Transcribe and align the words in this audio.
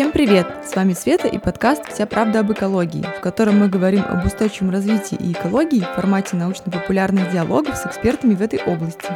Всем 0.00 0.12
привет! 0.12 0.46
С 0.64 0.74
вами 0.76 0.94
Света 0.94 1.28
и 1.28 1.36
подкаст 1.36 1.82
«Вся 1.92 2.06
правда 2.06 2.40
об 2.40 2.50
экологии», 2.50 3.04
в 3.18 3.20
котором 3.20 3.58
мы 3.58 3.68
говорим 3.68 4.02
об 4.08 4.24
устойчивом 4.24 4.70
развитии 4.70 5.14
и 5.14 5.32
экологии 5.32 5.80
в 5.80 5.94
формате 5.94 6.36
научно-популярных 6.36 7.30
диалогов 7.30 7.76
с 7.76 7.84
экспертами 7.84 8.34
в 8.34 8.40
этой 8.40 8.62
области. 8.64 9.10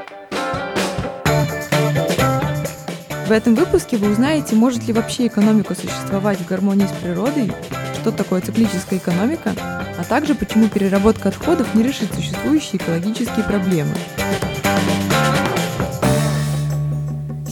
В 3.27 3.31
этом 3.31 3.55
выпуске 3.55 3.97
вы 3.97 4.11
узнаете, 4.11 4.57
может 4.57 4.87
ли 4.87 4.93
вообще 4.93 5.29
экономика 5.29 5.75
существовать 5.75 6.37
в 6.41 6.47
гармонии 6.47 6.85
с 6.85 7.03
природой, 7.03 7.51
что 7.95 8.13
такое 8.13 8.43
циклическая 8.43 8.99
экономика, 8.99 9.55
а 9.57 10.05
также 10.07 10.35
почему 10.35 10.69
переработка 10.69 11.31
отходов 11.31 11.75
не 11.75 11.83
решит 11.83 12.13
существующие 12.13 12.77
экологические 12.77 13.47
проблемы. 13.47 13.95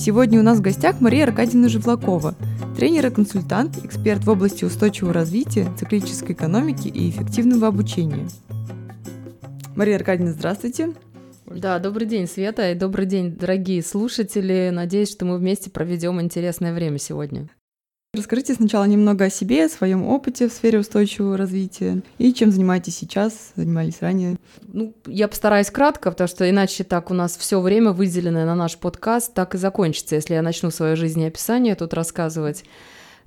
Сегодня 0.04 0.40
у 0.40 0.42
нас 0.42 0.58
в 0.58 0.62
гостях 0.62 1.00
Мария 1.00 1.22
Аркадьевна 1.22 1.68
Живлакова, 1.68 2.34
тренер 2.76 3.06
и 3.06 3.10
консультант, 3.10 3.84
эксперт 3.84 4.24
в 4.24 4.30
области 4.30 4.64
устойчивого 4.64 5.12
развития, 5.12 5.68
циклической 5.78 6.34
экономики 6.34 6.88
и 6.88 7.08
эффективного 7.08 7.68
обучения. 7.68 8.26
Мария 9.76 9.94
Аркадьевна, 9.94 10.32
здравствуйте. 10.32 10.92
Да, 11.46 11.78
добрый 11.78 12.08
день, 12.08 12.26
Света, 12.26 12.72
и 12.72 12.74
добрый 12.74 13.06
день, 13.06 13.36
дорогие 13.36 13.80
слушатели. 13.80 14.70
Надеюсь, 14.72 15.12
что 15.12 15.24
мы 15.24 15.38
вместе 15.38 15.70
проведем 15.70 16.20
интересное 16.20 16.74
время 16.74 16.98
сегодня. 16.98 17.48
Расскажите 18.14 18.52
сначала 18.52 18.84
немного 18.84 19.24
о 19.24 19.30
себе, 19.30 19.64
о 19.64 19.68
своем 19.70 20.06
опыте 20.06 20.46
в 20.46 20.52
сфере 20.52 20.78
устойчивого 20.78 21.38
развития 21.38 22.02
и 22.18 22.34
чем 22.34 22.50
занимаетесь 22.50 22.98
сейчас, 22.98 23.52
занимались 23.56 24.02
ранее. 24.02 24.36
Ну, 24.60 24.92
я 25.06 25.28
постараюсь 25.28 25.70
кратко, 25.70 26.10
потому 26.10 26.28
что 26.28 26.50
иначе 26.50 26.84
так 26.84 27.10
у 27.10 27.14
нас 27.14 27.38
все 27.38 27.58
время 27.58 27.92
выделенное 27.92 28.44
на 28.44 28.54
наш 28.54 28.76
подкаст 28.76 29.32
так 29.32 29.54
и 29.54 29.58
закончится, 29.58 30.16
если 30.16 30.34
я 30.34 30.42
начну 30.42 30.70
свое 30.70 30.94
жизнеописание 30.94 31.74
тут 31.74 31.94
рассказывать. 31.94 32.64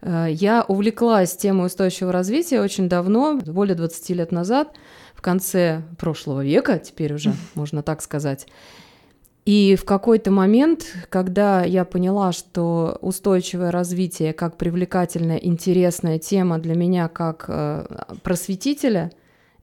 Э, 0.02 0.28
я 0.30 0.64
увлеклась 0.68 1.36
темой 1.36 1.66
устойчивого 1.66 2.14
развития 2.14 2.62
очень 2.62 2.88
давно, 2.88 3.40
более 3.44 3.74
20 3.74 4.10
лет 4.12 4.32
назад, 4.32 4.72
в 5.16 5.22
конце 5.24 5.82
прошлого 5.98 6.46
века, 6.46 6.78
теперь 6.78 7.16
уже 7.16 7.34
можно 7.56 7.82
так 7.82 8.04
сказать. 8.04 8.46
И 9.46 9.76
в 9.76 9.86
какой-то 9.86 10.32
момент, 10.32 10.88
когда 11.10 11.64
я 11.64 11.86
поняла, 11.86 12.32
что 12.32 12.98
устойчивое 13.02 13.70
развитие 13.70 14.34
как 14.34 14.58
привлекательная, 14.58 15.38
интересная 15.38 16.18
тема 16.18 16.58
для 16.58 16.74
меня 16.74 17.08
как 17.08 17.46
э, 17.48 17.86
просветителя 18.24 19.12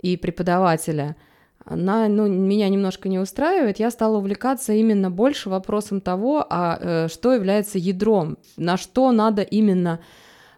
и 0.00 0.16
преподавателя, 0.16 1.16
она 1.64 2.06
ну, 2.06 2.28
меня 2.28 2.68
немножко 2.68 3.08
не 3.08 3.18
устраивает, 3.18 3.80
я 3.80 3.90
стала 3.90 4.18
увлекаться 4.18 4.72
именно 4.72 5.10
больше 5.10 5.50
вопросом 5.50 6.00
того, 6.00 6.46
а 6.48 6.78
э, 6.80 7.08
что 7.08 7.34
является 7.34 7.78
ядром, 7.78 8.38
на 8.56 8.76
что 8.76 9.10
надо 9.10 9.42
именно 9.42 9.98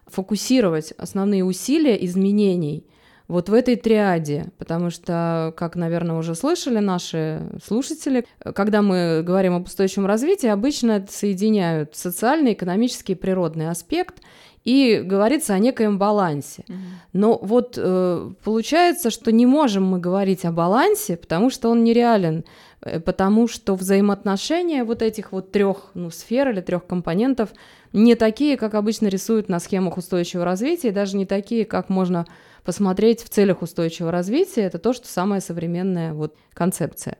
фокусировать 0.05 0.91
основные 0.99 1.43
усилия 1.43 2.03
изменений– 2.05 2.85
вот 3.27 3.49
в 3.49 3.53
этой 3.53 3.75
триаде, 3.75 4.51
потому 4.57 4.89
что, 4.89 5.53
как, 5.57 5.75
наверное, 5.75 6.17
уже 6.17 6.35
слышали 6.35 6.79
наши 6.79 7.41
слушатели, 7.63 8.25
когда 8.53 8.81
мы 8.81 9.23
говорим 9.23 9.55
об 9.55 9.65
устойчивом 9.65 10.05
развитии, 10.05 10.47
обычно 10.47 10.93
это 10.93 11.11
соединяют 11.11 11.95
социальный, 11.95 12.53
экономический 12.53 13.13
и 13.13 13.15
природный 13.15 13.69
аспект, 13.69 14.21
и 14.65 15.01
говорится 15.03 15.53
о 15.53 15.59
некоем 15.59 15.99
балансе. 15.99 16.65
Но 17.13 17.39
вот 17.41 17.75
э, 17.77 18.31
получается, 18.43 19.11
что 19.11 19.31
не 19.31 19.45
можем 19.45 19.85
мы 19.85 19.99
говорить 19.99 20.43
о 20.43 20.51
балансе, 20.51 21.17
потому 21.17 21.51
что 21.51 21.69
он 21.69 21.83
нереален, 21.83 22.43
э, 22.81 22.99
потому 22.99 23.47
что 23.47 23.75
взаимоотношения 23.75 24.83
вот 24.83 25.03
этих 25.03 25.31
вот 25.31 25.51
трех 25.51 25.91
ну, 25.93 26.09
сфер 26.09 26.49
или 26.49 26.61
трех 26.61 26.87
компонентов 26.87 27.49
не 27.93 28.15
такие, 28.15 28.57
как 28.57 28.73
обычно 28.73 29.07
рисуют 29.07 29.49
на 29.49 29.59
схемах 29.59 29.97
устойчивого 29.97 30.45
развития, 30.45 30.87
и 30.87 30.91
даже 30.91 31.15
не 31.15 31.27
такие, 31.27 31.63
как 31.63 31.89
можно 31.89 32.25
посмотреть 32.65 33.21
в 33.21 33.29
целях 33.29 33.61
устойчивого 33.61 34.11
развития, 34.11 34.63
это 34.63 34.79
то, 34.79 34.91
что 34.91 35.07
самая 35.07 35.39
современная 35.39 36.13
вот 36.13 36.35
концепция. 36.53 37.17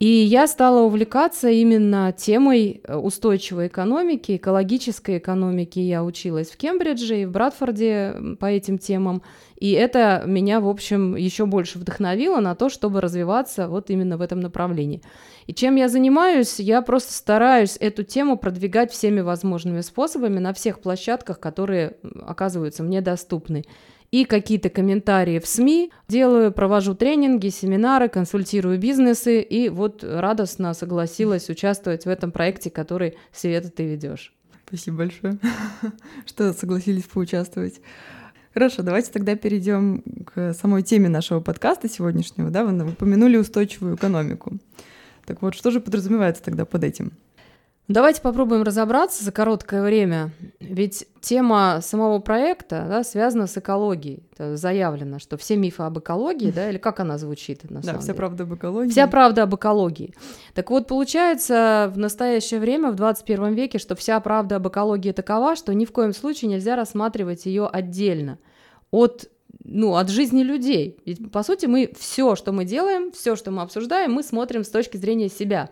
И 0.00 0.06
я 0.06 0.46
стала 0.46 0.80
увлекаться 0.80 1.50
именно 1.50 2.10
темой 2.16 2.80
э, 2.84 2.96
устойчивой 2.96 3.66
экономики, 3.66 4.36
экологической 4.36 5.18
экономики. 5.18 5.78
Я 5.78 6.02
училась 6.02 6.48
в 6.48 6.56
Кембридже 6.56 7.20
и 7.20 7.26
в 7.26 7.32
Братфорде 7.32 8.16
по 8.40 8.46
этим 8.46 8.78
темам. 8.78 9.20
И 9.58 9.72
это 9.72 10.22
меня, 10.24 10.60
в 10.60 10.68
общем, 10.68 11.16
еще 11.16 11.44
больше 11.44 11.78
вдохновило 11.78 12.40
на 12.40 12.54
то, 12.54 12.70
чтобы 12.70 13.02
развиваться 13.02 13.68
вот 13.68 13.90
именно 13.90 14.16
в 14.16 14.22
этом 14.22 14.40
направлении. 14.40 15.02
И 15.46 15.52
чем 15.52 15.76
я 15.76 15.90
занимаюсь, 15.90 16.58
я 16.58 16.80
просто 16.80 17.12
стараюсь 17.12 17.76
эту 17.78 18.02
тему 18.02 18.38
продвигать 18.38 18.90
всеми 18.92 19.20
возможными 19.20 19.82
способами 19.82 20.38
на 20.38 20.54
всех 20.54 20.80
площадках, 20.80 21.40
которые 21.40 21.98
оказываются 22.26 22.82
мне 22.82 23.02
доступны 23.02 23.66
и 24.10 24.24
какие-то 24.24 24.70
комментарии 24.70 25.38
в 25.38 25.46
СМИ 25.46 25.92
делаю, 26.08 26.52
провожу 26.52 26.94
тренинги, 26.94 27.48
семинары, 27.48 28.08
консультирую 28.08 28.78
бизнесы, 28.78 29.40
и 29.40 29.68
вот 29.68 30.02
радостно 30.02 30.74
согласилась 30.74 31.48
участвовать 31.48 32.04
в 32.04 32.08
этом 32.08 32.32
проекте, 32.32 32.70
который, 32.70 33.16
Света, 33.32 33.70
ты 33.70 33.84
ведешь. 33.84 34.34
Спасибо 34.66 34.98
большое, 34.98 35.38
что 36.26 36.52
согласились 36.52 37.04
поучаствовать. 37.04 37.80
Хорошо, 38.52 38.82
давайте 38.82 39.12
тогда 39.12 39.36
перейдем 39.36 40.02
к 40.26 40.54
самой 40.54 40.82
теме 40.82 41.08
нашего 41.08 41.38
подкаста 41.38 41.88
сегодняшнего. 41.88 42.50
Да, 42.50 42.64
вы 42.64 42.90
упомянули 42.90 43.36
устойчивую 43.36 43.94
экономику. 43.94 44.58
Так 45.24 45.42
вот, 45.42 45.54
что 45.54 45.70
же 45.70 45.80
подразумевается 45.80 46.42
тогда 46.42 46.64
под 46.64 46.82
этим? 46.82 47.12
Давайте 47.90 48.22
попробуем 48.22 48.62
разобраться 48.62 49.24
за 49.24 49.32
короткое 49.32 49.82
время. 49.82 50.30
Ведь 50.60 51.08
тема 51.20 51.80
самого 51.82 52.20
проекта 52.20 52.86
да, 52.88 53.02
связана 53.02 53.48
с 53.48 53.58
экологией. 53.58 54.22
Это 54.32 54.56
заявлено, 54.56 55.18
что 55.18 55.36
все 55.36 55.56
мифы 55.56 55.82
об 55.82 55.98
экологии, 55.98 56.52
да, 56.52 56.70
или 56.70 56.78
как 56.78 57.00
она 57.00 57.18
звучит 57.18 57.68
на 57.68 57.82
самом 57.82 57.96
да, 57.96 58.00
вся 58.00 58.14
правда 58.14 58.44
об 58.44 58.54
экологии. 58.54 58.90
Вся 58.90 59.08
правда 59.08 59.42
об 59.42 59.56
экологии. 59.56 60.14
Так 60.54 60.70
вот, 60.70 60.86
получается 60.86 61.90
в 61.92 61.98
настоящее 61.98 62.60
время, 62.60 62.92
в 62.92 62.94
21 62.94 63.54
веке, 63.54 63.80
что 63.80 63.96
вся 63.96 64.20
правда 64.20 64.56
об 64.56 64.68
экологии 64.68 65.10
такова, 65.10 65.56
что 65.56 65.74
ни 65.74 65.84
в 65.84 65.90
коем 65.90 66.12
случае 66.12 66.48
нельзя 66.48 66.76
рассматривать 66.76 67.44
ее 67.46 67.66
отдельно 67.66 68.38
от 68.92 69.28
ну, 69.64 69.96
от 69.96 70.10
жизни 70.10 70.44
людей. 70.44 71.00
Ведь, 71.04 71.32
по 71.32 71.42
сути, 71.42 71.66
мы 71.66 71.92
все, 71.98 72.36
что 72.36 72.52
мы 72.52 72.64
делаем, 72.64 73.10
все, 73.10 73.34
что 73.34 73.50
мы 73.50 73.62
обсуждаем, 73.62 74.12
мы 74.12 74.22
смотрим 74.22 74.62
с 74.62 74.68
точки 74.68 74.96
зрения 74.96 75.28
себя, 75.28 75.70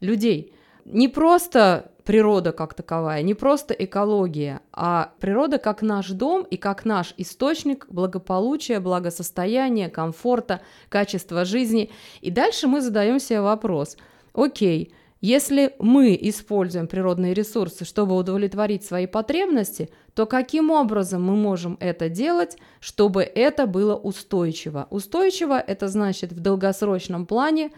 людей 0.00 0.52
не 0.84 1.08
просто 1.08 1.90
природа 2.04 2.52
как 2.52 2.74
таковая, 2.74 3.22
не 3.22 3.34
просто 3.34 3.74
экология, 3.74 4.60
а 4.72 5.12
природа 5.20 5.58
как 5.58 5.82
наш 5.82 6.10
дом 6.10 6.42
и 6.42 6.56
как 6.56 6.84
наш 6.84 7.14
источник 7.16 7.86
благополучия, 7.88 8.80
благосостояния, 8.80 9.88
комфорта, 9.88 10.60
качества 10.88 11.44
жизни. 11.44 11.90
И 12.20 12.30
дальше 12.30 12.66
мы 12.66 12.80
задаем 12.82 13.18
себе 13.18 13.40
вопрос, 13.40 13.96
окей, 14.34 14.92
если 15.22 15.74
мы 15.78 16.18
используем 16.20 16.86
природные 16.86 17.32
ресурсы, 17.32 17.86
чтобы 17.86 18.14
удовлетворить 18.14 18.84
свои 18.84 19.06
потребности, 19.06 19.88
то 20.12 20.26
каким 20.26 20.70
образом 20.70 21.24
мы 21.24 21.34
можем 21.34 21.78
это 21.80 22.10
делать, 22.10 22.58
чтобы 22.78 23.22
это 23.22 23.66
было 23.66 23.96
устойчиво? 23.96 24.86
Устойчиво 24.90 25.58
это 25.58 25.88
значит 25.88 26.32
в 26.32 26.40
долгосрочном 26.40 27.24
плане 27.24 27.70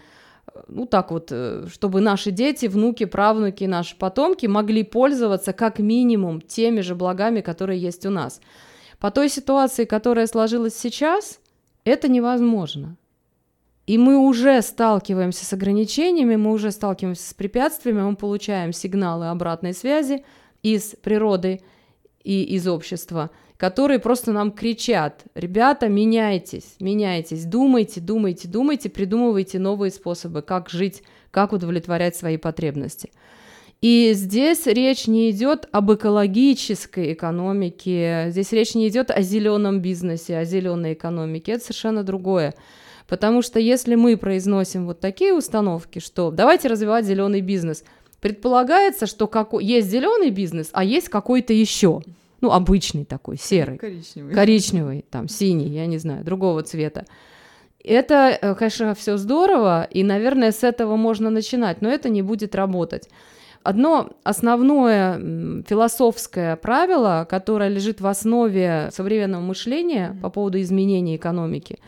ну 0.69 0.87
так 0.87 1.11
вот, 1.11 1.29
э, 1.31 1.67
чтобы 1.71 2.01
наши 2.01 2.31
дети, 2.31 2.67
внуки, 2.67 3.05
правнуки, 3.05 3.65
наши 3.65 3.97
потомки 3.97 4.47
могли 4.47 4.83
пользоваться 4.83 5.53
как 5.53 5.79
минимум 5.79 6.41
теми 6.41 6.81
же 6.81 6.95
благами, 6.95 7.41
которые 7.41 7.81
есть 7.81 8.07
у 8.07 8.11
нас. 8.11 8.41
По 8.99 9.11
той 9.11 9.29
ситуации, 9.29 9.85
которая 9.85 10.27
сложилась 10.27 10.77
сейчас, 10.77 11.41
это 11.85 12.09
невозможно. 12.09 12.97
И 13.87 13.99
мы 13.99 14.17
уже 14.19 14.63
сталкиваемся 14.63 15.45
с 15.45 15.53
ограничениями, 15.53 16.37
мы 16.37 16.53
уже 16.53 16.71
сталкиваемся 16.73 17.29
с 17.29 17.35
препятствиями, 17.35 18.03
мы 18.03 18.17
получаем 18.17 18.73
сигналы 18.73 19.29
обратной 19.29 19.75
связи 19.75 20.25
из 20.63 20.97
природы 21.03 21.61
и 22.25 22.43
из 22.43 22.67
общества– 22.67 23.31
которые 23.57 23.99
просто 23.99 24.33
нам 24.33 24.53
кричат, 24.53 25.25
ребята, 25.35 25.89
меняйтесь, 25.89 26.77
меняйтесь, 26.81 27.45
думайте, 27.45 28.01
думайте, 28.01 28.49
думайте, 28.49 28.91
придумывайте 28.91 29.59
новые 29.59 29.91
способы, 29.91 30.43
как 30.43 30.69
жить, 30.69 31.03
как 31.31 31.53
удовлетворять 31.53 32.17
свои 32.17 32.37
потребности. 32.37 33.11
И 33.83 34.13
здесь 34.15 34.67
речь 34.67 35.07
не 35.07 35.31
идет 35.31 35.69
об 35.71 35.93
экологической 35.93 37.13
экономике, 37.13 38.27
здесь 38.31 38.53
речь 38.53 38.75
не 38.75 38.89
идет 38.89 39.11
о 39.11 39.21
зеленом 39.23 39.81
бизнесе, 39.81 40.39
о 40.39 40.45
зеленой 40.45 40.95
экономике, 40.95 41.53
это 41.53 41.65
совершенно 41.65 42.03
другое. 42.03 42.55
Потому 43.07 43.43
что 43.43 43.61
если 43.61 43.95
мы 43.95 44.17
произносим 44.17 44.87
вот 44.87 45.01
такие 45.01 45.33
установки, 45.33 45.99
что 45.99 46.31
давайте 46.31 46.69
развивать 46.69 47.05
зеленый 47.05 47.41
бизнес, 47.41 47.85
предполагается, 48.21 49.07
что 49.07 49.27
как... 49.27 49.53
есть 49.61 49.89
зеленый 49.89 50.31
бизнес, 50.31 50.71
а 50.73 50.83
есть 50.83 51.09
какой-то 51.09 51.53
еще 51.53 52.03
ну, 52.41 52.53
обычный 52.53 53.05
такой, 53.05 53.37
серый. 53.39 53.79
Коричневый. 53.79 54.35
Коричневый, 54.35 55.05
там, 55.11 55.29
синий, 55.29 55.69
я 55.69 55.87
не 55.87 55.99
знаю, 55.99 56.25
другого 56.25 56.63
цвета. 56.63 57.07
Это, 57.83 58.37
э, 58.41 58.55
конечно, 58.55 58.95
все 58.95 59.17
здорово, 59.17 59.85
и, 59.85 60.03
наверное, 60.03 60.53
с 60.53 60.65
этого 60.65 60.97
можно 60.97 61.31
начинать, 61.31 61.83
но 61.83 61.89
это 61.89 62.09
не 62.09 62.23
будет 62.23 62.55
работать. 62.55 63.09
Одно 63.63 64.11
основное 64.23 65.63
философское 65.67 66.57
правило, 66.57 67.27
которое 67.29 67.69
лежит 67.69 68.01
в 68.01 68.07
основе 68.07 68.91
современного 68.93 69.41
мышления 69.41 70.17
по 70.23 70.31
поводу 70.31 70.61
изменения 70.61 71.17
экономики, 71.17 71.79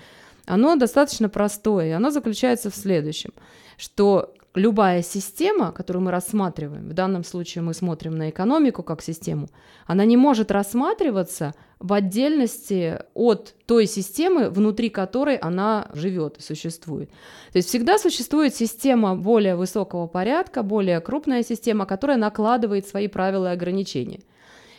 оно 0.46 0.76
достаточно 0.76 1.28
простое, 1.28 1.88
и 1.88 1.90
оно 1.90 2.10
заключается 2.10 2.70
в 2.70 2.74
следующем, 2.74 3.32
что 3.76 4.34
любая 4.54 5.02
система, 5.02 5.72
которую 5.72 6.02
мы 6.04 6.10
рассматриваем, 6.10 6.88
в 6.88 6.92
данном 6.92 7.24
случае 7.24 7.62
мы 7.62 7.74
смотрим 7.74 8.16
на 8.16 8.30
экономику 8.30 8.82
как 8.82 9.02
систему, 9.02 9.48
она 9.86 10.04
не 10.04 10.16
может 10.16 10.50
рассматриваться 10.50 11.54
в 11.78 11.92
отдельности 11.92 12.98
от 13.14 13.54
той 13.66 13.86
системы, 13.86 14.50
внутри 14.50 14.90
которой 14.90 15.36
она 15.36 15.88
живет 15.92 16.38
и 16.38 16.42
существует. 16.42 17.10
То 17.52 17.58
есть 17.58 17.68
всегда 17.68 17.98
существует 17.98 18.54
система 18.54 19.14
более 19.14 19.54
высокого 19.54 20.06
порядка, 20.06 20.62
более 20.62 21.00
крупная 21.00 21.42
система, 21.42 21.86
которая 21.86 22.16
накладывает 22.16 22.86
свои 22.88 23.06
правила 23.06 23.50
и 23.50 23.52
ограничения. 23.52 24.20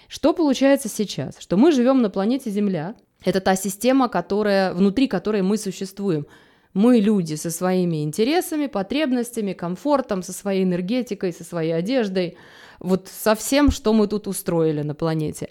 Что 0.10 0.34
получается 0.34 0.90
сейчас? 0.90 1.40
Что 1.40 1.56
мы 1.56 1.72
живем 1.72 2.02
на 2.02 2.10
планете 2.10 2.50
Земля. 2.50 2.96
Это 3.24 3.42
та 3.42 3.56
система, 3.56 4.10
которая, 4.10 4.74
внутри 4.74 5.08
которой 5.08 5.42
мы 5.42 5.58
существуем. 5.58 6.26
Мы 6.74 7.00
люди 7.00 7.34
со 7.36 7.50
своими 7.50 8.04
интересами, 8.04 8.68
потребностями, 8.68 9.54
комфортом, 9.54 10.22
со 10.22 10.34
своей 10.34 10.64
энергетикой, 10.64 11.34
со 11.34 11.44
своей 11.44 11.72
одеждой, 11.72 12.38
вот 12.80 13.08
со 13.08 13.36
всем, 13.36 13.72
что 13.72 13.92
мы 13.94 14.08
тут 14.08 14.28
устроили 14.28 14.84
на 14.84 14.94
планете. 14.94 15.50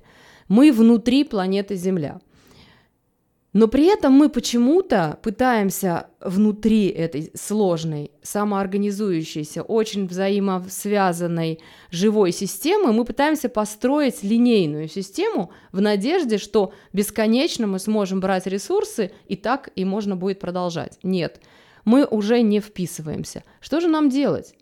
Мы 0.49 0.73
внутри 0.73 1.25
планеты 1.25 1.75
Земля. 1.75 2.21
Но 3.55 3.67
при 3.67 3.87
этом 3.87 4.13
мы 4.13 4.29
почему-то 4.29 5.19
пытаемся 5.23 6.09
внутри 6.21 6.89
этой 6.89 7.33
сложной, 7.35 8.11
самоорганизующейся, 8.23 9.63
очень 9.63 10.07
взаимосвязанной 10.07 11.61
живой 11.91 12.33
системы, 12.33 12.93
мы 12.93 13.07
пытаемся 13.07 13.49
построить 13.49 14.23
линейную 14.23 14.89
систему 14.89 15.51
в 15.73 15.81
надежде, 15.81 16.37
что 16.37 16.75
бесконечно 16.93 17.67
мы 17.67 17.79
сможем 17.79 18.21
брать 18.21 18.47
ресурсы, 18.47 19.13
и 19.27 19.37
так 19.37 19.71
и 19.75 19.85
можно 19.85 20.15
будет 20.15 20.41
продолжать. 20.41 20.99
Нет, 21.03 21.41
мы 21.87 22.05
уже 22.05 22.43
не 22.43 22.61
вписываемся. 22.61 23.45
Что 23.61 23.81
же 23.81 23.89
нам 23.89 24.11
делать? 24.11 24.55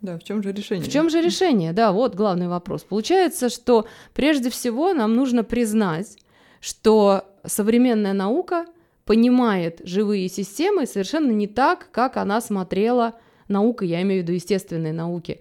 Да, 0.00 0.18
в 0.18 0.24
чем 0.24 0.42
же 0.42 0.52
решение? 0.52 0.84
В 0.84 0.92
чем 0.92 1.10
же 1.10 1.22
решение? 1.22 1.72
Да, 1.72 1.92
вот 1.92 2.16
главный 2.16 2.48
вопрос. 2.48 2.82
Получается, 2.82 3.48
что 3.48 3.86
прежде 4.14 4.50
всего 4.50 4.92
нам 4.94 5.14
нужно 5.14 5.44
признать, 5.44 6.16
что 6.62 7.24
современная 7.44 8.12
наука 8.12 8.66
понимает 9.04 9.80
живые 9.84 10.28
системы 10.28 10.86
совершенно 10.86 11.32
не 11.32 11.48
так, 11.48 11.88
как 11.90 12.16
она 12.16 12.40
смотрела 12.40 13.14
наука, 13.48 13.84
я 13.84 14.00
имею 14.02 14.22
в 14.22 14.22
виду 14.22 14.32
естественные 14.32 14.92
науки, 14.92 15.40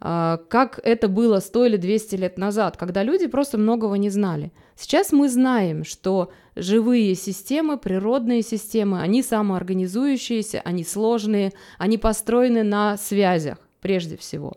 mm-hmm. 0.00 0.46
как 0.48 0.80
это 0.82 1.08
было 1.08 1.40
100 1.40 1.66
или 1.66 1.76
200 1.76 2.16
лет 2.16 2.38
назад, 2.38 2.78
когда 2.78 3.02
люди 3.02 3.26
просто 3.26 3.58
многого 3.58 3.96
не 3.96 4.08
знали. 4.08 4.50
Сейчас 4.74 5.12
мы 5.12 5.28
знаем, 5.28 5.84
что 5.84 6.32
живые 6.56 7.14
системы, 7.14 7.76
природные 7.76 8.40
системы, 8.40 9.02
они 9.02 9.22
самоорганизующиеся, 9.22 10.62
они 10.64 10.82
сложные, 10.82 11.52
они 11.78 11.98
построены 11.98 12.62
на 12.62 12.96
связях 12.96 13.58
прежде 13.82 14.16
всего. 14.16 14.54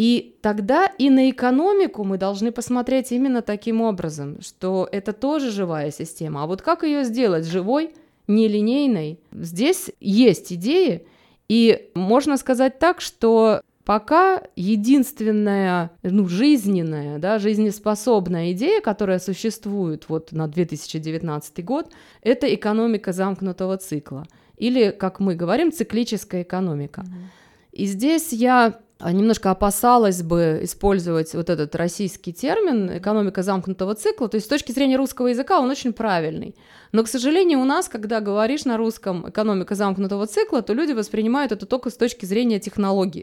И 0.00 0.38
тогда 0.40 0.86
и 0.86 1.10
на 1.10 1.28
экономику 1.28 2.04
мы 2.04 2.16
должны 2.16 2.52
посмотреть 2.52 3.12
именно 3.12 3.42
таким 3.42 3.82
образом, 3.82 4.40
что 4.40 4.88
это 4.90 5.12
тоже 5.12 5.50
живая 5.50 5.90
система. 5.90 6.42
А 6.42 6.46
вот 6.46 6.62
как 6.62 6.84
ее 6.84 7.04
сделать 7.04 7.44
живой, 7.44 7.92
нелинейной? 8.26 9.20
Здесь 9.30 9.90
есть 10.00 10.54
идеи, 10.54 11.06
и 11.50 11.90
можно 11.94 12.38
сказать 12.38 12.78
так, 12.78 13.02
что 13.02 13.60
пока 13.84 14.42
единственная, 14.56 15.90
ну, 16.02 16.26
жизненная, 16.28 17.18
да, 17.18 17.38
жизнеспособная 17.38 18.52
идея, 18.52 18.80
которая 18.80 19.18
существует 19.18 20.06
вот 20.08 20.32
на 20.32 20.48
2019 20.48 21.62
год, 21.62 21.92
это 22.22 22.46
экономика 22.54 23.12
замкнутого 23.12 23.76
цикла. 23.76 24.24
Или, 24.56 24.92
как 24.92 25.20
мы 25.20 25.34
говорим, 25.34 25.70
циклическая 25.70 26.40
экономика. 26.40 27.02
Mm-hmm. 27.02 27.72
И 27.72 27.84
здесь 27.84 28.32
я 28.32 28.80
немножко 29.02 29.50
опасалась 29.50 30.22
бы 30.22 30.60
использовать 30.62 31.34
вот 31.34 31.48
этот 31.48 31.74
российский 31.74 32.32
термин 32.32 32.98
«экономика 32.98 33.42
замкнутого 33.42 33.94
цикла», 33.94 34.28
то 34.28 34.36
есть 34.36 34.46
с 34.46 34.48
точки 34.48 34.72
зрения 34.72 34.96
русского 34.96 35.28
языка 35.28 35.58
он 35.60 35.70
очень 35.70 35.92
правильный. 35.92 36.54
Но, 36.92 37.02
к 37.04 37.08
сожалению, 37.08 37.60
у 37.60 37.64
нас, 37.64 37.88
когда 37.88 38.20
говоришь 38.20 38.64
на 38.64 38.76
русском 38.76 39.28
«экономика 39.28 39.74
замкнутого 39.74 40.26
цикла», 40.26 40.62
то 40.62 40.74
люди 40.74 40.92
воспринимают 40.92 41.52
это 41.52 41.66
только 41.66 41.90
с 41.90 41.96
точки 41.96 42.26
зрения 42.26 42.60
технологии. 42.60 43.22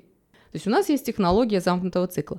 То 0.52 0.56
есть 0.56 0.68
у 0.68 0.70
нас 0.70 0.90
есть 0.90 1.06
технология 1.06 1.60
замкнутого 1.60 2.08
цикла. 2.08 2.38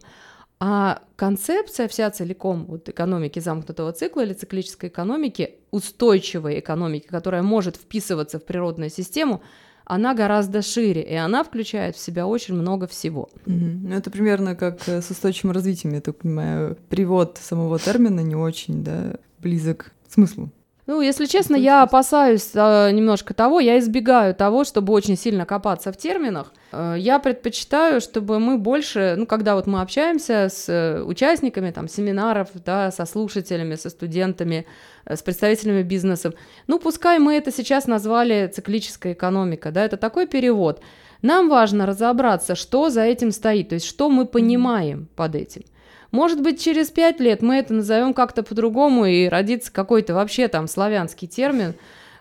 А 0.61 1.03
концепция 1.15 1.87
вся 1.87 2.11
целиком 2.11 2.67
вот 2.67 2.89
экономики 2.89 3.39
замкнутого 3.39 3.93
цикла 3.93 4.23
или 4.23 4.33
циклической 4.33 4.89
экономики, 4.89 5.55
устойчивой 5.71 6.59
экономики, 6.59 7.07
которая 7.07 7.43
может 7.43 7.77
вписываться 7.77 8.41
в 8.41 8.45
природную 8.45 8.91
систему, 8.91 9.41
она 9.89 10.15
гораздо 10.15 10.63
шире, 10.63 11.03
и 11.03 11.15
она 11.15 11.43
включает 11.43 11.97
в 11.97 11.99
себя 11.99 12.27
очень 12.27 12.55
много 12.55 12.87
всего. 12.87 13.31
Ну, 13.47 13.95
это 13.95 14.11
примерно 14.11 14.55
как 14.55 14.87
э, 14.87 15.01
с 15.01 15.11
устойчивым 15.11 15.53
развитием, 15.53 15.95
я 15.95 16.01
так 16.01 16.19
понимаю. 16.19 16.77
Перевод 16.91 17.39
самого 17.43 17.79
термина 17.79 18.21
не 18.21 18.37
очень 18.37 18.85
да, 18.85 19.17
близок 19.39 19.93
к 20.07 20.13
смыслу. 20.13 20.51
Ну, 20.89 21.03
если 21.03 21.27
честно, 21.27 21.55
я 21.55 21.83
опасаюсь 21.83 22.49
э, 22.55 22.91
немножко 22.93 23.35
того, 23.35 23.61
я 23.61 23.79
избегаю 23.79 24.35
того, 24.35 24.65
чтобы 24.65 24.95
очень 24.95 25.19
сильно 25.19 25.45
копаться 25.45 25.93
в 25.93 25.99
терминах. 25.99 26.51
Э, 26.73 26.95
я 26.97 27.19
предпочитаю, 27.19 28.01
чтобы 28.01 28.39
мы 28.39 28.57
больше, 28.57 29.15
ну, 29.19 29.27
когда 29.27 29.55
вот 29.55 29.67
мы 29.67 29.83
общаемся 29.83 30.49
с 30.49 30.67
э, 30.67 31.03
участниками 31.03 31.73
там 31.73 31.89
семинаров, 31.89 32.49
да, 32.65 32.91
со 32.91 33.05
слушателями, 33.05 33.75
со 33.75 33.91
студентами, 33.91 34.65
э, 35.05 35.17
с 35.17 35.21
представителями 35.21 35.83
бизнеса, 35.83 36.33
ну, 36.67 36.79
пускай 36.79 37.19
мы 37.19 37.35
это 37.35 37.53
сейчас 37.53 37.87
назвали 37.87 38.51
циклическая 38.51 39.13
экономика, 39.13 39.71
да, 39.71 39.85
это 39.85 39.99
такой 39.99 40.27
перевод. 40.27 40.81
Нам 41.21 41.51
важно 41.51 41.85
разобраться, 41.85 42.55
что 42.55 42.89
за 42.89 43.03
этим 43.03 43.31
стоит, 43.33 43.69
то 43.69 43.75
есть 43.75 43.85
что 43.85 44.09
мы 44.09 44.25
понимаем 44.25 45.07
под 45.17 45.35
этим. 45.35 45.65
Может 46.11 46.43
быть, 46.43 46.63
через 46.63 46.91
пять 46.91 47.21
лет 47.21 47.43
мы 47.43 47.57
это 47.57 47.75
назовем 47.75 48.15
как-то 48.15 48.43
по-другому, 48.43 49.05
и 49.05 49.29
родится 49.29 49.73
какой-то 49.73 50.15
вообще 50.15 50.49
там 50.49 50.67
славянский 50.67 51.29
термин, 51.29 51.75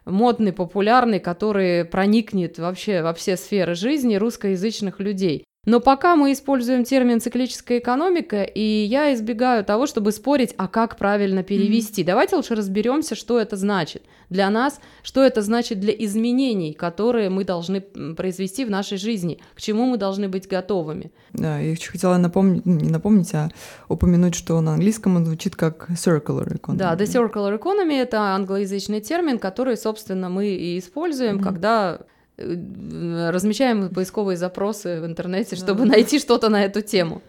модный, 0.05 0.51
популярный, 0.51 1.19
который 1.19 1.85
проникнет 1.85 2.59
вообще 2.59 3.01
во 3.01 3.13
все 3.13 3.37
сферы 3.37 3.75
жизни 3.75 4.15
русскоязычных 4.15 4.99
людей. 4.99 5.45
Но 5.67 5.81
пока 5.81 6.15
мы 6.15 6.31
используем 6.31 6.85
термин 6.85 7.19
циклическая 7.19 7.79
экономика, 7.79 8.43
и 8.43 8.61
я 8.61 9.13
избегаю 9.13 9.65
того, 9.65 9.85
чтобы 9.85 10.13
спорить, 10.13 10.53
а 10.57 10.69
как 10.69 10.95
правильно 10.95 11.43
перевести. 11.43 12.03
Mm-hmm. 12.03 12.05
Давайте 12.05 12.35
лучше 12.37 12.55
разберемся, 12.55 13.15
что 13.15 13.37
это 13.37 13.57
значит 13.57 14.03
для 14.29 14.49
нас, 14.49 14.79
что 15.03 15.21
это 15.21 15.41
значит 15.41 15.81
для 15.81 15.91
изменений, 15.91 16.71
которые 16.71 17.29
мы 17.29 17.43
должны 17.43 17.81
произвести 17.81 18.63
в 18.63 18.69
нашей 18.69 18.97
жизни, 18.97 19.41
к 19.55 19.61
чему 19.61 19.87
мы 19.87 19.97
должны 19.97 20.29
быть 20.29 20.47
готовыми. 20.47 21.11
Да, 21.33 21.59
я 21.59 21.71
еще 21.71 21.91
хотела 21.91 22.15
напомнить, 22.15 22.65
ну, 22.65 22.79
не 22.79 22.89
напомнить, 22.89 23.33
а 23.33 23.49
упомянуть, 23.89 24.35
что 24.35 24.61
на 24.61 24.75
английском 24.75 25.17
он 25.17 25.25
звучит 25.25 25.57
как 25.57 25.89
circular 25.89 26.47
economy. 26.47 26.77
Да, 26.77 26.95
the 26.95 27.03
circular 27.03 27.59
economy— 27.59 28.01
это 28.01 28.21
англоязычный 28.21 29.01
термин, 29.01 29.37
который, 29.37 29.75
собственно, 29.75 30.29
мы 30.29 30.47
и 30.47 30.79
используем, 30.79 31.39
mm-hmm. 31.39 31.43
когда 31.43 31.99
размещаем 32.37 33.89
поисковые 33.89 34.37
запросы 34.37 35.01
в 35.01 35.05
интернете, 35.05 35.55
чтобы 35.55 35.85
да. 35.85 35.91
найти 35.91 36.19
что-то 36.19 36.49
на 36.49 36.63
эту 36.63 36.81
тему. 36.81 37.21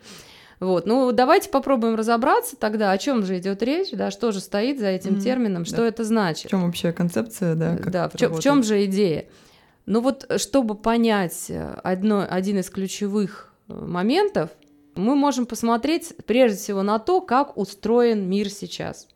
Вот, 0.60 0.86
ну 0.86 1.12
давайте 1.12 1.50
попробуем 1.50 1.94
разобраться 1.94 2.56
тогда, 2.56 2.90
о 2.90 2.98
чем 2.98 3.24
же 3.24 3.38
идет 3.38 3.62
речь, 3.62 3.90
да, 3.92 4.10
что 4.10 4.32
же 4.32 4.40
стоит 4.40 4.80
за 4.80 4.88
этим 4.88 5.14
mm-hmm. 5.14 5.20
термином, 5.20 5.64
что 5.64 5.78
да. 5.78 5.86
это 5.86 6.04
значит. 6.04 6.46
В 6.46 6.50
чем 6.50 6.64
вообще 6.66 6.92
концепция, 6.92 7.54
да? 7.54 7.78
Да, 7.86 8.08
в 8.08 8.16
чем, 8.16 8.34
в 8.34 8.40
чем 8.40 8.62
же 8.64 8.84
идея? 8.86 9.26
Ну 9.86 10.00
вот, 10.00 10.30
чтобы 10.36 10.74
понять 10.74 11.46
э, 11.48 11.78
одно, 11.82 12.26
один 12.28 12.58
из 12.58 12.68
ключевых 12.70 13.54
э, 13.68 13.72
моментов, 13.72 14.50
мы 14.96 15.14
можем 15.14 15.46
посмотреть 15.46 16.12
прежде 16.26 16.58
всего 16.58 16.82
на 16.82 16.98
то, 16.98 17.20
как 17.20 17.56
устроен 17.56 18.28
мир 18.28 18.50
сейчас, 18.50 19.06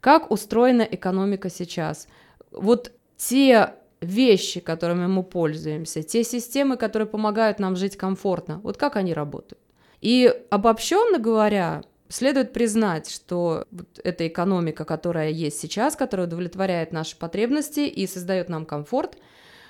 как 0.00 0.30
устроена 0.32 0.82
экономика 0.82 1.48
сейчас. 1.48 2.08
Вот 2.50 2.90
те 3.16 3.74
вещи, 4.00 4.60
которыми 4.60 5.06
мы 5.06 5.22
пользуемся, 5.22 6.02
те 6.02 6.24
системы, 6.24 6.76
которые 6.76 7.08
помогают 7.08 7.58
нам 7.58 7.76
жить 7.76 7.96
комфортно, 7.96 8.60
вот 8.62 8.76
как 8.76 8.96
они 8.96 9.12
работают. 9.12 9.60
И 10.00 10.32
обобщенно 10.50 11.18
говоря, 11.18 11.82
следует 12.08 12.52
признать, 12.52 13.10
что 13.10 13.66
вот 13.70 14.00
эта 14.04 14.26
экономика, 14.26 14.84
которая 14.84 15.30
есть 15.30 15.60
сейчас, 15.60 15.96
которая 15.96 16.26
удовлетворяет 16.26 16.92
наши 16.92 17.16
потребности 17.16 17.80
и 17.80 18.06
создает 18.06 18.48
нам 18.48 18.64
комфорт, 18.64 19.18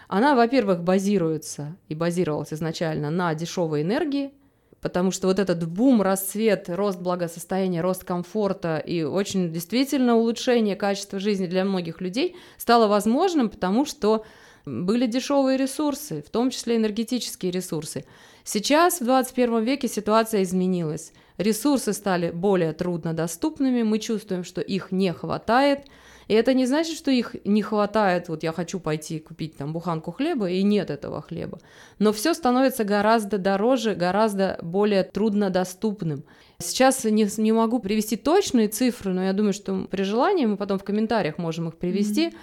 она, 0.09 0.35
во-первых, 0.35 0.83
базируется 0.83 1.77
и 1.89 1.95
базировалась 1.95 2.53
изначально 2.53 3.11
на 3.11 3.35
дешевой 3.35 3.83
энергии, 3.83 4.33
потому 4.81 5.11
что 5.11 5.27
вот 5.27 5.39
этот 5.39 5.67
бум, 5.69 6.03
расцвет, 6.03 6.69
рост 6.69 7.01
благосостояния, 7.01 7.81
рост 7.81 8.05
комфорта 8.05 8.79
и 8.79 9.03
очень 9.03 9.53
действительно 9.53 10.17
улучшение 10.17 10.77
качества 10.77 11.19
жизни 11.19 11.47
для 11.47 11.65
многих 11.65 12.01
людей 12.01 12.37
стало 12.57 12.87
возможным, 12.87 13.49
потому 13.49 13.85
что 13.85 14.25
были 14.65 15.07
дешевые 15.07 15.57
ресурсы, 15.57 16.23
в 16.23 16.31
том 16.31 16.51
числе 16.51 16.77
энергетические 16.77 17.51
ресурсы. 17.51 18.05
Сейчас 18.45 19.01
в 19.01 19.05
21 19.05 19.63
веке 19.63 19.89
ситуация 19.89 20.43
изменилась. 20.43 21.13
Ресурсы 21.39 21.93
стали 21.93 22.31
более 22.31 22.73
труднодоступными, 22.73 23.83
мы 23.83 23.99
чувствуем, 23.99 24.45
что 24.45 24.61
их 24.61 24.91
не 24.91 25.13
хватает. 25.13 25.87
И 26.29 26.35
это 26.35 26.53
не 26.53 26.67
значит, 26.67 26.97
что 26.97 27.11
их 27.11 27.35
не 27.45 27.63
хватает, 27.63 28.29
вот 28.29 28.43
я 28.43 28.53
хочу 28.53 28.79
пойти 28.81 29.19
купить 29.19 29.57
там 29.57 29.73
буханку 29.73 30.13
хлеба, 30.13 30.51
и 30.51 30.63
нет 30.63 30.91
этого 30.91 31.23
хлеба. 31.23 31.59
Но 31.99 32.13
все 32.13 32.35
становится 32.35 32.85
гораздо 32.85 33.39
дороже, 33.39 33.95
гораздо 33.95 34.59
более 34.63 35.05
труднодоступным. 35.05 36.25
Сейчас 36.59 37.05
не, 37.05 37.27
не 37.39 37.53
могу 37.53 37.79
привести 37.79 38.17
точные 38.17 38.69
цифры, 38.69 39.15
но 39.15 39.25
я 39.25 39.33
думаю, 39.33 39.55
что 39.55 39.87
при 39.91 40.03
желании 40.03 40.45
мы 40.45 40.59
потом 40.59 40.79
в 40.79 40.85
комментариях 40.85 41.39
можем 41.39 41.69
их 41.69 41.77
привести, 41.79 42.27
mm-hmm. 42.27 42.37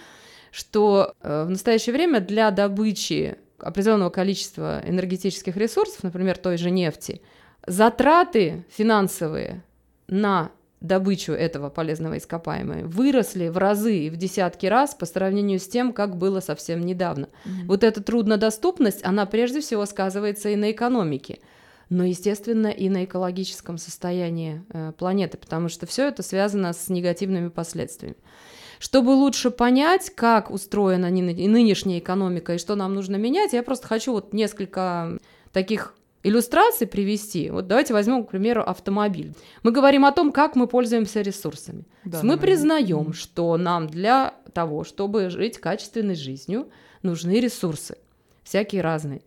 что 0.52 1.14
э, 1.22 1.44
в 1.44 1.50
настоящее 1.52 1.94
время 1.94 2.22
для 2.22 2.50
добычи 2.50 3.38
определенного 3.60 4.10
количества 4.10 4.82
энергетических 4.84 5.56
ресурсов, 5.58 6.02
например, 6.02 6.38
той 6.38 6.58
же 6.58 6.72
нефти, 6.72 7.22
затраты 7.68 8.66
финансовые 8.70 9.64
на 10.08 10.52
добычу 10.82 11.34
этого 11.34 11.70
полезного 11.70 12.18
ископаемого 12.18 12.88
выросли 12.88 13.48
в 13.48 13.58
разы 13.58 13.98
и 13.98 14.10
в 14.10 14.18
десятки 14.18 14.66
раз 14.66 14.94
по 14.94 15.06
сравнению 15.06 15.60
с 15.60 15.68
тем, 15.68 15.94
как 15.94 16.18
было 16.18 16.40
совсем 16.40 16.82
недавно. 16.86 17.26
Mm-hmm. 17.46 17.66
Вот 17.68 17.84
эта 17.84 18.04
труднодоступность, 18.04 19.04
она 19.04 19.26
прежде 19.26 19.62
всего 19.62 19.86
сказывается 19.86 20.50
и 20.50 20.56
на 20.56 20.72
экономике, 20.72 21.40
но, 21.90 22.04
естественно, 22.04 22.68
и 22.68 22.90
на 22.90 23.06
экологическом 23.06 23.78
состоянии 23.78 24.64
э, 24.70 24.92
планеты, 24.98 25.38
потому 25.38 25.70
что 25.70 25.86
все 25.86 26.08
это 26.08 26.24
связано 26.24 26.74
с 26.74 26.90
негативными 26.90 27.50
последствиями. 27.50 28.18
Чтобы 28.80 29.12
лучше 29.12 29.52
понять, 29.52 30.10
как 30.10 30.52
устроена 30.52 31.10
нынешняя 31.10 32.00
экономика 32.00 32.54
и 32.54 32.58
что 32.58 32.76
нам 32.76 32.94
нужно 32.94 33.16
менять, 33.16 33.54
я 33.54 33.64
просто 33.64 33.88
хочу 33.88 34.12
вот 34.12 34.34
несколько 34.34 35.20
таких 35.54 35.96
иллюстраций 36.26 36.88
привести. 36.88 37.50
Вот 37.52 37.68
давайте 37.68 37.94
возьмем, 37.94 38.24
к 38.26 38.32
примеру, 38.32 38.64
автомобиль. 38.64 39.34
Мы 39.64 39.72
говорим 39.72 40.06
о 40.06 40.12
том, 40.12 40.32
как 40.32 40.56
мы 40.56 40.68
пользуемся 40.68 41.22
ресурсами. 41.22 41.86
Да, 42.04 42.22
мы 42.24 42.38
признаем, 42.38 43.14
что 43.14 43.56
нам 43.58 43.88
для 43.88 44.34
того, 44.54 44.84
чтобы 44.84 45.30
жить 45.30 45.60
качественной 45.60 46.16
жизнью, 46.16 46.70
нужны 47.04 47.40
ресурсы, 47.40 47.98
всякие 48.44 48.82
разные. 48.82 49.22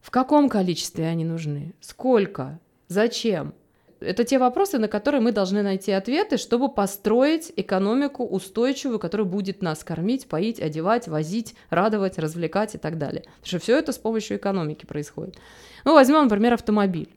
В 0.00 0.10
каком 0.10 0.48
количестве 0.48 1.06
они 1.06 1.24
нужны? 1.24 1.74
Сколько? 1.80 2.60
Зачем? 2.88 3.54
Это 4.00 4.24
те 4.24 4.38
вопросы, 4.38 4.78
на 4.78 4.86
которые 4.86 5.20
мы 5.20 5.32
должны 5.32 5.62
найти 5.62 5.92
ответы, 5.92 6.36
чтобы 6.36 6.68
построить 6.72 7.52
экономику 7.56 8.24
устойчивую, 8.24 8.98
которая 8.98 9.26
будет 9.26 9.62
нас 9.62 9.82
кормить, 9.82 10.26
поить, 10.28 10.60
одевать, 10.60 11.08
возить, 11.08 11.54
радовать, 11.70 12.18
развлекать 12.18 12.74
и 12.74 12.78
так 12.78 12.98
далее. 12.98 13.22
Потому 13.22 13.46
что 13.46 13.58
все 13.58 13.78
это 13.78 13.92
с 13.92 13.98
помощью 13.98 14.36
экономики 14.36 14.86
происходит. 14.86 15.36
Ну, 15.84 15.94
возьмем, 15.94 16.24
например, 16.24 16.54
автомобиль. 16.54 17.08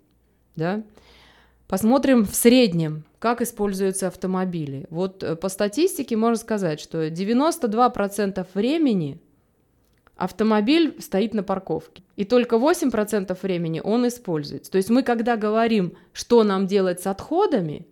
Да? 0.55 0.81
Посмотрим 1.67 2.25
в 2.25 2.35
среднем, 2.35 3.05
как 3.19 3.41
используются 3.41 4.07
автомобили. 4.07 4.87
Вот 4.89 5.23
э, 5.23 5.35
по 5.35 5.47
статистике 5.47 6.17
можно 6.17 6.37
сказать, 6.37 6.79
что 6.79 7.07
92% 7.07 8.45
времени 8.53 9.21
автомобиль 10.21 10.95
стоит 10.99 11.33
на 11.33 11.43
парковке. 11.43 12.03
И 12.15 12.25
только 12.25 12.55
8% 12.57 13.37
времени 13.41 13.81
он 13.83 14.07
используется. 14.07 14.71
То 14.71 14.77
есть 14.77 14.89
мы, 14.89 15.03
когда 15.03 15.35
говорим, 15.35 15.93
что 16.13 16.43
нам 16.43 16.67
делать 16.67 17.01
с 17.01 17.07
отходами, 17.07 17.87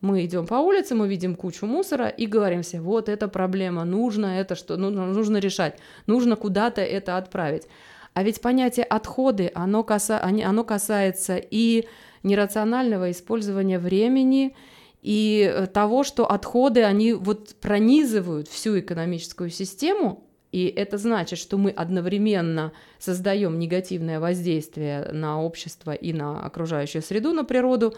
мы 0.00 0.24
идем 0.24 0.46
по 0.46 0.56
улице, 0.56 0.94
мы 0.94 1.08
видим 1.08 1.34
кучу 1.34 1.66
мусора 1.66 2.08
и 2.08 2.26
говорим 2.26 2.62
себе, 2.62 2.82
вот 2.82 3.08
это 3.08 3.26
проблема, 3.26 3.84
нужно 3.84 4.38
это 4.38 4.54
что, 4.54 4.76
нужно, 4.76 5.06
нужно 5.06 5.38
решать, 5.38 5.78
нужно 6.06 6.36
куда-то 6.36 6.82
это 6.82 7.16
отправить. 7.16 7.66
А 8.12 8.22
ведь 8.22 8.40
понятие 8.40 8.84
отходы, 8.84 9.50
оно, 9.54 9.82
каса, 9.82 10.22
оно 10.22 10.64
касается 10.64 11.36
и 11.36 11.88
нерационального 12.22 13.10
использования 13.10 13.78
времени, 13.78 14.54
и 15.02 15.50
э, 15.52 15.66
того, 15.66 16.04
что 16.04 16.30
отходы, 16.30 16.84
они 16.84 17.12
вот 17.12 17.54
пронизывают 17.56 18.48
всю 18.48 18.78
экономическую 18.78 19.50
систему, 19.50 20.23
и 20.54 20.66
это 20.66 20.98
значит, 20.98 21.40
что 21.40 21.58
мы 21.58 21.72
одновременно 21.72 22.70
создаем 23.00 23.58
негативное 23.58 24.20
воздействие 24.20 25.10
на 25.10 25.42
общество 25.42 25.92
и 25.92 26.12
на 26.12 26.46
окружающую 26.46 27.02
среду, 27.02 27.32
на 27.32 27.44
природу. 27.44 27.92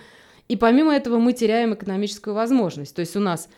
И 0.48 0.56
помимо 0.56 0.96
этого 0.96 1.18
мы 1.18 1.34
теряем 1.34 1.74
экономическую 1.74 2.32
возможность. 2.32 2.96
То 2.96 3.00
есть 3.00 3.14
у 3.14 3.20
нас 3.20 3.50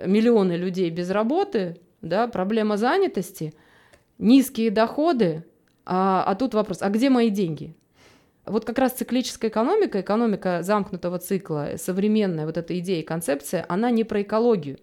миллионы 0.00 0.52
людей 0.52 0.90
без 0.90 1.10
работы, 1.10 1.80
да, 2.02 2.28
проблема 2.28 2.76
занятости, 2.76 3.52
низкие 4.18 4.70
доходы, 4.70 5.44
а, 5.84 6.22
а 6.24 6.36
тут 6.36 6.54
вопрос, 6.54 6.82
а 6.82 6.90
где 6.90 7.10
мои 7.10 7.30
деньги? 7.30 7.74
Вот 8.44 8.64
как 8.64 8.78
раз 8.78 8.92
циклическая 8.92 9.50
экономика, 9.50 10.02
экономика 10.02 10.62
замкнутого 10.62 11.18
цикла, 11.18 11.70
современная 11.78 12.46
вот 12.46 12.56
эта 12.56 12.78
идея 12.78 13.00
и 13.00 13.04
концепция, 13.04 13.66
она 13.68 13.90
не 13.90 14.04
про 14.04 14.22
экологию. 14.22 14.78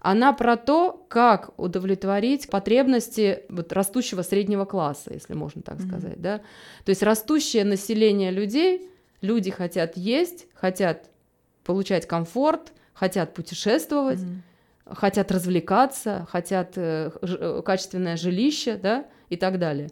Она 0.00 0.32
про 0.32 0.56
то, 0.56 1.04
как 1.08 1.58
удовлетворить 1.58 2.48
потребности 2.48 3.42
вот, 3.48 3.72
растущего 3.72 4.22
среднего 4.22 4.64
класса, 4.64 5.12
если 5.12 5.34
можно 5.34 5.62
так 5.62 5.78
mm-hmm. 5.78 5.88
сказать. 5.88 6.20
Да? 6.20 6.38
То 6.84 6.90
есть 6.90 7.02
растущее 7.02 7.64
население 7.64 8.30
людей, 8.30 8.90
люди 9.20 9.50
хотят 9.50 9.96
есть, 9.96 10.46
хотят 10.54 11.10
получать 11.64 12.06
комфорт, 12.06 12.72
хотят 12.94 13.34
путешествовать, 13.34 14.20
mm-hmm. 14.20 14.94
хотят 14.94 15.32
развлекаться, 15.32 16.26
хотят 16.30 16.72
э, 16.76 17.10
ж, 17.20 17.62
качественное 17.62 18.16
жилище 18.16 18.76
да? 18.76 19.06
и 19.28 19.36
так 19.36 19.58
далее. 19.58 19.90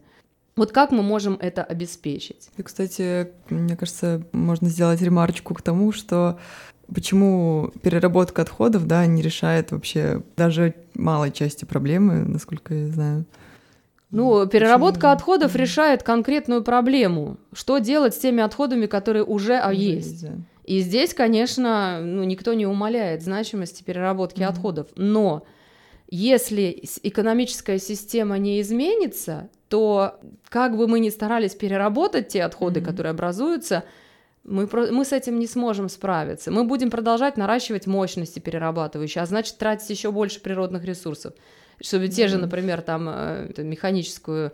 Вот 0.57 0.73
как 0.73 0.91
мы 0.91 1.03
можем 1.03 1.35
это 1.35 1.63
обеспечить? 1.63 2.49
И, 2.57 2.63
кстати, 2.63 3.33
мне 3.51 3.77
кажется, 3.77 4.27
можно 4.33 4.69
сделать 4.71 5.03
ремарочку 5.03 5.53
к 5.53 5.61
тому, 5.61 5.93
что 5.93 6.39
Почему 6.95 7.73
переработка 7.83 8.43
отходов, 8.43 8.87
да, 8.87 9.05
не 9.07 9.23
решает 9.23 9.73
вообще 9.73 10.23
даже 10.37 10.75
малой 10.95 11.33
части 11.33 11.65
проблемы, 11.65 12.25
насколько 12.25 12.75
я 12.75 12.89
знаю? 12.89 13.25
Ну, 14.11 14.47
переработка 14.47 15.01
Почему? 15.01 15.13
отходов 15.13 15.57
решает 15.57 16.03
конкретную 16.03 16.63
проблему. 16.63 17.39
Что 17.53 17.79
делать 17.79 18.15
с 18.15 18.19
теми 18.19 18.43
отходами, 18.43 18.87
которые 18.87 19.25
уже, 19.25 19.61
уже 19.61 19.75
есть? 19.75 20.07
есть 20.07 20.23
да. 20.23 20.33
И 20.65 20.81
здесь, 20.81 21.15
конечно, 21.15 22.01
ну, 22.01 22.25
никто 22.25 22.53
не 22.53 22.67
умаляет 22.67 23.23
значимости 23.23 23.83
переработки 23.83 24.41
mm-hmm. 24.41 24.47
отходов. 24.47 24.89
Но 24.97 25.45
если 26.09 26.83
экономическая 27.03 27.79
система 27.79 28.39
не 28.39 28.61
изменится, 28.61 29.49
то 29.69 30.19
как 30.49 30.77
бы 30.77 30.89
мы 30.89 31.01
ни 31.01 31.11
старались 31.11 31.55
переработать 31.55 32.29
те 32.29 32.43
отходы, 32.43 32.81
mm-hmm. 32.81 32.85
которые 32.85 33.11
образуются, 33.11 33.85
мы, 34.47 34.67
мы 34.67 35.05
с 35.05 35.13
этим 35.13 35.39
не 35.39 35.47
сможем 35.47 35.89
справиться. 35.89 36.51
Мы 36.51 36.65
будем 36.65 36.91
продолжать 36.91 37.37
наращивать 37.37 37.87
мощности 37.87 38.39
перерабатывающие, 38.39 39.23
а 39.23 39.27
значит 39.27 39.59
тратить 39.59 39.91
еще 39.91 40.13
больше 40.13 40.41
природных 40.41 40.85
ресурсов, 40.85 41.35
чтобы 41.81 42.05
mm-hmm. 42.05 42.09
те 42.11 42.29
же, 42.29 42.39
например, 42.39 42.83
там 42.83 43.09
э, 43.09 43.53
механическую 43.59 44.53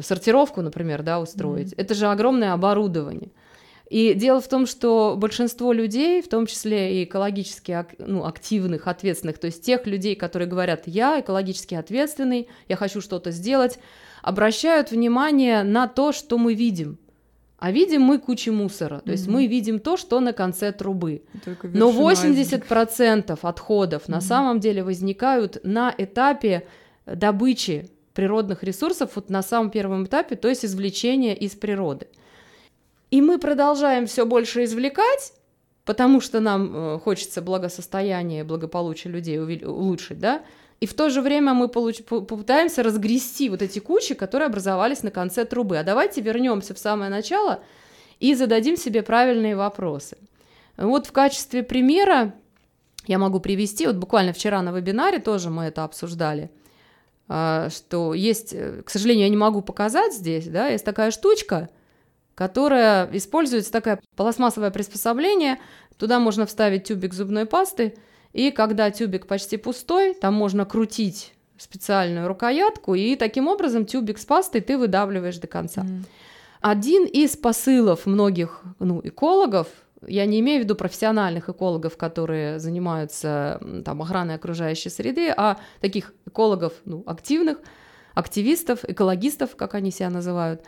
сортировку, 0.00 0.62
например, 0.62 1.02
да, 1.02 1.20
устроить. 1.20 1.72
Mm-hmm. 1.72 1.82
Это 1.82 1.94
же 1.94 2.06
огромное 2.06 2.52
оборудование. 2.52 3.30
И 3.90 4.14
дело 4.14 4.40
в 4.40 4.48
том, 4.48 4.66
что 4.66 5.14
большинство 5.16 5.72
людей, 5.72 6.22
в 6.22 6.28
том 6.28 6.46
числе 6.46 7.00
и 7.00 7.04
экологически 7.04 7.84
ну, 7.98 8.24
активных, 8.24 8.88
ответственных, 8.88 9.38
то 9.38 9.46
есть 9.46 9.62
тех 9.62 9.86
людей, 9.86 10.16
которые 10.16 10.48
говорят, 10.48 10.84
я 10.86 11.20
экологически 11.20 11.74
ответственный, 11.74 12.48
я 12.66 12.76
хочу 12.76 13.02
что-то 13.02 13.30
сделать, 13.30 13.78
обращают 14.22 14.90
внимание 14.90 15.62
на 15.62 15.86
то, 15.86 16.12
что 16.12 16.38
мы 16.38 16.54
видим. 16.54 16.98
А 17.58 17.70
видим 17.70 18.02
мы 18.02 18.18
кучу 18.18 18.52
мусора, 18.52 19.00
то 19.00 19.12
есть 19.12 19.26
mm-hmm. 19.26 19.30
мы 19.30 19.46
видим 19.46 19.78
то, 19.78 19.96
что 19.96 20.20
на 20.20 20.32
конце 20.32 20.72
трубы. 20.72 21.22
Но 21.62 21.90
80% 21.90 23.38
отходов 23.40 24.02
mm-hmm. 24.02 24.10
на 24.10 24.20
самом 24.20 24.60
деле 24.60 24.82
возникают 24.82 25.64
на 25.64 25.94
этапе 25.96 26.66
добычи 27.06 27.88
природных 28.12 28.62
ресурсов, 28.62 29.12
вот 29.14 29.30
на 29.30 29.42
самом 29.42 29.70
первом 29.70 30.04
этапе, 30.04 30.36
то 30.36 30.48
есть 30.48 30.64
извлечения 30.64 31.34
из 31.34 31.52
природы. 31.52 32.06
И 33.10 33.20
мы 33.20 33.38
продолжаем 33.38 34.06
все 34.06 34.26
больше 34.26 34.64
извлекать, 34.64 35.32
потому 35.84 36.20
что 36.20 36.40
нам 36.40 36.74
э, 36.74 36.98
хочется 36.98 37.42
благосостояние, 37.42 38.44
благополучие 38.44 39.12
людей 39.12 39.38
улучшить, 39.38 40.18
да, 40.18 40.42
и 40.80 40.86
в 40.86 40.94
то 40.94 41.08
же 41.10 41.22
время 41.22 41.54
мы 41.54 41.68
получ... 41.68 42.02
попытаемся 42.04 42.82
разгрести 42.82 43.48
вот 43.48 43.62
эти 43.62 43.78
кучи, 43.78 44.14
которые 44.14 44.46
образовались 44.46 45.02
на 45.02 45.10
конце 45.10 45.44
трубы. 45.44 45.78
А 45.78 45.84
давайте 45.84 46.20
вернемся 46.20 46.74
в 46.74 46.78
самое 46.78 47.10
начало 47.10 47.60
и 48.20 48.34
зададим 48.34 48.76
себе 48.76 49.02
правильные 49.02 49.56
вопросы. 49.56 50.16
Вот 50.76 51.06
в 51.06 51.12
качестве 51.12 51.62
примера 51.62 52.34
я 53.06 53.18
могу 53.18 53.40
привести, 53.40 53.86
вот 53.86 53.96
буквально 53.96 54.32
вчера 54.32 54.62
на 54.62 54.72
вебинаре 54.72 55.18
тоже 55.18 55.50
мы 55.50 55.64
это 55.64 55.84
обсуждали, 55.84 56.50
а, 57.28 57.68
что 57.70 58.14
есть, 58.14 58.52
э, 58.52 58.82
к 58.84 58.90
сожалению, 58.90 59.24
я 59.24 59.30
не 59.30 59.36
могу 59.36 59.62
показать 59.62 60.14
здесь, 60.14 60.46
да, 60.48 60.68
есть 60.68 60.84
такая 60.84 61.10
штучка, 61.10 61.68
которая 62.34 63.08
используется, 63.12 63.70
такое 63.70 64.00
пластмассовое 64.16 64.70
приспособление, 64.70 65.60
туда 65.98 66.18
можно 66.18 66.46
вставить 66.46 66.84
тюбик 66.84 67.14
зубной 67.14 67.46
пасты, 67.46 67.94
и 68.34 68.50
когда 68.50 68.90
тюбик 68.90 69.26
почти 69.26 69.56
пустой, 69.56 70.12
там 70.12 70.34
можно 70.34 70.66
крутить 70.66 71.32
специальную 71.56 72.26
рукоятку, 72.28 72.94
и 72.94 73.14
таким 73.16 73.46
образом 73.46 73.86
тюбик 73.86 74.18
с 74.18 74.26
пастой 74.26 74.60
ты 74.60 74.76
выдавливаешь 74.76 75.38
до 75.38 75.46
конца. 75.46 75.82
Mm. 75.82 76.04
Один 76.60 77.04
из 77.06 77.36
посылов 77.36 78.06
многих 78.06 78.62
ну, 78.80 79.00
экологов, 79.04 79.68
я 80.06 80.26
не 80.26 80.40
имею 80.40 80.60
в 80.60 80.64
виду 80.64 80.74
профессиональных 80.74 81.48
экологов, 81.48 81.96
которые 81.96 82.58
занимаются 82.58 83.60
там, 83.84 84.02
охраной 84.02 84.34
окружающей 84.34 84.90
среды, 84.90 85.32
а 85.34 85.58
таких 85.80 86.12
экологов 86.26 86.72
ну, 86.84 87.04
активных, 87.06 87.58
активистов, 88.14 88.80
экологистов, 88.82 89.54
как 89.54 89.74
они 89.74 89.92
себя 89.92 90.10
называют. 90.10 90.62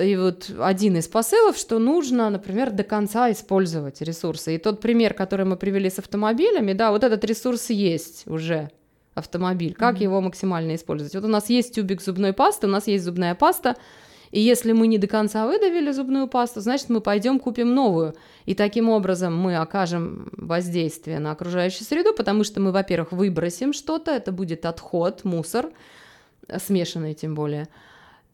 И 0.00 0.16
вот 0.16 0.50
один 0.58 0.96
из 0.96 1.08
посылов, 1.08 1.56
что 1.56 1.78
нужно, 1.78 2.30
например, 2.30 2.70
до 2.70 2.84
конца 2.84 3.30
использовать 3.30 4.00
ресурсы. 4.00 4.54
И 4.54 4.58
тот 4.58 4.80
пример, 4.80 5.14
который 5.14 5.46
мы 5.46 5.56
привели 5.56 5.90
с 5.90 5.98
автомобилями, 5.98 6.72
да, 6.72 6.90
вот 6.90 7.04
этот 7.04 7.24
ресурс 7.24 7.70
есть 7.70 8.26
уже 8.26 8.70
автомобиль. 9.14 9.74
Как 9.74 9.96
mm-hmm. 9.96 10.02
его 10.02 10.20
максимально 10.20 10.74
использовать? 10.74 11.14
Вот 11.14 11.24
у 11.24 11.28
нас 11.28 11.50
есть 11.50 11.74
тюбик 11.74 12.00
зубной 12.02 12.32
пасты, 12.32 12.66
у 12.66 12.70
нас 12.70 12.86
есть 12.86 13.04
зубная 13.04 13.34
паста, 13.34 13.76
и 14.30 14.40
если 14.40 14.72
мы 14.72 14.86
не 14.86 14.98
до 14.98 15.06
конца 15.06 15.46
выдавили 15.46 15.90
зубную 15.90 16.28
пасту, 16.28 16.60
значит, 16.60 16.88
мы 16.90 17.00
пойдем 17.00 17.38
купим 17.38 17.74
новую. 17.74 18.14
И 18.44 18.54
таким 18.54 18.90
образом 18.90 19.36
мы 19.36 19.56
окажем 19.56 20.28
воздействие 20.32 21.18
на 21.18 21.32
окружающую 21.32 21.84
среду, 21.84 22.12
потому 22.14 22.44
что 22.44 22.60
мы, 22.60 22.72
во-первых, 22.72 23.12
выбросим 23.12 23.72
что-то, 23.72 24.10
это 24.10 24.32
будет 24.32 24.66
отход, 24.66 25.24
мусор, 25.24 25.70
смешанный 26.58 27.14
тем 27.14 27.34
более. 27.34 27.68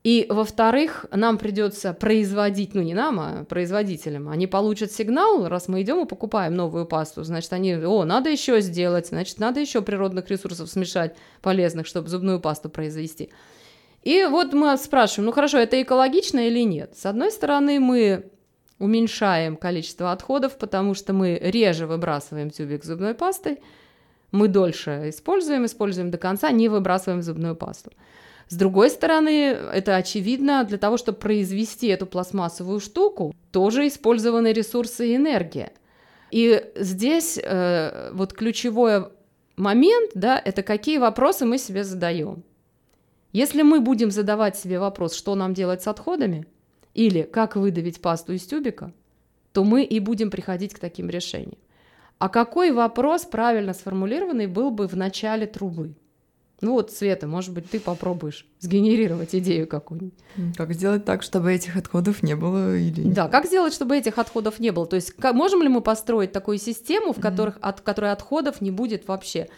И, 0.05 0.27
во-вторых, 0.29 1.07
нам 1.13 1.39
придется 1.39 1.95
производить, 1.95 2.75
ну 2.75 2.83
не 2.83 2.93
нам, 2.93 3.19
а 3.19 3.45
производителям. 3.45 4.29
Они 4.29 4.47
получат 4.47 4.93
сигнал, 4.93 5.49
раз 5.49 5.67
мы 5.67 5.81
идем 5.81 6.05
и 6.05 6.07
покупаем 6.07 6.55
новую 6.55 6.85
пасту, 6.85 7.25
значит, 7.25 7.51
они, 7.55 7.75
о, 7.75 8.05
надо 8.05 8.29
еще 8.29 8.61
сделать, 8.61 9.09
значит, 9.09 9.39
надо 9.39 9.61
еще 9.61 9.81
природных 9.81 10.29
ресурсов 10.29 10.69
смешать 10.69 11.17
полезных, 11.41 11.87
чтобы 11.87 12.09
зубную 12.09 12.39
пасту 12.39 12.69
произвести. 12.69 13.31
И 14.03 14.27
вот 14.27 14.53
мы 14.53 14.77
спрашиваем, 14.77 15.25
ну 15.25 15.33
хорошо, 15.33 15.57
это 15.57 15.81
экологично 15.81 16.49
или 16.49 16.61
нет? 16.61 16.99
С 16.99 17.07
одной 17.07 17.31
стороны, 17.31 17.81
мы 17.81 18.31
уменьшаем 18.79 19.57
количество 19.57 20.13
отходов, 20.13 20.59
потому 20.59 20.93
что 20.93 21.15
мы 21.15 21.39
реже 21.43 21.87
выбрасываем 21.87 22.51
тюбик 22.51 22.85
зубной 22.85 23.15
пасты, 23.15 23.57
мы 24.33 24.49
дольше 24.49 25.05
используем, 25.09 25.65
используем 25.65 26.11
до 26.11 26.19
конца, 26.19 26.51
не 26.51 26.69
выбрасываем 26.69 27.23
зубную 27.23 27.57
пасту. 27.57 27.91
С 28.49 28.57
другой 28.57 28.91
стороны, 28.91 29.31
это 29.31 29.97
очевидно, 29.97 30.65
для 30.65 30.79
того, 30.79 30.97
чтобы 30.97 31.19
произвести 31.19 31.89
эту 31.89 32.07
пластмассовую 32.07 32.81
штуку, 32.81 33.35
тоже 33.51 33.87
использованы 33.87 34.53
ресурсы 34.53 35.09
и 35.09 35.17
энергия. 35.17 35.73
И 36.31 36.65
здесь 36.77 37.39
э, 37.43 38.11
вот 38.13 38.33
ключевой 38.33 39.09
момент, 39.57 40.11
да, 40.15 40.41
это 40.45 40.63
какие 40.63 40.99
вопросы 40.99 41.47
мы 41.47 41.59
себе 41.59 41.85
задаем. 41.85 42.43
Если 43.33 43.63
мы 43.63 43.81
будем 43.81 44.11
задавать 44.11 44.57
себе 44.57 44.79
вопрос, 44.79 45.15
что 45.15 45.35
нам 45.35 45.55
делать 45.55 45.83
с 45.83 45.89
отходами, 45.89 46.47
или 46.95 47.23
как 47.23 47.57
выдавить 47.57 48.01
пасту 48.01 48.33
из 48.33 48.47
тюбика, 48.47 48.93
то 49.53 49.65
мы 49.65 49.83
и 49.83 50.01
будем 50.01 50.31
приходить 50.31 50.75
к 50.75 50.79
таким 50.79 51.11
решениям. 51.11 51.59
А 52.19 52.29
какой 52.29 52.71
вопрос 52.71 53.25
правильно 53.25 53.75
сформулированный 53.75 54.47
был 54.47 54.71
бы 54.71 54.87
в 54.87 54.97
начале 54.97 55.47
трубы? 55.47 55.95
Ну 56.65 56.73
вот, 56.73 56.91
Света, 56.91 57.27
может 57.27 57.53
быть, 57.53 57.69
ты 57.69 57.79
попробуешь 57.79 58.47
сгенерировать 58.59 59.35
идею 59.35 59.67
какую-нибудь. 59.67 60.15
Как 60.57 60.73
сделать 60.73 61.05
так, 61.05 61.23
чтобы 61.23 61.53
этих 61.53 61.77
отходов 61.77 62.23
не 62.23 62.35
было? 62.35 62.75
Или... 62.75 63.03
Да, 63.03 63.29
как 63.29 63.45
сделать, 63.45 63.75
чтобы 63.75 63.99
этих 63.99 64.17
отходов 64.17 64.59
не 64.61 64.71
было? 64.71 64.87
То 64.87 64.97
есть 64.97 65.13
как, 65.13 65.35
можем 65.35 65.63
ли 65.63 65.69
мы 65.69 65.83
построить 65.83 66.33
такую 66.33 66.57
систему, 66.57 67.13
в 67.13 67.21
которых, 67.21 67.59
от 67.61 67.83
которой 67.83 68.13
отходов 68.13 68.63
не 68.63 68.71
будет 68.71 69.07
вообще? 69.09 69.49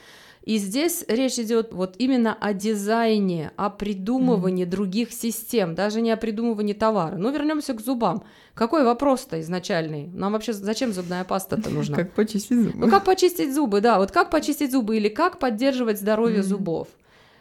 И 0.46 0.58
здесь 0.58 1.04
речь 1.08 1.40
идет 1.40 1.72
вот 1.72 1.96
именно 1.98 2.32
о 2.32 2.54
дизайне, 2.54 3.50
о 3.56 3.68
придумывании 3.68 4.64
mm-hmm. 4.64 4.70
других 4.70 5.12
систем, 5.12 5.74
даже 5.74 6.00
не 6.00 6.12
о 6.12 6.16
придумывании 6.16 6.72
товара. 6.72 7.16
Ну, 7.16 7.32
вернемся 7.32 7.74
к 7.74 7.80
зубам. 7.80 8.22
Какой 8.54 8.84
вопрос-то 8.84 9.40
изначальный? 9.40 10.06
Нам 10.06 10.34
вообще 10.34 10.52
зачем 10.52 10.92
зубная 10.92 11.24
паста-то 11.24 11.68
нужна? 11.70 11.96
Как 11.96 12.12
почистить 12.12 12.62
зубы? 12.62 12.78
Ну, 12.78 12.88
как 12.88 13.04
почистить 13.04 13.52
зубы, 13.52 13.80
да. 13.80 13.98
Вот 13.98 14.12
как 14.12 14.30
почистить 14.30 14.70
зубы 14.70 14.96
или 14.98 15.08
как 15.08 15.40
поддерживать 15.40 15.98
здоровье 15.98 16.38
mm-hmm. 16.38 16.42
зубов? 16.42 16.88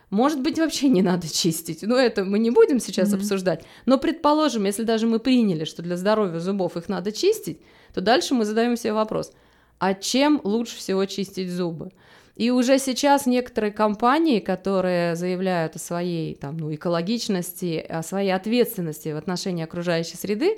Может 0.09 0.41
быть, 0.41 0.57
вообще 0.57 0.89
не 0.89 1.03
надо 1.03 1.31
чистить. 1.31 1.83
Но 1.83 1.97
это 1.97 2.25
мы 2.25 2.39
не 2.39 2.49
будем 2.49 2.79
сейчас 2.79 3.13
mm-hmm. 3.13 3.17
обсуждать. 3.17 3.65
Но 3.85 3.99
предположим, 3.99 4.65
если 4.65 4.81
даже 4.81 5.05
мы 5.05 5.19
приняли, 5.19 5.65
что 5.65 5.83
для 5.83 5.95
здоровья 5.95 6.39
зубов 6.39 6.75
их 6.75 6.89
надо 6.89 7.11
чистить, 7.11 7.61
то 7.93 8.01
дальше 8.01 8.33
мы 8.33 8.45
задаем 8.45 8.75
себе 8.75 8.93
вопрос: 8.93 9.31
а 9.77 9.93
чем 9.93 10.41
лучше 10.43 10.77
всего 10.77 11.05
чистить 11.05 11.51
зубы? 11.51 11.91
И 12.35 12.51
уже 12.51 12.79
сейчас 12.79 13.25
некоторые 13.25 13.71
компании, 13.71 14.39
которые 14.39 15.15
заявляют 15.15 15.77
о 15.77 15.79
своей 15.79 16.35
там, 16.35 16.57
ну, 16.57 16.73
экологичности, 16.73 17.85
о 17.87 18.03
своей 18.03 18.31
ответственности 18.31 19.09
в 19.09 19.17
отношении 19.17 19.63
окружающей 19.63 20.17
среды, 20.17 20.57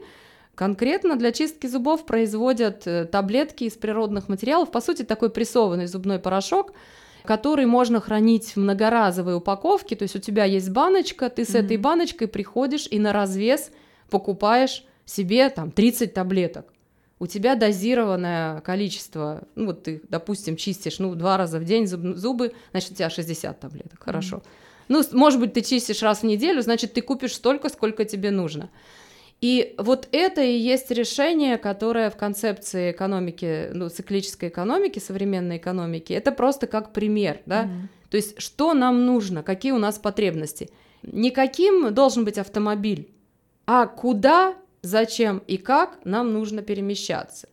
конкретно 0.55 1.17
для 1.17 1.31
чистки 1.31 1.67
зубов 1.67 2.07
производят 2.07 2.87
э, 2.87 3.05
таблетки 3.05 3.65
из 3.65 3.73
природных 3.73 4.27
материалов, 4.27 4.71
по 4.71 4.81
сути, 4.81 5.03
такой 5.03 5.29
прессованный 5.29 5.85
зубной 5.85 6.17
порошок, 6.17 6.73
который 7.25 7.67
можно 7.67 8.01
хранить 8.01 8.53
в 8.53 8.57
многоразовой 8.57 9.35
упаковке, 9.35 9.95
то 9.95 10.03
есть 10.03 10.15
у 10.15 10.19
тебя 10.19 10.45
есть 10.45 10.71
баночка, 10.71 11.29
ты 11.29 11.45
с 11.45 11.49
mm-hmm. 11.49 11.65
этой 11.65 11.77
баночкой 11.77 12.27
приходишь 12.27 12.87
и 12.89 12.97
на 12.97 13.13
развес 13.13 13.69
покупаешь 14.09 14.83
себе 15.05 15.49
там 15.49 15.69
30 15.69 16.11
таблеток 16.13 16.73
у 17.19 17.27
тебя 17.27 17.55
дозированное 17.55 18.61
количество, 18.61 19.43
ну 19.55 19.67
вот 19.67 19.83
ты, 19.83 20.01
допустим, 20.09 20.55
чистишь, 20.55 20.99
ну, 20.99 21.15
два 21.15 21.37
раза 21.37 21.59
в 21.59 21.63
день 21.63 21.87
зуб, 21.87 22.15
зубы, 22.15 22.53
значит, 22.71 22.91
у 22.91 22.95
тебя 22.95 23.09
60 23.09 23.59
таблеток, 23.59 24.03
хорошо. 24.03 24.37
Mm-hmm. 24.37 24.41
Ну, 24.89 25.03
может 25.13 25.39
быть, 25.39 25.53
ты 25.53 25.61
чистишь 25.61 26.01
раз 26.03 26.19
в 26.19 26.23
неделю, 26.23 26.61
значит, 26.61 26.93
ты 26.93 27.01
купишь 27.01 27.35
столько, 27.35 27.69
сколько 27.69 28.05
тебе 28.05 28.31
нужно. 28.31 28.69
И 29.41 29.75
вот 29.77 30.07
это 30.11 30.41
и 30.41 30.57
есть 30.57 30.89
решение, 30.91 31.57
которое 31.57 32.09
в 32.09 32.17
концепции 32.17 32.91
экономики, 32.91 33.69
ну, 33.73 33.89
циклической 33.89 34.49
экономики, 34.49 34.99
современной 34.99 35.57
экономики, 35.57 36.13
это 36.13 36.31
просто 36.31 36.67
как 36.67 36.93
пример, 36.93 37.39
да. 37.45 37.65
Mm-hmm. 37.65 38.09
То 38.09 38.17
есть, 38.17 38.41
что 38.41 38.73
нам 38.73 39.05
нужно, 39.05 39.43
какие 39.43 39.73
у 39.73 39.77
нас 39.77 39.99
потребности. 39.99 40.69
Никаким 41.03 41.93
должен 41.93 42.25
быть 42.25 42.37
автомобиль, 42.37 43.11
а 43.65 43.85
куда 43.85 44.55
зачем 44.81 45.39
и 45.47 45.57
как 45.57 45.99
нам 46.03 46.33
нужно 46.33 46.61
перемещаться. 46.61 47.47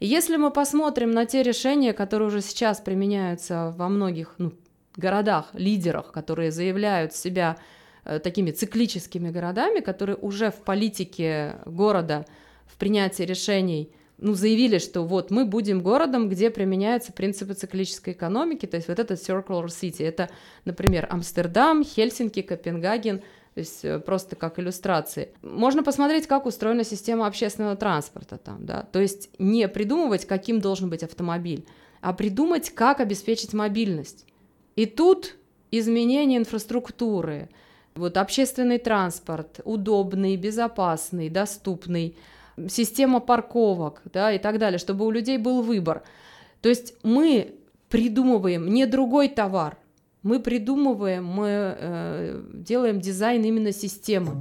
И 0.00 0.06
если 0.06 0.36
мы 0.36 0.50
посмотрим 0.50 1.10
на 1.10 1.26
те 1.26 1.42
решения, 1.42 1.92
которые 1.92 2.28
уже 2.28 2.40
сейчас 2.40 2.80
применяются 2.80 3.74
во 3.76 3.88
многих 3.88 4.34
ну, 4.38 4.52
городах, 4.96 5.50
лидерах, 5.54 6.12
которые 6.12 6.52
заявляют 6.52 7.14
себя 7.14 7.56
э, 8.04 8.20
такими 8.20 8.52
циклическими 8.52 9.30
городами, 9.30 9.80
которые 9.80 10.16
уже 10.16 10.50
в 10.50 10.62
политике 10.62 11.56
города, 11.66 12.26
в 12.66 12.76
принятии 12.76 13.24
решений 13.24 13.92
ну, 14.18 14.34
заявили, 14.34 14.78
что 14.78 15.02
вот 15.02 15.30
мы 15.30 15.44
будем 15.44 15.80
городом, 15.80 16.28
где 16.28 16.50
применяются 16.50 17.12
принципы 17.12 17.54
циклической 17.54 18.12
экономики, 18.12 18.66
то 18.66 18.76
есть 18.76 18.88
вот 18.88 18.98
этот 18.98 19.20
circular 19.20 19.66
city, 19.66 20.04
это, 20.04 20.28
например, 20.64 21.06
Амстердам, 21.10 21.84
Хельсинки, 21.84 22.42
Копенгаген– 22.42 23.22
то 23.58 23.60
есть 23.60 23.84
э, 23.84 23.98
просто 23.98 24.36
как 24.36 24.60
иллюстрации. 24.60 25.30
Можно 25.42 25.82
посмотреть, 25.82 26.28
как 26.28 26.46
устроена 26.46 26.84
система 26.84 27.26
общественного 27.26 27.74
транспорта 27.74 28.38
там, 28.38 28.64
да, 28.64 28.86
то 28.92 29.00
есть 29.00 29.30
не 29.40 29.66
придумывать, 29.66 30.26
каким 30.26 30.60
должен 30.60 30.88
быть 30.88 31.02
автомобиль, 31.02 31.66
а 32.00 32.12
придумать, 32.12 32.70
как 32.70 33.00
обеспечить 33.00 33.54
мобильность. 33.54 34.26
И 34.76 34.86
тут 34.86 35.34
изменение 35.72 36.38
инфраструктуры, 36.38 37.50
вот 37.96 38.16
общественный 38.16 38.78
транспорт, 38.78 39.58
удобный, 39.64 40.36
безопасный, 40.36 41.28
доступный, 41.28 42.16
система 42.68 43.18
парковок, 43.18 44.02
да, 44.04 44.32
и 44.32 44.38
так 44.38 44.60
далее, 44.60 44.78
чтобы 44.78 45.04
у 45.04 45.10
людей 45.10 45.36
был 45.36 45.62
выбор. 45.62 46.04
То 46.62 46.68
есть 46.68 46.94
мы 47.02 47.56
придумываем 47.88 48.72
не 48.72 48.86
другой 48.86 49.28
товар, 49.28 49.78
мы 50.22 50.40
придумываем, 50.40 51.24
мы 51.24 51.48
э, 51.48 52.42
делаем 52.54 53.00
дизайн 53.00 53.44
именно 53.44 53.72
системы. 53.72 54.32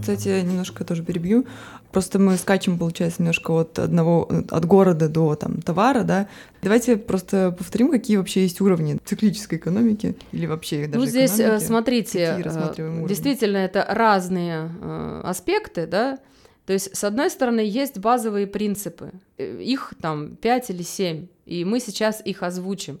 Кстати, 0.00 0.42
немножко 0.42 0.84
тоже 0.84 1.02
перебью. 1.02 1.46
Просто 1.90 2.18
мы 2.18 2.36
скачем, 2.36 2.78
получается, 2.78 3.22
немножко 3.22 3.52
от 3.52 3.78
одного, 3.78 4.28
от 4.50 4.64
города 4.66 5.08
до 5.08 5.34
там, 5.34 5.62
товара, 5.62 6.02
да. 6.02 6.26
Давайте 6.60 6.96
просто 6.96 7.54
повторим, 7.56 7.90
какие 7.90 8.16
вообще 8.18 8.42
есть 8.42 8.60
уровни 8.60 8.98
циклической 9.04 9.58
экономики 9.58 10.16
или 10.32 10.46
вообще 10.46 10.86
даже 10.88 10.98
Ну, 10.98 11.06
здесь, 11.06 11.36
экономики. 11.36 11.64
смотрите, 11.64 12.18
э, 12.38 13.08
действительно, 13.08 13.58
это 13.58 13.86
разные 13.88 14.70
э, 14.82 15.20
аспекты, 15.24 15.86
да. 15.86 16.18
То 16.66 16.72
есть, 16.72 16.96
с 16.96 17.04
одной 17.04 17.30
стороны, 17.30 17.60
есть 17.60 17.98
базовые 17.98 18.46
принципы, 18.46 19.12
э, 19.36 19.62
их 19.62 19.92
там 20.00 20.36
5 20.36 20.70
или 20.70 20.82
7, 20.82 21.26
и 21.46 21.64
мы 21.64 21.80
сейчас 21.80 22.22
их 22.24 22.42
озвучим. 22.42 23.00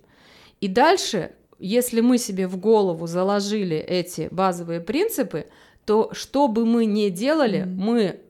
И 0.60 0.68
дальше, 0.68 1.32
если 1.58 2.00
мы 2.00 2.18
себе 2.18 2.46
в 2.46 2.58
голову 2.58 3.06
заложили 3.06 3.76
эти 3.76 4.28
базовые 4.30 4.80
принципы, 4.80 5.46
то 5.86 6.10
что 6.12 6.48
бы 6.48 6.66
мы 6.66 6.84
ни 6.84 7.08
делали, 7.08 7.60
mm-hmm. 7.60 7.74
мы 7.74 8.20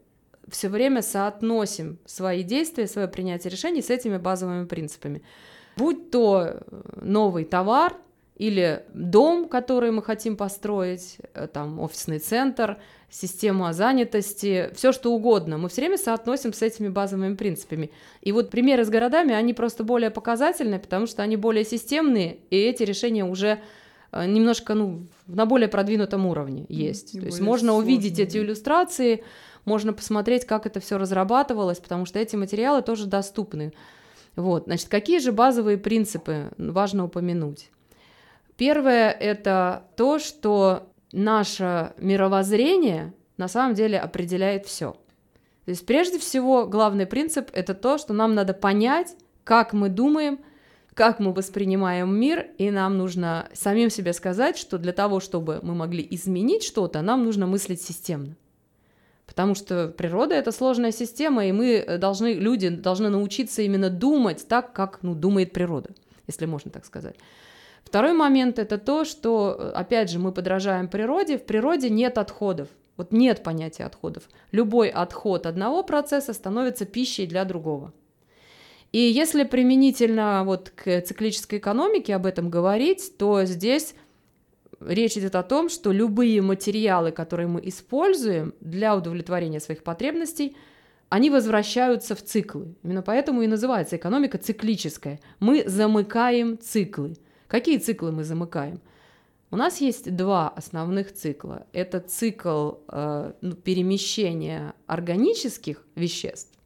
все 0.49 0.69
время 0.69 1.03
соотносим 1.03 1.99
свои 2.05 2.43
действия, 2.43 2.87
свое 2.87 3.09
принятие 3.09 3.51
решений 3.51 3.83
с 3.83 3.91
этими 3.91 4.19
базовыми 4.19 4.67
принципами. 4.67 5.23
Будь 5.77 6.11
то 6.11 6.45
э, 6.45 6.61
новый 7.03 7.45
товар, 7.45 7.97
или 8.37 8.83
дом, 8.93 9.49
который 9.49 9.93
мы 9.93 10.03
хотим 10.03 10.37
построить, 10.37 11.19
э, 11.35 11.47
там 11.47 11.79
офисный 11.81 12.19
центр, 12.19 12.79
система 13.09 13.73
занятости, 13.73 14.71
все 14.75 14.91
что 14.91 15.13
угодно. 15.13 15.57
Мы 15.57 15.69
все 15.69 15.83
время 15.83 15.99
соотносим 15.99 16.53
с 16.53 16.61
этими 16.63 16.89
базовыми 16.89 17.37
принципами. 17.37 17.93
И 18.23 18.33
вот 18.33 18.51
примеры 18.51 18.85
с 18.85 18.89
городами, 18.89 19.35
они 19.35 19.55
просто 19.55 19.85
более 19.85 20.11
показательные, 20.11 20.81
потому 20.81 21.07
что 21.07 21.23
они 21.23 21.37
более 21.37 21.65
системные, 21.65 22.39
и 22.51 22.57
эти 22.57 22.83
решения 22.83 23.25
уже 23.25 23.61
э, 24.11 24.27
немножко 24.27 24.75
ну, 24.75 25.07
на 25.29 25.47
более 25.47 25.69
продвинутом 25.69 26.27
уровне 26.27 26.67
есть. 26.69 27.15
И 27.15 27.21
То 27.21 27.27
есть 27.27 27.41
можно 27.41 27.71
сложные. 27.71 27.97
увидеть 27.97 28.19
эти 28.19 28.39
иллюстрации, 28.39 29.23
можно 29.65 29.93
посмотреть, 29.93 30.45
как 30.45 30.67
это 30.67 30.81
все 30.81 30.99
разрабатывалось, 30.99 31.79
потому 31.79 32.05
что 32.05 32.19
эти 32.19 32.35
материалы 32.35 32.83
тоже 32.83 33.07
доступны. 33.07 33.73
Вот, 34.35 34.65
значит, 34.65 34.89
какие 34.89 35.21
же 35.21 35.31
базовые 35.31 35.79
принципы 35.79 36.51
важно 36.59 37.05
упомянуть? 37.05 37.71
Первое– 38.57 39.11
это 39.21 39.85
то, 39.97 40.19
что 40.19 40.93
наше 41.13 41.93
мировоззрение 41.99 43.13
на 43.37 43.49
самом 43.49 43.75
деле 43.75 43.99
определяет 43.99 44.67
все. 44.67 44.93
То 45.65 45.71
есть 45.71 45.87
прежде 45.87 46.19
всего 46.19 46.67
главный 46.67 47.07
принцип– 47.07 47.51
это 47.53 47.75
то, 47.75 47.99
что 47.99 48.13
нам 48.13 48.35
надо 48.35 48.55
понять, 48.55 49.17
как 49.45 49.73
мы 49.73 49.89
думаем, 49.89 50.39
как 50.95 51.19
мы 51.19 51.33
воспринимаем 51.33 52.15
мир, 52.15 52.47
и 52.59 52.71
нам 52.71 52.99
нужно 52.99 53.49
самим 53.53 53.91
себе 53.91 54.13
сказать, 54.13 54.57
что 54.57 54.79
для 54.79 54.93
того, 54.93 55.19
чтобы 55.19 55.59
мы 55.63 55.75
могли 55.75 56.07
изменить 56.11 56.63
что-то, 56.63 57.03
нам 57.03 57.25
нужно 57.25 57.47
мыслить 57.47 57.83
системно. 57.83 58.37
Потому 59.27 59.55
что 59.55 59.89
природа— 59.89 60.35
это 60.37 60.53
сложная 60.53 60.93
система, 60.93 61.47
и 61.47 61.53
мы 61.53 61.99
должны, 61.99 62.35
люди 62.35 62.69
должны 62.69 63.09
научиться 63.09 63.63
именно 63.63 63.91
думать 63.91 64.47
так, 64.47 64.73
как 64.73 65.03
ну, 65.03 65.15
думает 65.15 65.53
природа, 65.53 65.91
если 66.29 66.47
можно 66.47 66.71
так 66.71 66.85
сказать. 66.85 67.17
Второй 67.95 68.13
момент 68.13 68.59
это 68.59 68.77
то, 68.77 69.05
что, 69.05 69.71
опять 69.73 70.11
же, 70.11 70.19
мы 70.19 70.33
подражаем 70.33 70.89
природе. 70.89 71.39
В 71.39 71.45
природе 71.45 71.91
нет 71.91 72.19
отходов. 72.19 72.67
Вот 72.97 73.13
нет 73.13 73.45
понятия 73.45 73.85
отходов. 73.85 74.25
Любой 74.51 74.89
отход 74.89 75.47
одного 75.47 75.85
процесса 75.85 76.33
становится 76.33 76.87
пищей 76.87 77.25
для 77.25 77.45
другого. 77.45 77.93
И 78.91 78.99
если 78.99 79.45
применительно 79.45 80.43
вот 80.45 80.71
к 80.71 81.03
циклической 81.03 81.61
экономике 81.61 82.17
об 82.17 82.27
этом 82.27 82.51
говорить, 82.51 83.17
то 83.17 83.45
здесь 83.45 83.95
речь 84.81 85.17
идет 85.17 85.37
о 85.37 85.45
том, 85.45 85.69
что 85.69 85.93
любые 85.93 86.43
материалы, 86.43 87.13
которые 87.13 87.47
мы 87.47 87.61
используем 87.63 88.55
для 88.59 88.97
удовлетворения 88.97 89.61
своих 89.61 89.85
потребностей, 89.85 90.57
они 91.11 91.31
возвращаются 91.31 92.17
в 92.17 92.25
циклы. 92.25 92.75
Именно 92.83 93.03
поэтому 93.03 93.43
и 93.43 93.47
называется 93.47 93.95
экономика 93.95 94.37
циклическая. 94.37 95.21
Мы 95.39 95.63
замыкаем 95.65 96.59
циклы. 96.59 97.15
Какие 97.55 97.79
циклы 97.79 98.11
мы 98.11 98.25
замыкаем? 98.25 98.81
У 99.53 99.57
нас 99.57 99.81
есть 99.81 100.17
два 100.17 100.49
основных 100.49 101.15
цикла. 101.15 101.69
Это 101.73 102.01
цикл 102.01 102.73
э, 102.89 103.33
ну, 103.43 103.53
перемещения 103.55 104.75
органических 104.89 105.87
веществ 105.95 106.59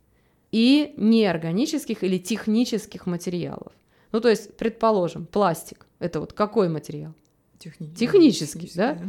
и 0.51 0.95
неорганических 0.97 2.03
или 2.03 2.17
технических 2.17 3.05
материалов. 3.05 3.73
Ну, 4.13 4.21
то 4.23 4.31
есть, 4.31 4.57
предположим, 4.57 5.27
пластик. 5.27 5.87
Это 5.99 6.21
вот 6.21 6.33
какой 6.33 6.71
материал? 6.71 7.13
Техни... 7.59 7.95
Технический, 7.95 8.73
да? 8.75 8.95
да? 8.95 9.03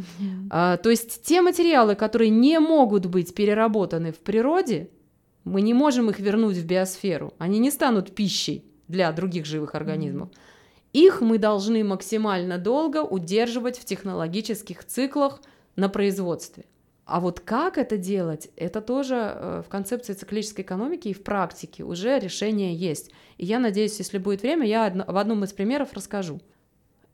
А, 0.49 0.75
то 0.75 0.89
есть 0.89 1.23
те 1.23 1.41
материалы, 1.41 1.95
которые 1.95 2.29
не 2.29 2.59
могут 2.59 3.05
быть 3.05 3.33
переработаны 3.33 4.11
в 4.11 4.19
природе, 4.19 4.89
мы 5.45 5.61
не 5.61 5.73
можем 5.73 6.09
их 6.09 6.19
вернуть 6.19 6.57
в 6.57 6.65
биосферу. 6.65 7.33
Они 7.37 7.57
не 7.57 7.71
станут 7.71 8.13
пищей 8.13 8.65
для 8.89 9.09
других 9.13 9.45
живых 9.45 9.75
организмов. 9.75 10.27
Mm-hmm. 10.27 10.58
Их 10.93 11.21
мы 11.21 11.37
должны 11.37 11.83
максимально 11.83 12.57
долго 12.57 13.03
удерживать 13.03 13.77
в 13.77 13.85
технологических 13.85 14.83
циклах 14.85 15.41
на 15.75 15.89
производстве. 15.89 16.65
А 17.05 17.19
вот 17.19 17.39
как 17.39 17.79
это 17.79 17.97
делать, 17.97 18.49
это 18.55 18.81
тоже 18.81 19.15
э, 19.15 19.63
в 19.65 19.69
концепции 19.69 20.13
циклической 20.13 20.63
экономики 20.63 21.07
и 21.07 21.13
в 21.13 21.23
практике 21.23 21.83
уже 21.83 22.19
решение 22.19 22.75
есть. 22.75 23.11
И 23.37 23.45
я 23.45 23.57
надеюсь, 23.57 23.97
если 23.97 24.19
будет 24.19 24.43
время, 24.43 24.67
я 24.67 24.93
в 25.07 25.17
одном 25.17 25.43
из 25.43 25.51
примеров 25.51 25.93
расскажу. 25.93 26.39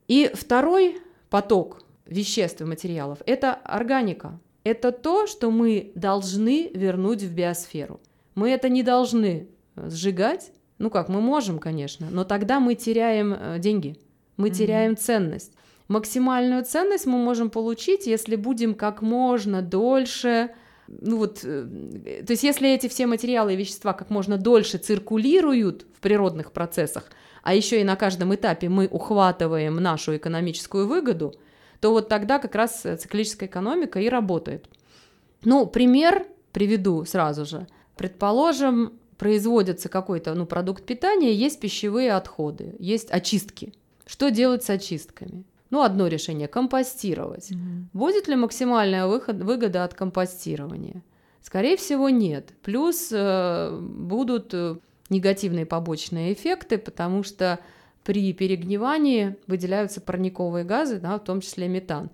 И 0.06 0.30
второй 0.34 0.98
поток 1.30 1.82
веществ 2.04 2.60
и 2.60 2.64
материалов– 2.64 3.20
это 3.26 3.54
органика. 3.54 4.38
Это 4.64 4.92
то, 4.92 5.26
что 5.26 5.50
мы 5.50 5.92
должны 5.94 6.70
вернуть 6.74 7.22
в 7.22 7.32
биосферу. 7.32 8.00
Мы 8.34 8.50
это 8.50 8.68
не 8.68 8.82
должны 8.82 9.48
сжигать, 9.76 10.52
ну 10.78 10.90
как, 10.90 11.08
мы 11.08 11.20
можем, 11.20 11.58
конечно, 11.58 12.08
но 12.10 12.24
тогда 12.24 12.60
мы 12.60 12.74
теряем 12.74 13.32
э, 13.32 13.58
деньги, 13.58 13.96
мы 14.36 14.48
mm-hmm. 14.48 14.54
теряем 14.54 14.96
ценность. 14.96 15.52
Максимальную 15.88 16.64
ценность 16.64 17.06
мы 17.06 17.18
можем 17.18 17.48
получить, 17.48 18.06
если 18.06 18.36
будем 18.36 18.74
как 18.74 19.02
можно 19.02 19.62
дольше, 19.62 20.50
ну 20.88 21.18
вот, 21.18 21.40
э, 21.44 22.22
то 22.26 22.32
есть 22.32 22.42
если 22.42 22.70
эти 22.70 22.88
все 22.88 23.06
материалы 23.06 23.54
и 23.54 23.56
вещества 23.56 23.92
как 23.92 24.10
можно 24.10 24.36
дольше 24.36 24.78
циркулируют 24.78 25.86
в 25.96 26.00
природных 26.00 26.52
процессах, 26.52 27.04
а 27.42 27.54
еще 27.54 27.80
и 27.80 27.84
на 27.84 27.96
каждом 27.96 28.34
этапе 28.34 28.68
мы 28.68 28.86
ухватываем 28.86 29.76
нашу 29.76 30.16
экономическую 30.16 30.86
выгоду, 30.88 31.34
то 31.80 31.92
вот 31.92 32.08
тогда 32.08 32.38
как 32.38 32.54
раз 32.54 32.82
циклическая 32.98 33.48
экономика 33.48 34.00
и 34.00 34.08
работает. 34.08 34.68
Ну, 35.44 35.66
пример 35.66 36.26
приведу 36.52 37.04
сразу 37.04 37.44
же. 37.44 37.68
Предположим, 37.96 38.98
производится 39.18 39.88
какой-то 39.88 40.34
ну, 40.34 40.46
продукт 40.46 40.84
питания, 40.84 41.32
есть 41.32 41.60
пищевые 41.60 42.12
отходы, 42.12 42.74
есть 42.78 43.10
очистки. 43.10 43.72
Что 44.06 44.30
делать 44.30 44.62
с 44.62 44.70
очистками? 44.70 45.44
Ну, 45.70 45.82
одно 45.82 46.06
решение– 46.06 46.48
компостировать. 46.48 47.50
Угу. 47.50 47.58
Будет 47.92 48.28
ли 48.28 48.36
максимальная 48.36 49.06
выход, 49.06 49.36
выгода 49.42 49.84
от 49.84 49.94
компостирования? 49.94 51.02
Скорее 51.42 51.76
всего, 51.76 52.08
нет. 52.08 52.50
Плюс 52.62 53.08
э, 53.10 53.78
будут 53.80 54.52
э, 54.52 54.76
негативные 55.10 55.66
побочные 55.66 56.32
эффекты, 56.32 56.78
потому 56.78 57.24
что 57.24 57.58
при 58.04 58.32
перегнивании 58.32 59.36
выделяются 59.48 60.00
парниковые 60.00 60.64
газы, 60.64 60.98
да, 60.98 61.18
в 61.18 61.24
том 61.24 61.40
числе 61.40 61.66
метан. 61.66 62.10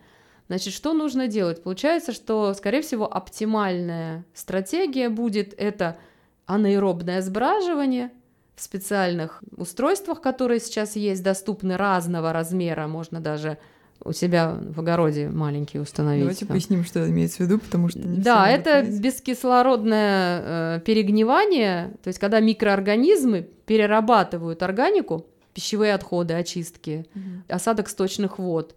Значит, 0.48 0.72
что 0.72 0.92
нужно 0.94 1.28
делать? 1.28 1.62
Получается, 1.62 2.12
что, 2.12 2.54
скорее 2.54 2.80
всего, 2.80 3.12
оптимальная 3.12 4.24
стратегия 4.32 5.08
будет 5.10 5.52
это– 5.58 5.98
анаэробное 6.46 7.22
сбраживание 7.22 8.11
в 8.55 8.62
специальных 8.62 9.42
устройствах, 9.57 10.20
которые 10.20 10.61
сейчас 10.61 10.96
есть, 10.96 11.22
доступны 11.22 11.76
разного 11.76 12.33
размера, 12.33 12.87
можно 12.87 13.20
даже 13.20 13.59
у 14.05 14.12
себя 14.12 14.59
в 14.61 14.81
огороде 14.81 15.28
маленький 15.28 15.78
установить. 15.78 16.22
Давайте 16.22 16.46
там. 16.46 16.48
поясним, 16.48 16.85
что 16.85 17.09
имеется 17.09 17.38
в 17.38 17.40
виду, 17.40 17.59
потому 17.59 17.88
что... 17.88 18.00
да, 18.02 18.48
это 18.48 18.83
понять. 18.83 19.00
бескислородное 19.00 20.76
э, 20.76 20.81
перегнивание, 20.81 21.94
то 22.02 22.09
есть 22.09 22.18
когда 22.18 22.40
микроорганизмы 22.40 23.48
перерабатывают 23.66 24.62
органику, 24.62 25.26
пищевые 25.55 25.94
отходы, 25.94 26.35
очистки, 26.35 27.07
угу. 27.14 27.22
осадок 27.48 27.88
сточных 27.88 28.38
вод. 28.38 28.74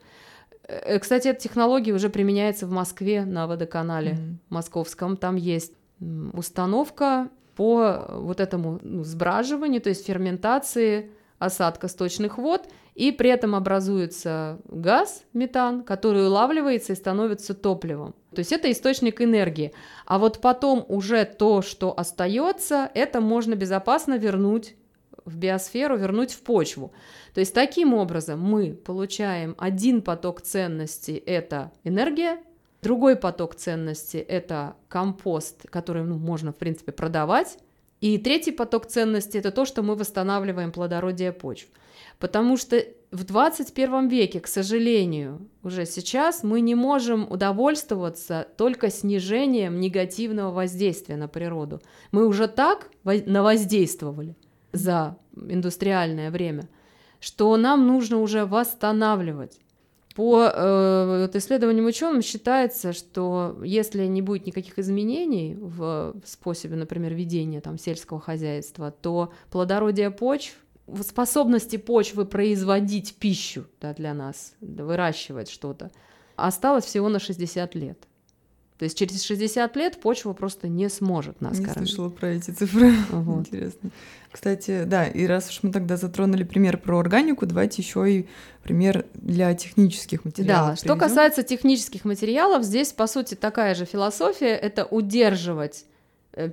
Э, 0.67 0.99
кстати, 0.99 1.27
эта 1.27 1.41
технология 1.41 1.93
уже 1.93 2.09
применяется 2.09 2.67
в 2.67 2.71
Москве 2.71 3.25
на 3.25 3.47
водоканале 3.47 4.13
угу. 4.13 4.37
московском. 4.49 5.17
Там 5.17 5.35
есть 5.37 5.73
установка 6.33 7.29
по 7.55 8.05
вот 8.09 8.39
этому 8.39 8.79
ну, 8.81 9.03
сбраживанию, 9.03 9.81
то 9.81 9.89
есть 9.89 10.05
ферментации 10.05 11.11
осадка 11.39 11.87
сточных 11.87 12.37
вод, 12.37 12.67
и 12.95 13.11
при 13.11 13.29
этом 13.29 13.55
образуется 13.55 14.59
газ, 14.65 15.23
метан, 15.33 15.83
который 15.83 16.27
улавливается 16.27 16.93
и 16.93 16.95
становится 16.95 17.53
топливом. 17.53 18.15
То 18.33 18.39
есть 18.39 18.53
это 18.53 18.71
источник 18.71 19.21
энергии. 19.21 19.73
А 20.05 20.17
вот 20.17 20.39
потом 20.39 20.85
уже 20.87 21.25
то, 21.25 21.61
что 21.61 21.97
остается, 21.97 22.89
это 22.93 23.19
можно 23.19 23.55
безопасно 23.55 24.17
вернуть 24.17 24.75
в 25.25 25.37
биосферу, 25.37 25.97
вернуть 25.97 26.31
в 26.31 26.41
почву. 26.41 26.93
То 27.33 27.41
есть 27.41 27.53
таким 27.53 27.93
образом 27.93 28.39
мы 28.39 28.71
получаем 28.71 29.55
один 29.57 30.01
поток 30.01 30.41
ценностей– 30.41 31.15
это 31.25 31.71
энергия, 31.83 32.37
Другой 32.85 33.15
поток 33.15 33.55
ценностей– 33.55 34.19
это 34.27 34.75
компост, 34.89 35.67
который 35.71 36.03
ну, 36.03 36.19
можно, 36.19 36.51
в 36.51 36.55
принципе, 36.55 36.91
продавать. 36.91 37.57
И 37.99 38.19
третий 38.19 38.51
поток 38.51 38.85
ценностей– 38.85 39.37
это 39.39 39.49
то, 39.49 39.65
что 39.65 39.81
мы 39.81 39.95
восстанавливаем 39.95 40.71
плодородие 40.71 41.31
почв. 41.31 41.67
Потому 42.19 42.57
что 42.57 42.79
в 43.09 43.23
21 43.23 44.07
веке, 44.07 44.39
к 44.39 44.45
сожалению, 44.45 45.49
уже 45.63 45.87
сейчас 45.87 46.43
мы 46.43 46.61
не 46.61 46.75
можем 46.75 47.25
удовольствоваться 47.31 48.47
только 48.55 48.91
снижением 48.91 49.79
негативного 49.79 50.51
воздействия 50.51 51.17
на 51.17 51.27
природу. 51.27 51.81
Мы 52.11 52.27
уже 52.27 52.47
так 52.47 52.91
навоздействовали 53.03 54.35
за 54.73 55.17
индустриальное 55.35 56.29
время, 56.29 56.69
что 57.19 57.57
нам 57.57 57.87
нужно 57.87 58.19
уже 58.19 58.45
восстанавливать. 58.45 59.59
По 60.15 60.43
э, 60.45 61.21
вот 61.23 61.35
исследованиям 61.35 61.85
ученым 61.85 62.21
считается, 62.21 62.93
что 62.93 63.59
если 63.63 64.05
не 64.05 64.21
будет 64.21 64.47
никаких 64.47 64.79
изменений 64.79 65.57
в 65.59 66.15
способе, 66.23 66.77
например, 66.77 67.13
ведения 67.13 67.59
там, 67.59 67.77
сельского 67.77 68.21
хозяйства, 68.21 68.91
то 68.91 69.33
плодородие 69.51 70.11
почв 70.11 70.55
способности 71.01 71.75
почвы 71.75 72.25
производить 72.25 73.15
пищу 73.15 73.65
да, 73.81 73.93
для 73.93 74.13
нас, 74.13 74.53
выращивать 74.61 75.49
что-то, 75.49 75.91
осталось 76.37 76.85
всего 76.85 77.09
на 77.09 77.19
60 77.19 77.75
лет. 77.75 78.07
То 78.77 78.83
есть 78.83 78.97
через 78.97 79.23
60 79.23 79.75
лет 79.77 80.01
почва 80.01 80.33
просто 80.33 80.67
не 80.67 80.89
сможет 80.89 81.39
нас 81.39 81.59
не 81.59 81.65
кормить. 81.65 81.89
слышала 81.89 82.09
про 82.09 82.29
эти 82.29 82.51
цифры. 82.51 82.93
Вот. 83.09 83.47
Интересно. 83.47 83.89
Кстати, 84.31 84.83
да, 84.83 85.07
и 85.07 85.25
раз 85.25 85.49
уж 85.49 85.59
мы 85.63 85.71
тогда 85.71 85.95
затронули 85.95 86.43
пример 86.43 86.77
про 86.77 86.99
органику, 86.99 87.45
давайте 87.45 87.81
еще 87.81 88.11
и 88.11 88.27
пример 88.63 89.05
для 89.13 89.53
технических 89.53 90.25
материалов. 90.25 90.71
Да, 90.71 90.75
что 90.75 90.95
касается 90.97 91.41
технических 91.43 92.03
материалов, 92.03 92.63
здесь, 92.63 92.91
по 92.91 93.07
сути, 93.07 93.35
такая 93.35 93.75
же 93.75 93.85
философия— 93.85 94.55
это 94.61 94.83
удерживать 94.83 95.85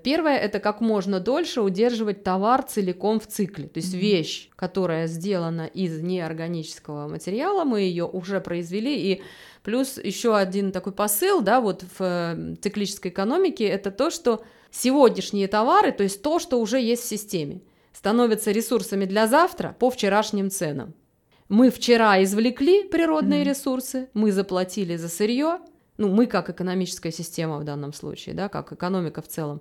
первое 0.05 0.39
это 0.39 0.61
как 0.61 0.81
можно 0.81 1.19
дольше 1.19 1.61
удерживать 1.61 2.23
товар 2.23 2.63
целиком 2.63 3.19
в 3.19 3.27
цикле. 3.27 3.67
То 3.67 3.79
есть 3.79 3.95
mm-hmm. 3.95 3.99
вещь, 3.99 4.51
которая 4.55 5.07
сделана 5.07 5.67
из 5.67 6.01
неорганического 6.01 7.09
материала, 7.09 7.65
мы 7.65 7.81
ее 7.81 8.05
уже 8.05 8.41
произвели. 8.41 9.13
И 9.13 9.23
плюс 9.63 9.99
еще 9.99 10.37
один 10.37 10.71
такой 10.71 10.93
посыл, 10.93 11.41
да, 11.41 11.61
вот 11.61 11.83
в 11.83 12.01
э, 12.01 12.55
циклической 12.61 13.11
экономике, 13.11 13.65
это 13.65 13.91
то, 13.91 14.11
что 14.11 14.45
сегодняшние 14.71 15.49
товары, 15.49 15.91
то 15.93 16.05
есть 16.05 16.23
то, 16.23 16.39
что 16.39 16.61
уже 16.61 16.81
есть 16.81 17.03
в 17.03 17.09
системе, 17.09 17.61
становятся 17.93 18.53
ресурсами 18.53 19.05
для 19.05 19.27
завтра 19.27 19.75
по 19.79 19.91
вчерашним 19.91 20.51
ценам. 20.51 20.95
Мы 21.49 21.71
вчера 21.71 22.23
извлекли 22.23 22.85
природные 22.85 23.43
mm-hmm. 23.43 23.49
ресурсы, 23.49 24.09
мы 24.15 24.31
заплатили 24.33 24.97
за 24.97 25.09
сырье, 25.09 25.59
ну, 25.99 26.09
мы 26.09 26.27
как 26.27 26.49
экономическая 26.49 27.13
система 27.13 27.59
в 27.59 27.65
данном 27.65 27.93
случае, 27.93 28.35
да, 28.35 28.49
как 28.49 28.73
экономика 28.73 29.21
в 29.21 29.29
целом, 29.29 29.61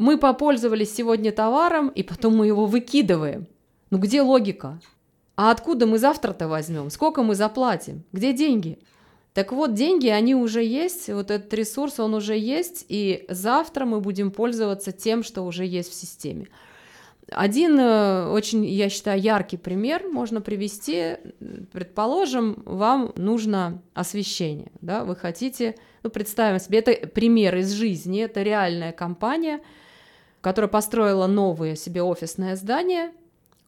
мы 0.00 0.16
попользовались 0.16 0.94
сегодня 0.94 1.30
товаром, 1.30 1.90
и 1.90 2.02
потом 2.02 2.34
мы 2.34 2.46
его 2.46 2.64
выкидываем. 2.64 3.46
Ну 3.90 3.98
где 3.98 4.22
логика? 4.22 4.80
А 5.36 5.50
откуда 5.50 5.86
мы 5.86 5.98
завтра-то 5.98 6.48
возьмем? 6.48 6.88
Сколько 6.88 7.22
мы 7.22 7.34
заплатим? 7.34 8.02
Где 8.10 8.32
деньги? 8.32 8.78
Так 9.34 9.52
вот, 9.52 9.74
деньги, 9.74 10.08
они 10.08 10.34
уже 10.34 10.64
есть, 10.64 11.10
вот 11.10 11.30
этот 11.30 11.52
ресурс, 11.52 12.00
он 12.00 12.14
уже 12.14 12.34
есть, 12.34 12.86
и 12.88 13.26
завтра 13.28 13.84
мы 13.84 14.00
будем 14.00 14.30
пользоваться 14.30 14.90
тем, 14.90 15.22
что 15.22 15.42
уже 15.42 15.66
есть 15.66 15.90
в 15.90 15.94
системе. 15.94 16.48
Один 17.30 17.78
э, 17.78 18.26
очень, 18.30 18.64
я 18.64 18.88
считаю, 18.88 19.20
яркий 19.20 19.58
пример 19.58 20.08
можно 20.08 20.40
привести. 20.40 21.18
Предположим, 21.72 22.62
вам 22.64 23.12
нужно 23.16 23.82
освещение, 23.92 24.72
да, 24.80 25.04
вы 25.04 25.14
хотите, 25.14 25.74
ну, 26.02 26.08
представим 26.08 26.58
себе, 26.58 26.78
это 26.78 27.06
пример 27.06 27.54
из 27.56 27.70
жизни, 27.72 28.22
это 28.22 28.42
реальная 28.42 28.92
компания– 28.92 29.60
которая 30.40 30.68
построила 30.68 31.26
новое 31.26 31.76
себе 31.76 32.02
офисное 32.02 32.56
здание. 32.56 33.12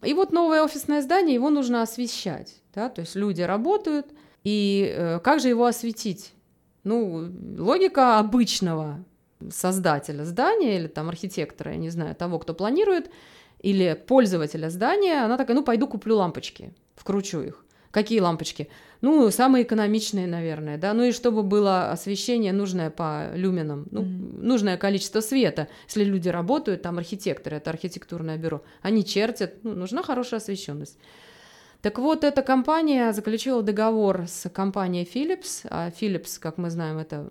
И 0.02 0.14
вот 0.14 0.32
новое 0.32 0.62
офисное 0.62 1.02
здание, 1.02 1.34
его 1.34 1.50
нужно 1.50 1.82
освещать. 1.82 2.60
Да? 2.74 2.88
То 2.88 3.02
есть 3.02 3.14
люди 3.14 3.42
работают, 3.42 4.06
и 4.44 4.92
э, 4.96 5.20
как 5.20 5.40
же 5.40 5.48
его 5.48 5.66
осветить? 5.66 6.32
Ну, 6.84 7.30
логика 7.58 8.18
обычного 8.18 9.04
создателя 9.50 10.24
здания 10.24 10.78
или 10.78 10.88
там 10.88 11.08
архитектора, 11.08 11.72
я 11.72 11.76
не 11.76 11.90
знаю, 11.90 12.14
того, 12.16 12.38
кто 12.38 12.54
планирует, 12.54 13.10
или 13.60 13.94
пользователя 14.06 14.68
здания, 14.68 15.24
она 15.24 15.36
такая, 15.36 15.56
ну, 15.56 15.62
пойду 15.62 15.86
куплю 15.86 16.16
лампочки, 16.16 16.74
вкручу 16.96 17.40
их. 17.40 17.64
Какие 17.92 18.20
лампочки? 18.20 18.68
Ну, 19.02 19.30
самые 19.30 19.64
экономичные, 19.64 20.26
наверное, 20.26 20.78
да. 20.78 20.94
Ну 20.94 21.04
и 21.04 21.12
чтобы 21.12 21.42
было 21.42 21.92
освещение 21.92 22.52
нужное 22.52 22.88
по 22.88 23.30
люменам, 23.34 23.86
ну, 23.90 24.00
mm-hmm. 24.00 24.42
нужное 24.42 24.76
количество 24.78 25.20
света. 25.20 25.68
Если 25.86 26.02
люди 26.02 26.30
работают, 26.30 26.82
там 26.82 26.98
архитекторы, 26.98 27.58
это 27.58 27.70
архитектурное 27.70 28.38
бюро, 28.38 28.62
они 28.80 29.04
чертят, 29.04 29.62
ну, 29.62 29.74
нужна 29.74 30.02
хорошая 30.02 30.40
освещенность. 30.40 30.98
Так 31.82 31.98
вот, 31.98 32.24
эта 32.24 32.42
компания 32.42 33.12
заключила 33.12 33.60
договор 33.62 34.26
с 34.26 34.48
компанией 34.48 35.04
Philips. 35.04 35.66
А 35.68 35.90
Philips, 35.90 36.38
как 36.38 36.56
мы 36.56 36.70
знаем, 36.70 36.96
это 36.96 37.28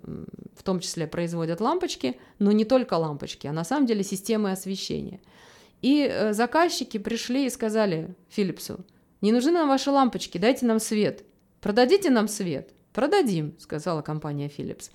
в 0.54 0.62
том 0.62 0.78
числе 0.78 1.06
производят 1.06 1.60
лампочки, 1.60 2.18
но 2.38 2.52
не 2.52 2.64
только 2.64 2.94
лампочки, 2.94 3.48
а 3.48 3.52
на 3.52 3.64
самом 3.64 3.86
деле 3.86 4.04
системы 4.04 4.52
освещения. 4.52 5.20
И 5.80 6.06
э, 6.08 6.34
заказчики 6.34 6.98
пришли 6.98 7.46
и 7.46 7.50
сказали 7.50 8.14
Philipsу, 8.36 8.84
не 9.22 9.32
нужны 9.32 9.52
нам 9.52 9.68
ваши 9.68 9.90
лампочки, 9.90 10.36
дайте 10.36 10.66
нам 10.66 10.80
свет. 10.80 11.24
Продадите 11.60 12.10
нам 12.10 12.28
свет. 12.28 12.74
Продадим, 12.92 13.54
сказала 13.58 14.02
компания 14.02 14.48
Philips. 14.48 14.90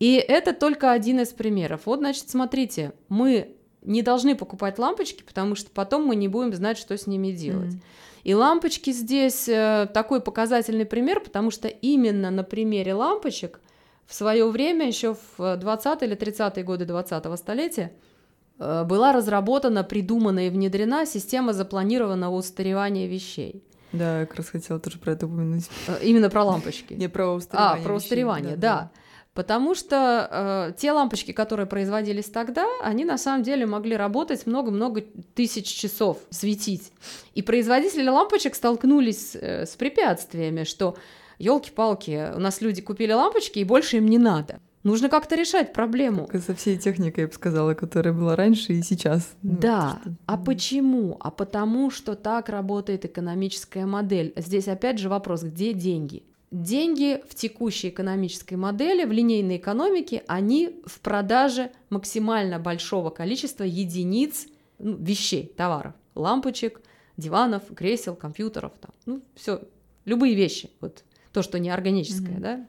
И 0.00 0.14
это 0.16 0.52
только 0.52 0.90
один 0.90 1.20
из 1.20 1.28
примеров. 1.28 1.82
Вот, 1.84 2.00
значит, 2.00 2.28
смотрите, 2.28 2.92
мы 3.08 3.54
не 3.82 4.02
должны 4.02 4.34
покупать 4.34 4.78
лампочки, 4.78 5.22
потому 5.22 5.54
что 5.54 5.70
потом 5.70 6.04
мы 6.06 6.16
не 6.16 6.26
будем 6.26 6.52
знать, 6.54 6.76
что 6.78 6.96
с 6.98 7.06
ними 7.06 7.30
делать. 7.30 7.74
Mm-hmm. 7.74 8.24
И 8.24 8.34
лампочки 8.34 8.90
здесь 8.90 9.48
э, 9.48 9.88
такой 9.94 10.20
показательный 10.20 10.84
пример, 10.84 11.20
потому 11.20 11.52
что 11.52 11.68
именно 11.68 12.30
на 12.30 12.42
примере 12.42 12.94
лампочек 12.94 13.60
в 14.06 14.14
свое 14.14 14.48
время, 14.50 14.86
еще 14.88 15.16
в 15.38 15.56
20 15.56 16.02
или 16.02 16.16
30-е 16.16 16.64
годы 16.64 16.84
20-го 16.84 17.36
столетия, 17.36 17.92
Э, 17.92 18.15
была 18.58 19.12
разработана, 19.12 19.84
придумана 19.84 20.46
и 20.46 20.50
внедрена 20.50 21.06
система 21.06 21.52
запланированного 21.52 22.34
устаревания 22.34 23.06
вещей. 23.06 23.62
Да, 23.92 24.20
я 24.20 24.26
как 24.26 24.36
раз 24.36 24.48
хотела 24.48 24.78
тоже 24.78 24.98
про 24.98 25.12
это 25.12 25.26
упомянуть. 25.26 25.68
Э, 25.86 25.98
именно 26.02 26.30
про 26.30 26.44
лампочки. 26.44 26.94
Не 26.94 27.08
про 27.08 27.32
устаревание. 27.32 27.82
А, 27.82 27.84
про 27.84 27.94
устаревание, 27.94 28.56
да. 28.56 28.58
да. 28.58 28.90
Потому 29.34 29.74
что 29.74 30.28
э, 30.30 30.72
те 30.78 30.92
лампочки, 30.92 31.32
которые 31.32 31.66
производились 31.66 32.26
тогда, 32.26 32.66
они 32.82 33.04
на 33.04 33.18
самом 33.18 33.42
деле 33.42 33.66
могли 33.66 33.94
работать 33.94 34.46
много-много 34.46 35.04
тысяч 35.34 35.66
часов, 35.66 36.18
светить. 36.30 36.90
И 37.34 37.42
производители 37.42 38.08
лампочек 38.08 38.54
столкнулись 38.54 39.36
э, 39.36 39.66
с 39.66 39.76
препятствиями, 39.76 40.64
что 40.64 40.96
елки-палки, 41.38 42.32
у 42.34 42.38
нас 42.38 42.62
люди 42.62 42.80
купили 42.80 43.12
лампочки, 43.12 43.58
и 43.58 43.64
больше 43.64 43.98
им 43.98 44.06
не 44.06 44.18
надо. 44.18 44.58
Нужно 44.86 45.08
как-то 45.08 45.34
решать 45.34 45.72
проблему. 45.72 46.28
Как 46.28 46.44
со 46.44 46.54
всей 46.54 46.78
техникой, 46.78 47.22
я 47.22 47.26
бы 47.26 47.34
сказала, 47.34 47.74
которая 47.74 48.14
была 48.14 48.36
раньше 48.36 48.72
и 48.72 48.82
сейчас. 48.82 49.34
Ну, 49.42 49.58
да. 49.58 49.98
Что... 50.00 50.14
А 50.26 50.36
почему? 50.36 51.16
А 51.18 51.32
потому 51.32 51.90
что 51.90 52.14
так 52.14 52.48
работает 52.48 53.04
экономическая 53.04 53.84
модель. 53.84 54.32
Здесь 54.36 54.68
опять 54.68 55.00
же 55.00 55.08
вопрос, 55.08 55.42
где 55.42 55.72
деньги? 55.72 56.22
Деньги 56.52 57.20
в 57.28 57.34
текущей 57.34 57.88
экономической 57.88 58.54
модели, 58.54 59.04
в 59.04 59.10
линейной 59.10 59.56
экономике, 59.56 60.22
они 60.28 60.80
в 60.86 61.00
продаже 61.00 61.72
максимально 61.90 62.60
большого 62.60 63.10
количества 63.10 63.64
единиц 63.64 64.46
ну, 64.78 64.96
вещей, 64.96 65.52
товаров, 65.56 65.94
лампочек, 66.14 66.80
диванов, 67.16 67.64
кресел, 67.74 68.14
компьютеров, 68.14 68.70
там, 68.80 68.92
ну, 69.04 69.20
все, 69.34 69.62
любые 70.04 70.36
вещи. 70.36 70.70
Вот 70.80 71.02
то, 71.36 71.42
что 71.42 71.58
не 71.58 71.68
органическое, 71.68 72.36
mm-hmm. 72.36 72.40
да, 72.40 72.66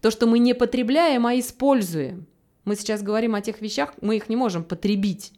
то, 0.00 0.10
что 0.10 0.26
мы 0.26 0.38
не 0.38 0.54
потребляем, 0.54 1.26
а 1.26 1.38
используем. 1.38 2.26
Мы 2.64 2.74
сейчас 2.74 3.02
говорим 3.02 3.34
о 3.34 3.42
тех 3.42 3.60
вещах, 3.60 3.92
мы 4.00 4.16
их 4.16 4.30
не 4.30 4.36
можем 4.36 4.64
потребить, 4.64 5.32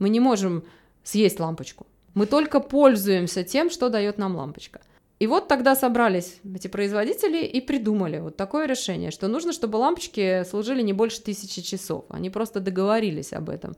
мы 0.00 0.08
не 0.08 0.18
можем 0.18 0.64
съесть 1.04 1.38
лампочку. 1.38 1.86
Мы 2.14 2.26
только 2.26 2.58
пользуемся 2.58 3.44
тем, 3.44 3.70
что 3.70 3.88
дает 3.88 4.18
нам 4.18 4.34
лампочка. 4.34 4.80
И 5.20 5.28
вот 5.28 5.46
тогда 5.46 5.76
собрались 5.76 6.40
эти 6.56 6.66
производители 6.66 7.44
и 7.44 7.60
придумали 7.60 8.18
вот 8.18 8.36
такое 8.36 8.66
решение, 8.66 9.12
что 9.12 9.28
нужно, 9.28 9.52
чтобы 9.52 9.76
лампочки 9.76 10.42
служили 10.42 10.82
не 10.82 10.92
больше 10.92 11.22
тысячи 11.22 11.62
часов. 11.62 12.04
Они 12.08 12.30
просто 12.30 12.58
договорились 12.58 13.32
об 13.32 13.48
этом. 13.48 13.76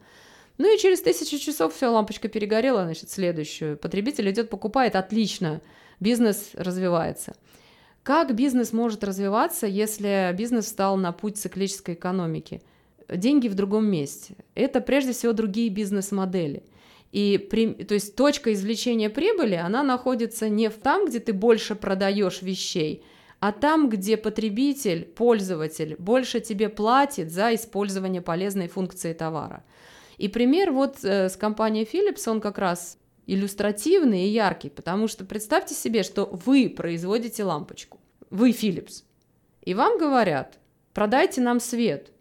Ну 0.57 0.74
и 0.74 0.79
через 0.79 1.03
тысячу 1.03 1.38
часов 1.38 1.74
все, 1.74 1.88
лампочка 1.88 2.29
перегорела, 2.29 2.85
значит, 2.85 3.11
следующую. 3.11 3.76
Потребитель 3.76 4.31
идет, 4.31 4.48
покупает, 4.48 4.96
отлично, 4.96 5.61
бизнес 6.00 6.50
развивается. 6.55 7.35
Как 8.02 8.34
бизнес 8.34 8.72
может 8.72 9.04
развиваться, 9.04 9.66
если 9.66 10.34
бизнес 10.36 10.66
встал 10.66 10.96
на 10.96 11.12
путь 11.12 11.36
циклической 11.36 11.94
экономики? 11.94 12.62
Деньги 13.08 13.48
в 13.48 13.54
другом 13.54 13.86
месте. 13.86 14.36
Это 14.54 14.80
прежде 14.80 15.12
всего 15.12 15.32
другие 15.32 15.68
бизнес-модели. 15.68 16.62
И 17.12 17.38
при, 17.50 17.74
то 17.74 17.94
есть 17.94 18.14
точка 18.14 18.52
извлечения 18.52 19.10
прибыли, 19.10 19.56
она 19.56 19.82
находится 19.82 20.48
не 20.48 20.70
в 20.70 20.74
там, 20.74 21.06
где 21.06 21.18
ты 21.18 21.32
больше 21.32 21.74
продаешь 21.74 22.40
вещей, 22.40 23.04
а 23.40 23.52
там, 23.52 23.88
где 23.88 24.16
потребитель, 24.16 25.04
пользователь 25.04 25.96
больше 25.98 26.40
тебе 26.40 26.68
платит 26.68 27.32
за 27.32 27.54
использование 27.54 28.22
полезной 28.22 28.68
функции 28.68 29.12
товара. 29.12 29.64
И 30.18 30.28
пример 30.28 30.70
вот 30.70 30.98
э, 31.02 31.28
с 31.28 31.36
компанией 31.36 31.88
Philips, 31.90 32.28
он 32.28 32.40
как 32.40 32.58
раз 32.58 32.98
иллюстративный 33.26 34.24
и 34.26 34.30
яркий, 34.30 34.70
потому 34.70 35.09
что 35.09 35.24
представьте 35.24 35.74
себе, 35.74 36.02
что 36.02 36.26
вы 36.26 36.68
производите 36.68 37.44
лампочку, 37.44 38.00
вы 38.30 38.50
Philips, 38.50 39.04
и 39.62 39.74
вам 39.74 39.98
говорят, 39.98 40.59
продайте 40.94 41.40
нам 41.40 41.61
свет. 41.61 42.12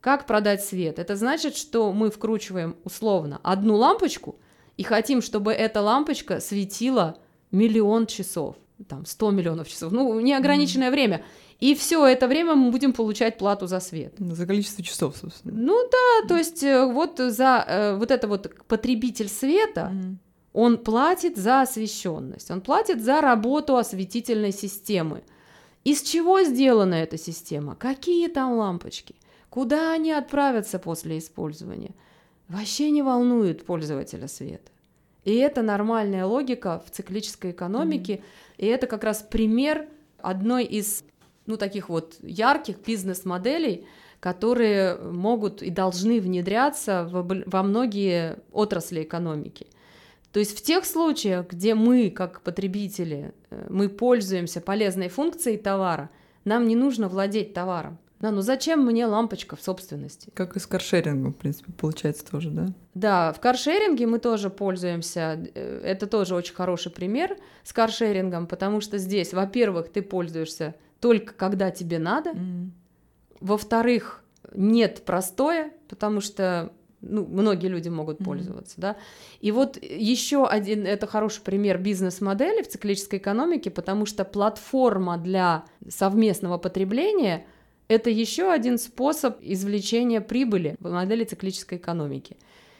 Как 0.00 0.26
продать 0.26 0.64
свет? 0.64 0.98
Это 0.98 1.16
значит, 1.16 1.56
что 1.56 1.92
мы 1.92 2.10
вкручиваем 2.10 2.76
условно 2.84 3.40
одну 3.42 3.76
лампочку 3.76 4.38
и 4.76 4.82
хотим, 4.82 5.20
чтобы 5.20 5.52
эта 5.52 5.82
лампочка 5.82 6.40
светила 6.40 7.18
миллион 7.50 8.06
часов, 8.06 8.56
там 8.88 9.04
100 9.04 9.30
миллионов 9.30 9.68
часов, 9.68 9.92
ну 9.92 10.18
неограниченное 10.20 10.88
mm-hmm. 10.88 10.92
время. 10.92 11.24
И 11.60 11.74
все 11.74 12.06
это 12.06 12.26
время 12.26 12.54
мы 12.54 12.70
будем 12.70 12.92
получать 12.92 13.36
плату 13.36 13.66
за 13.66 13.80
свет. 13.80 14.14
За 14.18 14.46
количество 14.46 14.82
часов, 14.82 15.16
собственно. 15.16 15.54
Ну 15.54 15.88
да, 15.90 16.28
то 16.28 16.36
есть 16.36 16.62
э, 16.62 16.86
вот 16.86 17.18
за 17.18 17.64
э, 17.66 17.96
вот 17.96 18.10
это 18.10 18.28
вот 18.28 18.54
потребитель 18.66 19.28
света, 19.28 19.92
mm-hmm. 19.92 20.16
Он 20.52 20.78
платит 20.78 21.36
за 21.36 21.62
освещенность, 21.62 22.50
он 22.50 22.60
платит 22.60 23.02
за 23.02 23.20
работу 23.20 23.76
осветительной 23.76 24.52
системы. 24.52 25.22
Из 25.84 26.02
чего 26.02 26.42
сделана 26.42 26.94
эта 26.94 27.16
система? 27.16 27.76
Какие 27.76 28.28
там 28.28 28.54
лампочки? 28.54 29.14
Куда 29.48 29.92
они 29.92 30.12
отправятся 30.12 30.78
после 30.78 31.18
использования? 31.18 31.94
Вообще 32.48 32.90
не 32.90 33.02
волнует 33.02 33.64
пользователя 33.64 34.26
света. 34.26 34.70
И 35.24 35.36
это 35.36 35.62
нормальная 35.62 36.26
логика 36.26 36.82
в 36.84 36.90
циклической 36.90 37.52
экономике. 37.52 38.14
Mm-hmm. 38.14 38.54
И 38.58 38.66
это 38.66 38.86
как 38.86 39.04
раз 39.04 39.22
пример 39.22 39.88
одной 40.18 40.64
из 40.64 41.04
ну, 41.50 41.56
таких 41.56 41.88
вот 41.88 42.16
ярких 42.22 42.76
бизнес-моделей, 42.86 43.86
которые 44.20 44.96
могут 44.96 45.62
и 45.62 45.70
должны 45.70 46.20
внедряться 46.20 47.08
во 47.10 47.62
многие 47.62 48.38
отрасли 48.52 49.02
экономики. 49.02 49.66
То 50.32 50.38
есть 50.38 50.56
в 50.56 50.62
тех 50.62 50.84
случаях, 50.84 51.48
где 51.50 51.74
мы, 51.74 52.10
как 52.10 52.42
потребители, 52.42 53.34
э, 53.50 53.66
мы 53.68 53.88
пользуемся 53.88 54.60
полезной 54.60 55.08
функцией 55.08 55.58
товара, 55.58 56.08
нам 56.44 56.68
не 56.68 56.76
нужно 56.76 57.08
владеть 57.08 57.52
товаром. 57.52 57.98
Да, 58.20 58.30
ну 58.30 58.42
зачем 58.42 58.84
мне 58.84 59.06
лампочка 59.06 59.56
в 59.56 59.62
собственности? 59.62 60.30
Как 60.34 60.54
и 60.54 60.60
с 60.60 60.66
каршерингом, 60.66 61.32
в 61.32 61.36
принципе, 61.36 61.72
получается 61.72 62.24
тоже, 62.30 62.50
да? 62.50 62.66
Да, 62.94 63.32
в 63.32 63.40
каршеринге 63.40 64.06
мы 64.06 64.18
тоже 64.18 64.50
пользуемся. 64.50 65.50
Э, 65.54 65.80
это 65.84 66.06
тоже 66.06 66.34
очень 66.34 66.54
хороший 66.54 66.92
пример 66.92 67.36
с 67.64 67.72
каршерингом, 67.72 68.46
потому 68.46 68.80
что 68.80 68.98
здесь, 68.98 69.32
во-первых, 69.32 69.88
ты 69.88 70.02
пользуешься 70.02 70.74
только 71.00 71.34
когда 71.34 71.70
тебе 71.70 71.98
надо. 71.98 72.30
Mm. 72.30 72.70
Во-вторых, 73.40 74.22
нет 74.54 75.02
простоя, 75.04 75.72
потому 75.88 76.20
что 76.20 76.72
ну, 77.00 77.26
многие 77.26 77.68
люди 77.68 77.88
могут 77.88 78.18
пользоваться, 78.18 78.76
mm-hmm. 78.76 78.80
да. 78.80 78.96
И 79.40 79.52
вот 79.52 79.82
еще 79.82 80.46
один, 80.46 80.86
это 80.86 81.06
хороший 81.06 81.42
пример 81.42 81.78
бизнес-модели 81.78 82.62
в 82.62 82.68
циклической 82.68 83.18
экономике, 83.18 83.70
потому 83.70 84.04
что 84.04 84.24
платформа 84.24 85.16
для 85.16 85.64
совместного 85.88 86.58
потребления– 86.58 87.46
это 87.90 88.08
еще 88.08 88.52
один 88.52 88.78
способ 88.78 89.38
извлечения 89.42 90.20
прибыли 90.20 90.76
в 90.78 90.92
модели 90.92 91.24
циклической 91.24 91.76
экономики. 91.76 92.36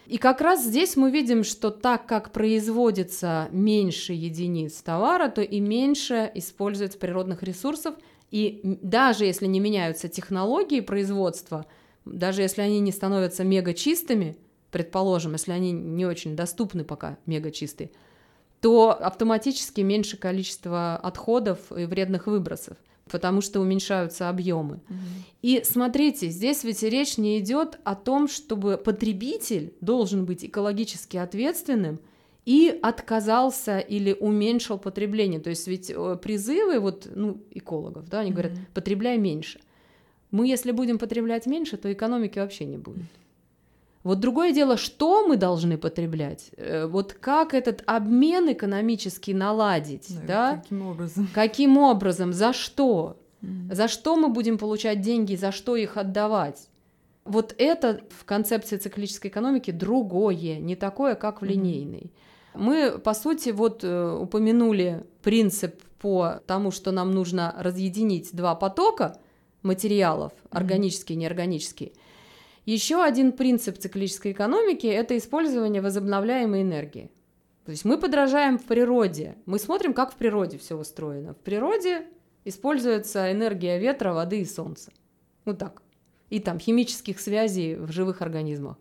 И 0.07 0.19
как 0.19 0.41
раз 0.41 0.65
здесь 0.65 0.95
мы 0.95 1.11
видим, 1.11 1.43
что 1.43 1.71
так 1.71 2.07
как 2.07 2.31
производится 2.31 3.49
меньше 3.51 4.13
единиц 4.13 4.75
товара, 4.83 5.29
то 5.29 5.43
и 5.43 5.59
меньше 5.59 6.31
используется 6.35 6.97
природных 6.97 7.43
ресурсов, 7.43 7.97
и 8.31 8.61
даже 8.83 9.25
если 9.25 9.47
не 9.47 9.61
меняются 9.61 10.09
технологии 10.09 10.81
производства– 10.81 11.67
даже 12.05 12.43
если 12.43 12.63
они 12.63 12.81
не 12.81 12.93
становятся 12.93 13.45
мега 13.45 13.75
чистыми, 13.75 14.37
предположим, 14.71 15.33
если 15.33 15.53
они 15.53 15.73
не 15.73 16.07
очень 16.07 16.37
доступны 16.37 16.85
пока 16.85 17.19
мега 17.27 17.51
чистые, 17.51 17.91
то 18.61 18.91
автоматически 18.91 19.81
меньше 19.81 20.17
количество 20.17 20.97
отходов 20.97 21.59
и 21.75 21.87
вредных 21.87 22.27
выбросов, 22.27 22.77
потому 23.11 23.41
что 23.41 23.61
уменьшаются 23.61 24.29
объемы. 24.29 24.81
Угу. 24.89 24.99
И 25.43 25.63
смотрите, 25.65 26.29
здесь 26.29 26.63
ведь 26.65 26.83
речь 26.83 27.17
не 27.17 27.39
идет 27.39 27.79
о 27.85 27.95
том, 27.95 28.29
чтобы 28.29 28.77
потребитель 28.77 29.75
должен 29.81 30.25
быть 30.25 30.45
экологически 30.45 31.17
ответственным 31.17 32.01
и 32.45 32.79
отказался 32.83 33.79
или 33.79 34.17
уменьшил 34.19 34.79
потребление. 34.79 35.41
То 35.41 35.51
есть 35.51 35.67
ведь 35.67 35.91
э, 35.91 36.19
призывы 36.21 36.81
вот, 36.81 37.09
ну, 37.15 37.43
экологов, 37.51 38.09
да, 38.09 38.21
они 38.21 38.31
говорят, 38.31 38.53
потребляй 38.75 39.19
меньше. 39.19 39.61
Мы, 40.31 40.47
если 40.47 40.73
будем 40.73 40.99
потреблять 40.99 41.47
меньше, 41.47 41.77
то 41.77 41.93
экономики 41.93 42.39
вообще 42.39 42.65
не 42.65 42.79
будет. 42.79 43.05
Вот 44.03 44.19
другое 44.19 44.53
дело, 44.53 44.79
что 44.79 45.27
мы 45.27 45.37
должны 45.37 45.77
потреблять, 45.77 46.51
э, 46.57 46.87
вот 46.87 47.13
как 47.13 47.53
этот 47.53 47.83
обмен 47.85 48.51
экономический 48.51 49.35
наладить, 49.35 50.09
да? 50.27 50.53
да? 50.53 50.57
Каким 50.57 50.87
образом? 50.87 51.29
Каким 51.35 51.77
образом, 51.77 52.33
за 52.33 52.55
что? 52.55 53.19
Mm. 53.43 53.75
За 53.75 53.89
что 53.89 54.17
мы 54.17 54.29
будем 54.29 54.57
получать 54.57 55.03
деньги, 55.03 55.35
за 55.35 55.53
что 55.53 55.77
их 55.77 55.99
отдавать? 55.99 56.69
Вот 57.25 57.55
это 57.59 58.01
в 58.19 58.25
концепции 58.25 58.79
циклической 58.79 59.31
экономики 59.31 59.71
другое, 59.71 60.59
не 60.59 60.77
такое, 60.77 61.15
как 61.15 61.43
в 61.43 61.45
линейной. 61.45 62.11
Мы, 62.55 62.99
по 62.99 63.15
сути, 63.15 63.51
вот 63.51 63.85
э, 63.85 64.13
упомянули 64.13 65.07
принцип 65.23 65.83
по 66.01 66.41
тому, 66.47 66.71
что 66.71 66.93
нам 66.93 67.13
нужно 67.13 67.55
разъединить 67.59 68.31
два 68.33 68.55
потока– 68.55 69.17
материалов, 69.63 70.33
органические, 70.51 71.17
неорганические. 71.17 71.93
Еще 72.67 73.03
один 73.03 73.33
принцип 73.33 73.79
циклической 73.79 74.33
экономики– 74.33 74.87
это 74.87 75.17
использование 75.17 75.83
возобновляемой 75.83 76.63
энергии. 76.63 77.11
То 77.65 77.73
есть 77.73 77.85
мы 77.85 77.99
подражаем 77.99 78.59
в 78.59 78.65
природе, 78.65 79.37
мы 79.47 79.59
смотрим, 79.59 79.95
как 79.95 80.13
в 80.13 80.17
природе 80.17 80.59
все 80.59 80.77
устроено. 80.77 81.35
В 81.35 81.39
природе 81.39 82.07
используется 82.45 83.33
энергия 83.33 83.79
ветра, 83.79 84.13
воды 84.13 84.41
и 84.41 84.45
солнца. 84.45 84.93
Вот 85.45 85.59
так. 85.59 85.83
И 86.31 86.39
там 86.39 86.59
химических 86.59 87.21
связей 87.21 87.77
в 87.77 87.91
живых 87.93 88.23
организмах. 88.23 88.77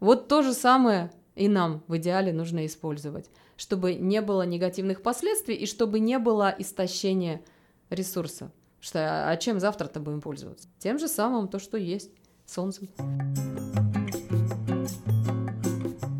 Вот 0.00 0.28
то 0.28 0.42
же 0.42 0.52
самое 0.52 1.12
и 1.34 1.48
нам 1.48 1.82
в 1.88 1.96
идеале 1.96 2.32
нужно 2.32 2.66
использовать, 2.66 3.30
чтобы 3.56 3.94
не 3.94 4.20
было 4.20 4.42
негативных 4.42 5.02
последствий 5.02 5.54
и 5.54 5.66
чтобы 5.66 6.00
не 6.00 6.18
было 6.18 6.54
истощения 6.58 7.42
ресурсов. 7.90 8.50
Что, 8.80 9.30
а 9.30 9.36
чем 9.36 9.60
завтра-то 9.60 10.00
будем 10.00 10.20
пользоваться? 10.20 10.68
Тем 10.78 10.98
же 10.98 11.08
самым, 11.08 11.48
то, 11.48 11.58
что 11.58 11.78
есть, 11.78 12.10
солнцем. 12.46 12.88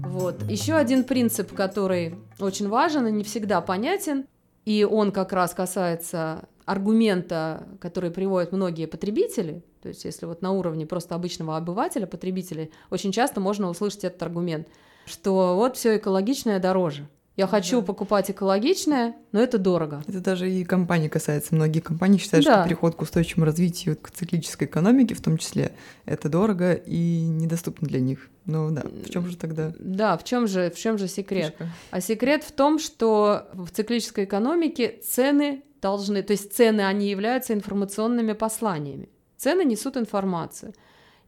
Вот. 0.07 0.43
Еще 0.45 0.75
один 0.75 1.05
принцип, 1.05 1.53
который 1.53 2.15
очень 2.39 2.69
важен 2.69 3.07
и 3.07 3.13
не 3.13 3.25
всегда 3.25 3.61
понятен, 3.61 4.27
и 4.65 4.85
он 4.85 5.13
как 5.13 5.33
раз 5.33 5.53
касается 5.53 6.49
аргумента, 6.65 7.69
который 7.81 8.11
приводят 8.11 8.53
многие 8.53 8.87
потребители, 8.87 9.63
то 9.83 9.89
есть 9.89 10.07
если 10.07 10.25
вот 10.25 10.41
на 10.41 10.53
уровне 10.53 10.87
просто 10.87 11.15
обычного 11.15 11.59
обывателя, 11.59 12.07
потребителя, 12.07 12.71
очень 12.89 13.13
часто 13.13 13.41
можно 13.41 13.69
услышать 13.69 14.05
этот 14.05 14.23
аргумент, 14.23 14.69
что 15.07 15.57
вот 15.57 15.77
все 15.77 15.97
экологичное 15.97 16.59
дороже. 16.61 17.09
Я 17.37 17.49
хочу 17.49 17.81
да. 17.81 17.87
покупать 17.87 18.31
экологичное, 18.31 19.17
но 19.33 19.41
это 19.41 19.59
дорого. 19.59 20.05
Это 20.07 20.21
даже 20.21 20.49
и 20.49 20.65
компании 20.65 21.09
касается. 21.09 21.55
Многие 21.55 21.81
компании 21.81 22.19
считают, 22.19 22.47
да. 22.47 22.61
что 22.61 22.69
переход 22.69 22.95
к 22.95 23.03
устойчивому 23.03 23.45
развитию, 23.45 23.97
к 24.01 24.11
циклической 24.11 24.69
экономике 24.69 25.15
в 25.17 25.21
том 25.21 25.37
числе, 25.39 25.73
это 26.05 26.29
дорого 26.29 26.75
и 26.75 27.23
недоступно 27.25 27.89
для 27.89 27.99
них. 27.99 28.29
Ну 28.47 28.71
да, 28.71 28.83
в 28.83 29.11
чем 29.11 29.27
же 29.27 29.37
тогда? 29.37 29.73
Да, 29.81 30.17
в 30.17 30.23
чем 30.23 30.47
же, 30.47 30.71
в 30.71 30.79
чем 30.79 30.97
же 30.97 31.09
секрет? 31.09 31.57
Фишка. 31.59 31.69
А 31.91 32.01
секрет 32.01 32.45
в 32.45 32.53
том, 32.53 32.79
что 32.79 33.49
в 33.53 33.69
циклической 33.71 34.25
экономике 34.25 35.01
цены 35.03 35.65
должны, 35.83 36.23
то 36.23 36.33
есть 36.33 36.55
цены, 36.55 36.83
они 36.83 37.09
являются 37.09 37.53
информационными 37.53 38.33
посланиями. 38.35 39.09
Цены 39.37 39.65
несут 39.65 39.97
информацию. 39.97 40.73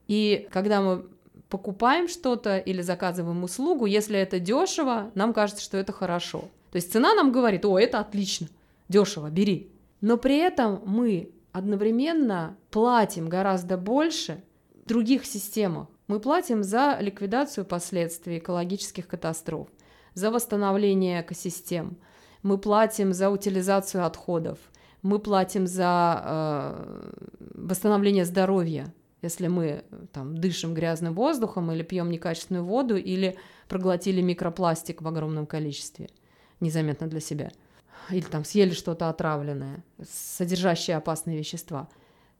И 0.06 0.48
когда 0.52 0.80
мы 0.80 1.06
покупаем 1.48 2.08
что-то 2.08 2.58
или 2.58 2.82
заказываем 2.82 3.44
услугу, 3.44 3.86
если 3.86 4.18
это 4.18 4.38
дешево, 4.40 5.10
нам 5.14 5.32
кажется, 5.32 5.62
что 5.62 5.76
это 5.76 5.92
хорошо. 5.92 6.44
То 6.70 6.76
есть 6.76 6.92
цена 6.92 7.14
нам 7.14 7.32
говорит, 7.32 7.64
о, 7.64 7.78
это 7.78 8.00
отлично, 8.00 8.48
дешево, 8.88 9.30
бери. 9.30 9.70
Но 10.00 10.16
при 10.16 10.38
этом 10.38 10.82
мы 10.84 11.30
одновременно 11.52 12.56
платим 12.70 13.28
гораздо 13.28 13.78
больше 13.78 14.42
в 14.84 14.88
других 14.88 15.24
системах. 15.24 15.88
Мы 16.06 16.20
платим 16.20 16.62
за 16.62 16.98
ликвидацию 17.00 17.64
последствий 17.64 18.38
экологических 18.38 19.08
катастроф, 19.08 19.68
за 20.14 20.30
восстановление 20.30 21.22
экосистем, 21.22 21.96
мы 22.42 22.58
платим 22.58 23.12
за 23.12 23.30
утилизацию 23.30 24.06
отходов, 24.06 24.58
мы 25.02 25.18
платим 25.18 25.66
за 25.66 26.22
э, 26.24 27.10
восстановление 27.54 28.24
здоровья, 28.24 28.92
если 29.22 29.48
мы 29.48 29.84
там 30.12 30.36
дышим 30.36 30.74
грязным 30.74 31.14
воздухом 31.14 31.72
или 31.72 31.82
пьем 31.82 32.10
некачественную 32.10 32.64
воду 32.64 32.96
или 32.96 33.36
проглотили 33.68 34.20
микропластик 34.20 35.02
в 35.02 35.08
огромном 35.08 35.46
количестве, 35.46 36.08
незаметно 36.60 37.06
для 37.06 37.20
себя, 37.20 37.50
или 38.10 38.22
там 38.22 38.44
съели 38.44 38.70
что-то 38.70 39.08
отравленное, 39.08 39.82
содержащее 40.08 40.96
опасные 40.96 41.38
вещества. 41.38 41.88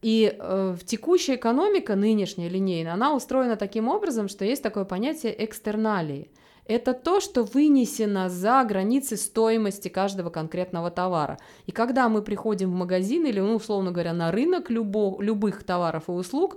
И 0.03 0.37
э, 0.39 0.77
текущая 0.85 1.37
экономика, 1.37 1.97
нынешняя 1.97 2.49
линейная, 2.49 2.93
она 2.93 3.15
устроена 3.15 3.57
таким 3.57 3.89
образом, 3.89 4.29
что 4.29 4.45
есть 4.45 4.63
такое 4.63 4.85
понятие 4.85 5.45
экстерналии. 5.45 6.31
Это 6.69 6.95
то, 6.95 7.21
что 7.21 7.45
вынесено 7.45 8.29
за 8.29 8.65
границы 8.65 9.17
стоимости 9.17 9.89
каждого 9.89 10.31
конкретного 10.31 10.91
товара. 10.91 11.39
И 11.67 11.73
когда 11.73 12.09
мы 12.09 12.23
приходим 12.23 12.73
в 12.73 12.75
магазин 12.75 13.25
или, 13.25 13.39
ну, 13.39 13.55
условно 13.55 13.93
говоря, 13.93 14.13
на 14.13 14.33
рынок 14.33 14.69
любо, 14.69 15.21
любых 15.23 15.63
товаров 15.63 16.09
и 16.09 16.13
услуг, 16.13 16.57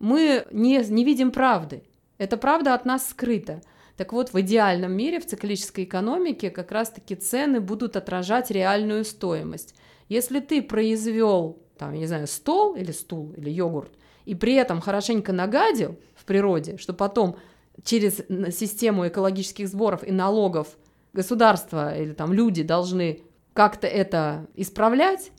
мы 0.00 0.44
не, 0.50 0.78
не 0.88 1.04
видим 1.04 1.30
правды. 1.30 1.84
Эта 2.18 2.36
правда 2.36 2.74
от 2.74 2.84
нас 2.84 3.08
скрыта. 3.08 3.62
Так 3.96 4.12
вот, 4.12 4.32
в 4.32 4.40
идеальном 4.40 4.92
мире, 4.92 5.20
в 5.20 5.26
циклической 5.26 5.84
экономике, 5.84 6.50
как 6.50 6.72
раз-таки 6.72 7.14
цены 7.14 7.60
будут 7.60 7.96
отражать 7.96 8.50
реальную 8.50 9.04
стоимость. 9.04 9.76
Если 10.08 10.40
ты 10.40 10.62
произвел, 10.62 11.58
там, 11.78 11.92
я 11.92 12.00
не 12.00 12.06
знаю, 12.06 12.26
стол 12.26 12.74
или 12.74 12.90
стул 12.90 13.32
или 13.36 13.50
йогурт, 13.50 13.92
и 14.24 14.34
при 14.34 14.54
этом 14.54 14.80
хорошенько 14.80 15.32
нагадил 15.32 15.96
в 16.16 16.24
природе, 16.24 16.76
что 16.76 16.92
потом 16.92 17.36
через 17.82 18.22
систему 18.56 19.08
экологических 19.08 19.68
сборов 19.68 20.06
и 20.06 20.12
налогов 20.12 20.68
государство 21.12 21.96
или 21.96 22.12
там 22.12 22.32
люди 22.32 22.62
должны 22.62 23.22
как-то 23.52 23.86
это 23.86 24.46
исправлять, 24.54 25.30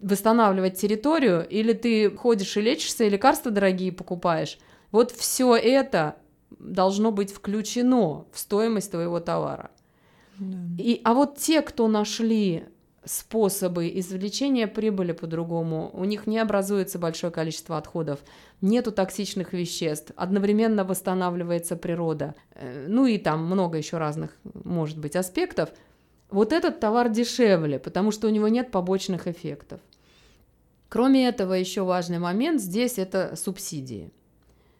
восстанавливать 0.00 0.78
территорию, 0.78 1.46
или 1.46 1.72
ты 1.72 2.10
ходишь 2.10 2.56
и 2.56 2.60
лечишься, 2.60 3.04
и 3.04 3.10
лекарства 3.10 3.50
дорогие 3.50 3.92
покупаешь. 3.92 4.58
Вот 4.92 5.10
все 5.10 5.56
это 5.56 6.16
должно 6.58 7.10
быть 7.10 7.32
включено 7.32 8.26
в 8.32 8.38
стоимость 8.38 8.92
твоего 8.92 9.18
товара. 9.20 9.70
Да. 10.38 10.58
И, 10.78 11.00
а 11.04 11.14
вот 11.14 11.36
те, 11.38 11.62
кто 11.62 11.88
нашли 11.88 12.64
способы 13.04 13.88
извлечения 13.98 14.66
прибыли 14.66 15.12
по-другому, 15.12 15.90
у 15.92 16.04
них 16.04 16.26
не 16.26 16.38
образуется 16.38 16.98
большое 16.98 17.32
количество 17.32 17.78
отходов, 17.78 18.20
нету 18.60 18.92
токсичных 18.92 19.52
веществ, 19.52 20.12
одновременно 20.16 20.84
восстанавливается 20.84 21.76
природа, 21.76 22.34
э, 22.54 22.86
ну 22.88 23.06
и 23.06 23.18
там 23.18 23.44
много 23.44 23.78
еще 23.78 23.98
разных, 23.98 24.36
может 24.64 24.98
быть, 24.98 25.16
аспектов. 25.16 25.70
Вот 26.30 26.52
этот 26.52 26.80
товар 26.80 27.10
дешевле, 27.10 27.78
потому 27.78 28.10
что 28.10 28.26
у 28.26 28.30
него 28.30 28.48
нет 28.48 28.70
побочных 28.70 29.26
эффектов. 29.28 29.80
Кроме 30.88 31.28
этого, 31.28 31.54
еще 31.54 31.82
важный 31.82 32.18
момент 32.18 32.60
здесь 32.60 32.98
это 32.98 33.34
субсидии. 33.36 34.12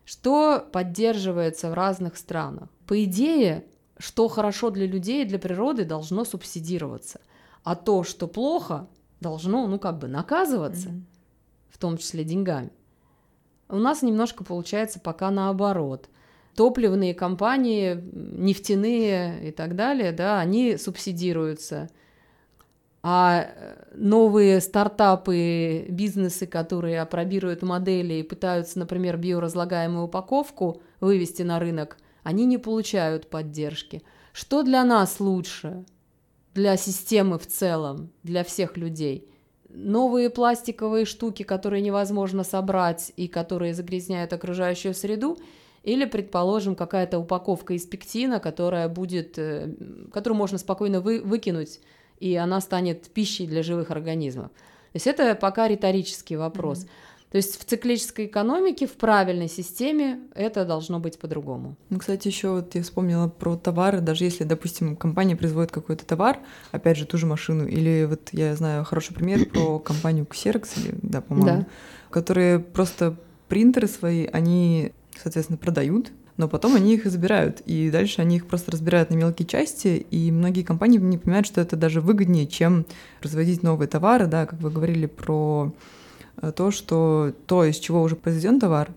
Что 0.05 0.65
поддерживается 0.73 1.71
в 1.71 1.75
разных 1.75 2.17
странах? 2.17 2.69
По 2.87 3.03
идее, 3.05 3.65
что 3.99 4.29
хорошо 4.29 4.71
для 4.71 4.87
людей 4.87 5.23
и 5.23 5.27
для 5.27 5.39
природы, 5.39 5.85
должно 5.85 6.25
субсидироваться. 6.25 7.21
А 7.65 7.75
то, 7.75 8.05
что 8.05 8.29
плохо, 8.29 8.87
должно, 9.21 9.67
ну, 9.67 9.79
как 9.79 9.99
бы 9.99 10.07
наказываться, 10.07 10.91
mm-hmm. 10.91 11.03
в 11.71 11.79
том 11.79 11.97
числе 11.99 12.23
деньгами. 12.23 12.71
У 13.69 13.77
нас 13.77 14.03
немножко 14.03 14.45
получается 14.45 15.01
пока 15.01 15.31
наоборот. 15.31 16.09
Топливные 16.55 17.15
компании, 17.15 17.99
нефтяные 18.13 19.49
и 19.49 19.51
так 19.51 19.75
далее, 19.75 20.13
да, 20.13 20.39
они 20.39 20.77
субсидируются. 20.77 21.89
А 23.03 23.49
новые 23.95 24.61
стартапы, 24.61 25.87
бизнесы, 25.89 26.47
которые 26.47 27.01
опробируют 27.01 27.63
модели 27.63 28.15
и 28.15 28.23
пытаются, 28.23 28.79
например, 28.79 29.17
биоразлагаемую 29.17 30.05
упаковку 30.05 30.81
вывести 31.01 31.43
на 31.43 31.59
рынок, 31.59 31.99
они 32.23 32.47
не 32.47 32.57
получают 32.57 33.29
поддержки. 33.29 34.03
Что 34.33 34.63
для 34.63 34.85
нас 34.85 35.21
лучше? 35.21 35.85
Для 36.55 36.77
системы 36.77 37.39
в 37.39 37.47
целом, 37.47 38.11
для 38.23 38.45
всех 38.45 38.77
людей– 38.77 39.29
новые 39.75 40.31
пластиковые 40.31 41.05
штуки, 41.05 41.43
которые 41.43 41.83
невозможно 41.83 42.45
собрать 42.45 43.13
и 43.17 43.29
которые 43.29 43.75
загрязняют 43.75 44.33
окружающую 44.33 44.95
среду, 44.95 45.37
или, 45.83 46.07
предположим, 46.07 46.77
какая-то 46.77 47.19
упаковка 47.19 47.75
из 47.75 47.85
пектина, 47.85 48.41
которая 48.41 48.89
будет, 48.89 49.39
э, 49.39 49.75
которую 50.13 50.39
можно 50.39 50.57
спокойно 50.57 51.01
вы, 51.01 51.21
выкинуть, 51.21 51.81
и 52.21 52.35
она 52.37 52.61
станет 52.63 53.11
пищей 53.11 53.47
для 53.47 53.63
живых 53.63 53.91
организмов. 53.91 54.49
То 54.49 54.97
есть 54.97 55.07
это 55.07 55.35
пока 55.35 55.69
риторический 55.69 56.37
вопрос. 56.37 56.85
Mm-hmm. 56.85 56.89
То 57.35 57.39
есть 57.39 57.61
в 57.61 57.65
циклической 57.65 58.27
экономике, 58.27 58.87
в 58.87 58.93
правильной 58.93 59.49
системе 59.49 60.21
это 60.37 60.65
должно 60.65 61.01
быть 61.01 61.19
по-другому. 61.19 61.75
Ну, 61.91 61.99
кстати, 61.99 62.29
еще 62.29 62.51
вот 62.51 62.77
я 62.77 62.83
вспомнила 62.85 63.27
про 63.27 63.57
товары, 63.57 64.01
даже 64.01 64.23
если, 64.23 64.45
допустим, 64.45 64.95
компания 64.95 65.35
производит 65.35 65.73
какой-то 65.73 66.07
товар, 66.07 66.39
опять 66.71 66.97
же, 66.97 67.07
ту 67.07 67.19
же 67.19 67.27
машину, 67.27 67.67
или 67.67 68.07
вот 68.09 68.29
я 68.31 68.55
знаю 68.55 68.85
хороший 68.85 69.15
пример 69.15 69.47
про 69.47 69.79
компанию 69.85 70.27
Xerox, 70.31 70.69
или, 70.77 70.95
да, 71.03 71.23
по-моему, 71.23 71.63
да. 71.63 71.67
которые 72.11 72.61
просто 72.61 73.17
принтеры 73.49 73.89
свои, 73.89 74.27
они, 74.27 74.93
соответственно, 75.21 75.59
продают, 75.59 76.13
но 76.37 76.47
потом 76.47 76.77
они 76.77 76.95
их 76.95 77.05
забирают, 77.05 77.63
и 77.63 77.91
дальше 77.91 78.23
они 78.23 78.37
их 78.37 78.47
просто 78.47 78.71
разбирают 78.71 79.11
на 79.11 79.17
мелкие 79.17 79.49
части, 79.49 80.07
и 80.09 80.31
многие 80.31 80.63
компании 80.63 80.99
не 80.99 81.19
понимают, 81.19 81.49
что 81.49 81.61
это 81.61 81.75
даже 81.75 82.01
выгоднее, 82.01 82.47
чем 82.47 82.87
производить 83.19 83.65
новые 83.65 83.89
товары, 83.89 84.29
да, 84.29 84.47
как 84.47 84.61
вы 84.61 84.71
говорили 84.71 85.07
про 85.07 85.73
то, 86.55 86.71
что 86.71 87.33
то, 87.47 87.65
из 87.65 87.79
чего 87.79 88.03
уже 88.03 88.17
произведен 88.17 88.61
товар, 88.61 88.91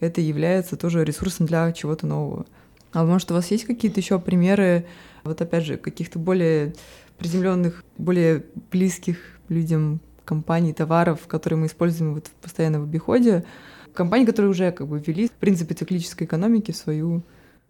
это 0.00 0.20
является 0.20 0.76
тоже 0.76 1.04
ресурсом 1.04 1.46
для 1.46 1.72
чего-то 1.72 2.06
нового. 2.06 2.46
А 2.92 3.04
может, 3.04 3.30
у 3.30 3.34
вас 3.34 3.50
есть 3.50 3.64
какие-то 3.64 4.00
еще 4.00 4.18
примеры, 4.18 4.86
вот 5.24 5.40
опять 5.40 5.64
же, 5.64 5.76
каких-то 5.76 6.18
более 6.18 6.74
приземленных, 7.18 7.84
более 7.98 8.44
близких 8.70 9.18
людям 9.48 10.00
компаний, 10.24 10.72
товаров, 10.72 11.26
которые 11.26 11.58
мы 11.58 11.66
используем 11.66 12.14
вот 12.14 12.30
постоянно 12.40 12.80
в 12.80 12.84
обиходе, 12.84 13.44
компании, 13.94 14.24
которые 14.24 14.50
уже 14.50 14.72
как 14.72 14.86
бы 14.86 14.98
ввели 14.98 15.28
в 15.28 15.32
принципе 15.32 15.74
циклической 15.74 16.26
экономики 16.26 16.72
в 16.72 16.76
свою 16.76 17.22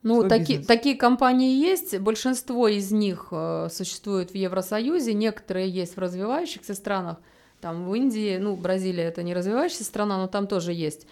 ну, 0.02 0.26
таки, 0.26 0.58
такие 0.58 0.96
компании 0.96 1.60
есть, 1.60 1.98
большинство 1.98 2.68
из 2.68 2.90
них 2.90 3.28
э, 3.32 3.68
существует 3.70 4.30
в 4.30 4.34
Евросоюзе, 4.34 5.12
некоторые 5.12 5.68
есть 5.68 5.96
в 5.96 5.98
развивающихся 5.98 6.72
странах, 6.72 7.18
там 7.60 7.88
в 7.88 7.94
Индии, 7.94 8.38
ну, 8.38 8.56
Бразилия 8.56 9.04
это 9.04 9.22
не 9.22 9.34
развивающаяся 9.34 9.84
страна, 9.84 10.18
но 10.18 10.26
там 10.26 10.46
тоже 10.46 10.72
есть. 10.72 11.06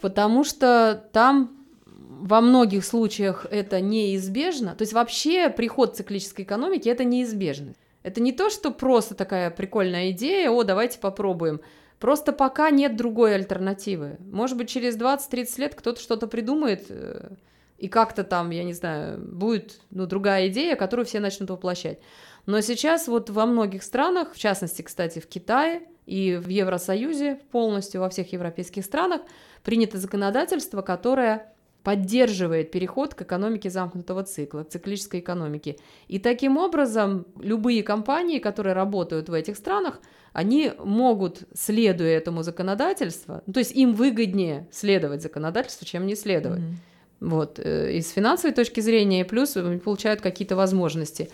Потому 0.00 0.44
что 0.44 1.08
там 1.12 1.56
во 1.86 2.40
многих 2.40 2.84
случаях 2.84 3.46
это 3.50 3.80
неизбежно. 3.80 4.74
То 4.74 4.82
есть 4.82 4.92
вообще 4.92 5.50
приход 5.50 5.96
циклической 5.96 6.44
экономики 6.44 6.88
это 6.88 7.04
неизбежно. 7.04 7.74
Это 8.02 8.20
не 8.20 8.32
то, 8.32 8.50
что 8.50 8.70
просто 8.70 9.14
такая 9.14 9.50
прикольная 9.50 10.10
идея, 10.12 10.50
о, 10.50 10.62
давайте 10.62 10.98
попробуем. 10.98 11.60
Просто 11.98 12.32
пока 12.32 12.70
нет 12.70 12.96
другой 12.96 13.34
альтернативы. 13.34 14.18
Может 14.20 14.56
быть, 14.56 14.68
через 14.68 14.96
20-30 14.96 15.60
лет 15.60 15.74
кто-то 15.74 16.00
что-то 16.00 16.26
придумает, 16.26 16.86
э, 16.88 17.30
и 17.78 17.88
как-то 17.88 18.22
там, 18.22 18.50
я 18.50 18.64
не 18.64 18.74
знаю, 18.74 19.18
будет 19.18 19.80
ну, 19.90 20.06
другая 20.06 20.48
идея, 20.48 20.76
которую 20.76 21.06
все 21.06 21.20
начнут 21.20 21.50
воплощать. 21.50 21.98
Но 22.46 22.60
сейчас 22.60 23.08
вот 23.08 23.28
во 23.30 23.44
многих 23.44 23.82
странах, 23.82 24.32
в 24.32 24.38
частности, 24.38 24.82
кстати, 24.82 25.18
в 25.18 25.26
Китае 25.26 25.82
и 26.06 26.36
в 26.36 26.48
Евросоюзе, 26.48 27.40
полностью 27.50 28.00
во 28.00 28.08
всех 28.08 28.32
европейских 28.32 28.84
странах, 28.84 29.22
принято 29.64 29.98
законодательство, 29.98 30.80
которое 30.82 31.52
поддерживает 31.86 32.72
переход 32.72 33.14
к 33.14 33.22
экономике 33.22 33.70
замкнутого 33.70 34.24
цикла, 34.24 34.64
к 34.64 34.70
циклической 34.70 35.20
экономике. 35.20 35.76
И 36.08 36.18
таким 36.18 36.56
образом 36.56 37.26
любые 37.40 37.84
компании, 37.84 38.40
которые 38.40 38.72
работают 38.72 39.28
в 39.28 39.32
этих 39.32 39.56
странах, 39.56 40.00
они 40.32 40.72
могут, 40.82 41.44
следуя 41.54 42.16
этому 42.16 42.42
законодательству, 42.42 43.40
ну, 43.46 43.52
то 43.52 43.60
есть 43.60 43.70
им 43.70 43.94
выгоднее 43.94 44.68
следовать 44.72 45.22
законодательству, 45.22 45.86
чем 45.86 46.06
не 46.06 46.16
следовать. 46.16 46.60
Mm-hmm. 46.60 47.28
Вот, 47.28 47.60
э, 47.60 47.92
и 47.92 48.02
с 48.02 48.10
финансовой 48.10 48.52
точки 48.52 48.80
зрения, 48.80 49.20
и 49.20 49.24
плюс 49.24 49.56
получают 49.84 50.20
какие-то 50.20 50.56
возможности. 50.56 51.30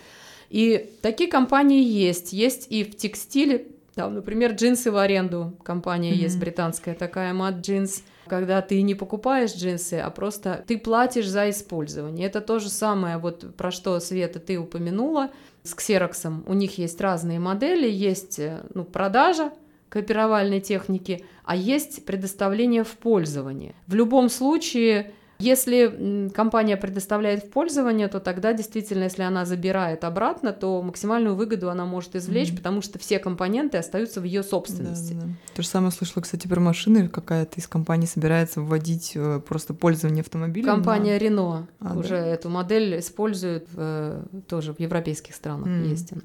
И 0.53 0.95
такие 1.01 1.31
компании 1.31 1.83
есть. 1.83 2.31
Есть 2.31 2.67
и 2.69 2.83
в 2.83 2.95
текстиле, 2.95 3.65
там, 3.95 4.13
например, 4.13 4.51
джинсы 4.51 4.91
в 4.91 4.97
аренду. 4.97 5.57
Компания 5.63 6.11
mm-hmm. 6.11 6.25
есть 6.25 6.39
британская 6.39 6.93
такая, 6.93 7.33
Mad 7.33 7.61
Jeans. 7.61 8.03
Когда 8.27 8.61
ты 8.61 8.83
не 8.83 8.93
покупаешь 8.93 9.55
джинсы, 9.55 9.95
а 9.95 10.11
просто 10.11 10.63
ты 10.67 10.77
платишь 10.77 11.27
за 11.27 11.49
использование. 11.49 12.27
Это 12.27 12.39
то 12.39 12.59
же 12.59 12.69
самое, 12.69 13.17
вот 13.17 13.55
про 13.55 13.71
что, 13.71 13.99
Света, 13.99 14.39
ты 14.39 14.59
упомянула 14.59 15.31
с 15.63 15.73
ксероксом. 15.73 16.43
У 16.45 16.53
них 16.53 16.77
есть 16.77 17.01
разные 17.01 17.39
модели, 17.39 17.89
есть 17.89 18.37
э, 18.37 18.61
ну, 18.75 18.83
продажа 18.83 19.51
копировальной 19.89 20.61
техники, 20.61 21.25
а 21.43 21.55
есть 21.55 22.05
предоставление 22.05 22.83
в 22.83 22.91
пользование. 22.91 23.73
В 23.87 23.95
любом 23.95 24.29
случае 24.29 25.13
если 25.43 26.29
компания 26.33 26.77
предоставляет 26.77 27.43
в 27.43 27.49
пользование, 27.49 28.07
то 28.07 28.19
тогда 28.19 28.53
действительно, 28.53 29.03
если 29.03 29.23
она 29.23 29.45
забирает 29.45 30.03
обратно, 30.03 30.53
то 30.53 30.81
максимальную 30.81 31.35
выгоду 31.35 31.69
она 31.69 31.85
может 31.85 32.15
извлечь, 32.15 32.49
mm-hmm. 32.49 32.57
потому 32.57 32.81
что 32.81 32.97
все 32.97 33.19
компоненты 33.19 33.77
остаются 33.77 34.21
в 34.21 34.23
ее 34.23 34.41
собственности. 34.43 35.13
Да, 35.13 35.21
да. 35.21 35.27
То 35.55 35.61
же 35.61 35.67
самое 35.67 35.91
слышала, 35.91 36.23
кстати, 36.23 36.47
про 36.47 36.59
машины. 36.59 37.09
Какая-то 37.09 37.59
из 37.59 37.67
компаний 37.67 38.07
собирается 38.07 38.61
вводить 38.61 39.11
э, 39.15 39.41
просто 39.45 39.73
пользование 39.73 40.21
автомобилем. 40.21 40.67
Компания 40.67 41.19
на... 41.19 41.23
Renault 41.23 41.63
а, 41.79 41.97
уже 41.97 42.15
да? 42.15 42.25
эту 42.25 42.49
модель 42.49 42.99
использует 42.99 43.67
в, 43.73 43.75
э, 43.77 44.23
тоже 44.47 44.73
в 44.73 44.79
европейских 44.79 45.35
странах. 45.35 45.67
Mm-hmm. 45.67 45.89
Есть 45.89 46.11
она. 46.13 46.21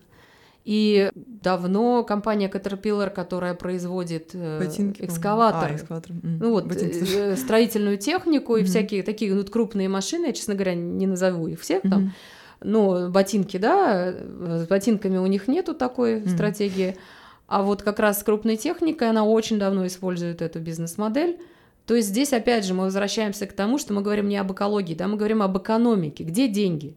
И 0.69 1.11
давно 1.15 2.05
компания 2.05 2.51
Caterpillar, 2.51 3.09
которая 3.09 3.55
производит 3.55 4.33
э, 4.35 4.59
Ботинки, 4.59 5.03
экскаваторы, 5.03 5.73
а, 5.73 5.77
экскаватор. 5.77 6.13
ну 6.23 6.51
вот 6.51 6.71
э, 6.71 7.37
строительную 7.37 7.97
технику 7.97 8.55
и 8.55 8.65
всякие 8.65 9.03
такие 9.03 9.33
ну, 9.33 9.43
крупные 9.47 9.89
машины, 9.89 10.27
я, 10.27 10.33
честно 10.35 10.53
говоря, 10.53 10.75
не 10.75 11.07
назову 11.07 11.47
их 11.47 11.63
всех 11.63 11.81
там, 11.85 12.13
но 12.61 13.09
ботинки, 13.09 13.57
да, 13.57 14.13
с 14.13 14.67
ботинками 14.67 15.17
у 15.17 15.25
них 15.25 15.49
нету 15.49 15.73
такой 15.73 16.29
стратегии. 16.29 16.99
А 17.47 17.63
вот 17.63 17.81
как 17.81 17.99
раз 17.99 18.21
с 18.21 18.23
крупной 18.23 18.59
техникой 18.59 19.09
она 19.09 19.25
очень 19.25 19.59
давно 19.59 19.87
использует 19.87 20.43
эту 20.43 20.61
бизнес-модель. 20.61 21.39
То 21.87 21.95
есть 21.95 22.09
здесь, 22.09 22.35
опять 22.35 22.67
же, 22.67 22.75
мы 22.75 22.85
возвращаемся 22.85 23.47
к 23.47 23.55
тому, 23.55 23.79
что 23.79 23.95
мы 23.95 24.03
говорим 24.03 24.29
не 24.29 24.37
об 24.37 24.53
экологии, 24.53 24.95
да, 24.95 25.09
мы 25.09 25.17
говорим 25.17 25.41
об 25.41 25.57
экономике. 25.57 26.25
Где 26.25 26.47
деньги? 26.47 26.95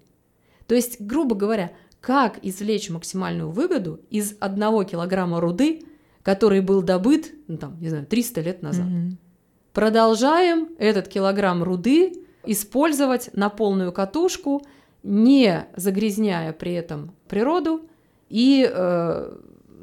То 0.68 0.76
есть, 0.76 1.00
грубо 1.00 1.36
говоря, 1.36 1.72
как 2.02 2.40
извлечь 2.42 2.90
максимальную 2.90 3.52
выгоду 3.52 4.02
из 4.10 4.36
одного 4.40 4.84
килограмма 4.84 5.40
руды, 5.40 5.84
который 6.24 6.62
был 6.62 6.82
добыт, 6.82 7.32
ну, 7.48 7.58
там, 7.58 7.80
не 7.80 7.90
знаю, 7.90 8.06
300 8.06 8.42
лет 8.42 8.62
назад. 8.62 8.88
Mm-hmm. 8.88 9.12
Продолжаем 9.74 10.70
этот 10.78 11.08
килограмм 11.08 11.64
руды 11.64 12.14
использовать 12.46 13.30
на 13.34 13.50
полную 13.50 13.94
катушку 13.94 14.64
не 15.04 15.68
загрязняя 15.76 16.54
при 16.54 16.74
этом 16.74 17.14
природу 17.28 17.82
и 18.30 18.70
э, 18.72 19.38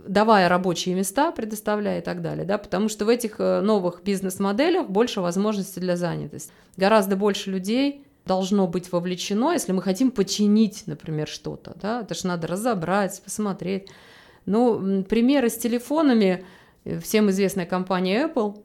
давая 0.06 0.48
рабочие 0.48 0.94
места, 0.94 1.32
предоставляя 1.32 2.00
и 2.00 2.02
так 2.02 2.22
далее, 2.22 2.44
да, 2.44 2.58
потому 2.58 2.88
что 2.88 3.04
в 3.04 3.08
этих 3.08 3.36
э, 3.38 3.60
новых 3.60 4.02
бизнес-моделях 4.02 4.88
больше 4.88 5.20
возможностей 5.20 5.80
для 5.80 5.96
занятости. 5.96 6.52
Гораздо 6.76 7.16
больше 7.16 7.50
людей 7.50 8.04
должно 8.28 8.68
быть 8.68 8.92
вовлечено, 8.92 9.52
если 9.52 9.72
мы 9.72 9.82
хотим 9.82 10.12
починить, 10.12 10.84
например, 10.86 11.26
что-то, 11.26 11.74
да, 11.80 12.02
это 12.02 12.14
же 12.14 12.28
надо 12.28 12.46
разобрать, 12.46 13.20
посмотреть. 13.24 13.88
Ну, 14.46 15.02
примеры 15.02 15.48
с 15.48 15.58
телефонами, 15.58 16.44
всем 17.02 17.30
известная 17.30 17.66
компания 17.66 18.26
Apple 18.28 18.62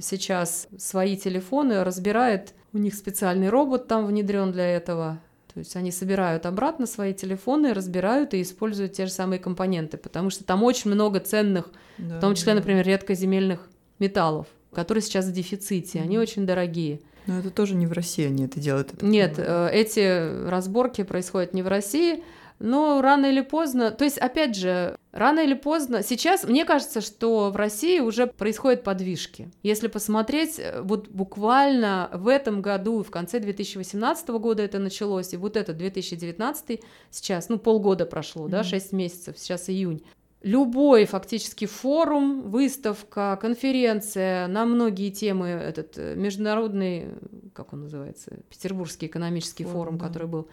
сейчас 0.00 0.68
свои 0.78 1.16
телефоны 1.16 1.82
разбирает, 1.82 2.54
у 2.72 2.78
них 2.78 2.94
специальный 2.94 3.48
робот 3.48 3.88
там 3.88 4.06
внедрен 4.06 4.52
для 4.52 4.66
этого, 4.66 5.20
то 5.52 5.60
есть 5.60 5.74
они 5.74 5.90
собирают 5.90 6.44
обратно 6.44 6.86
свои 6.86 7.14
телефоны, 7.14 7.72
разбирают 7.72 8.34
и 8.34 8.42
используют 8.42 8.92
те 8.92 9.06
же 9.06 9.12
самые 9.12 9.38
компоненты, 9.38 9.96
потому 9.96 10.28
что 10.28 10.44
там 10.44 10.62
очень 10.62 10.90
много 10.90 11.18
ценных, 11.18 11.70
да, 11.98 12.18
в 12.18 12.20
том 12.20 12.34
числе, 12.34 12.52
да. 12.52 12.60
например, 12.60 12.86
редкоземельных 12.86 13.68
металлов, 13.98 14.46
которые 14.72 15.02
сейчас 15.02 15.24
в 15.26 15.32
дефиците, 15.32 16.00
они 16.00 16.18
очень 16.18 16.44
дорогие. 16.44 17.00
Но 17.26 17.38
это 17.38 17.50
тоже 17.50 17.74
не 17.74 17.86
в 17.86 17.92
России 17.92 18.26
они 18.26 18.44
это 18.44 18.60
делают. 18.60 18.92
Это 18.92 19.04
Нет, 19.04 19.36
понимаю. 19.36 19.68
Э, 19.68 19.74
эти 19.74 20.48
разборки 20.48 21.02
происходят 21.02 21.54
не 21.54 21.62
в 21.62 21.68
России, 21.68 22.22
но 22.58 23.02
рано 23.02 23.26
или 23.26 23.42
поздно, 23.42 23.90
то 23.90 24.04
есть, 24.04 24.16
опять 24.16 24.56
же, 24.56 24.96
рано 25.12 25.40
или 25.40 25.54
поздно, 25.54 26.02
сейчас 26.02 26.44
мне 26.44 26.64
кажется, 26.64 27.00
что 27.00 27.50
в 27.50 27.56
России 27.56 28.00
уже 28.00 28.26
происходят 28.26 28.82
подвижки. 28.82 29.50
Если 29.62 29.88
посмотреть, 29.88 30.58
э, 30.58 30.80
вот 30.82 31.08
буквально 31.08 32.08
в 32.14 32.28
этом 32.28 32.62
году, 32.62 33.02
в 33.02 33.10
конце 33.10 33.40
2018 33.40 34.28
года 34.28 34.62
это 34.62 34.78
началось, 34.78 35.34
и 35.34 35.36
вот 35.36 35.56
этот 35.56 35.76
2019 35.76 36.80
сейчас, 37.10 37.48
ну, 37.48 37.58
полгода 37.58 38.06
прошло, 38.06 38.46
mm-hmm. 38.46 38.50
да, 38.50 38.64
6 38.64 38.92
месяцев, 38.92 39.38
сейчас 39.38 39.68
июнь. 39.68 40.02
Любой 40.46 41.06
фактически 41.06 41.64
форум, 41.64 42.42
выставка, 42.42 43.36
конференция 43.42 44.46
на 44.46 44.64
многие 44.64 45.10
темы, 45.10 45.48
этот 45.48 45.98
э, 45.98 46.14
международный, 46.14 47.08
как 47.52 47.72
он 47.72 47.80
называется, 47.80 48.30
Петербургский 48.48 49.06
экономический 49.06 49.64
форум, 49.64 49.78
форум 49.78 49.98
да. 49.98 50.06
который 50.06 50.28
был, 50.28 50.48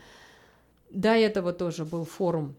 до 0.89 1.09
этого 1.09 1.53
тоже 1.53 1.85
был 1.85 2.05
форум. 2.05 2.55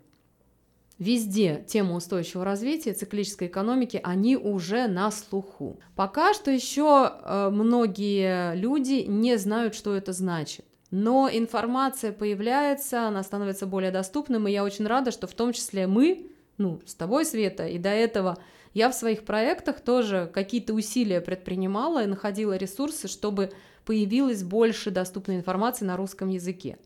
Везде 1.00 1.64
тема 1.66 1.96
устойчивого 1.96 2.44
развития, 2.44 2.92
циклической 2.92 3.48
экономики, 3.48 3.98
они 4.04 4.36
уже 4.36 4.86
на 4.86 5.10
слуху. 5.10 5.80
Пока 5.96 6.34
что 6.34 6.52
еще 6.52 7.14
э, 7.20 7.48
многие 7.50 8.54
люди 8.54 9.06
не 9.08 9.38
знают, 9.38 9.74
что 9.74 9.96
это 9.96 10.12
значит. 10.12 10.64
Но 10.92 11.28
информация 11.28 12.12
появляется, 12.12 13.08
она 13.08 13.24
становится 13.24 13.66
более 13.66 13.90
доступным, 13.90 14.46
и 14.46 14.52
я 14.52 14.62
очень 14.62 14.86
рада, 14.86 15.10
что 15.10 15.26
в 15.26 15.34
том 15.34 15.52
числе 15.52 15.88
мы, 15.88 16.30
ну, 16.58 16.80
с 16.86 16.94
тобой, 16.94 17.24
Света, 17.24 17.66
и 17.66 17.78
до 17.78 17.90
этого 17.90 18.38
я 18.72 18.90
в 18.90 18.94
своих 18.94 19.24
проектах 19.24 19.80
тоже 19.80 20.30
какие-то 20.32 20.74
усилия 20.74 21.20
предпринимала 21.20 22.02
и 22.02 22.06
находила 22.06 22.56
ресурсы, 22.56 23.08
чтобы 23.08 23.50
появилось 23.84 24.42
больше 24.42 24.90
доступной 24.90 25.36
информации 25.36 25.84
на 25.84 25.96
русском 25.96 26.28
языке 26.28 26.78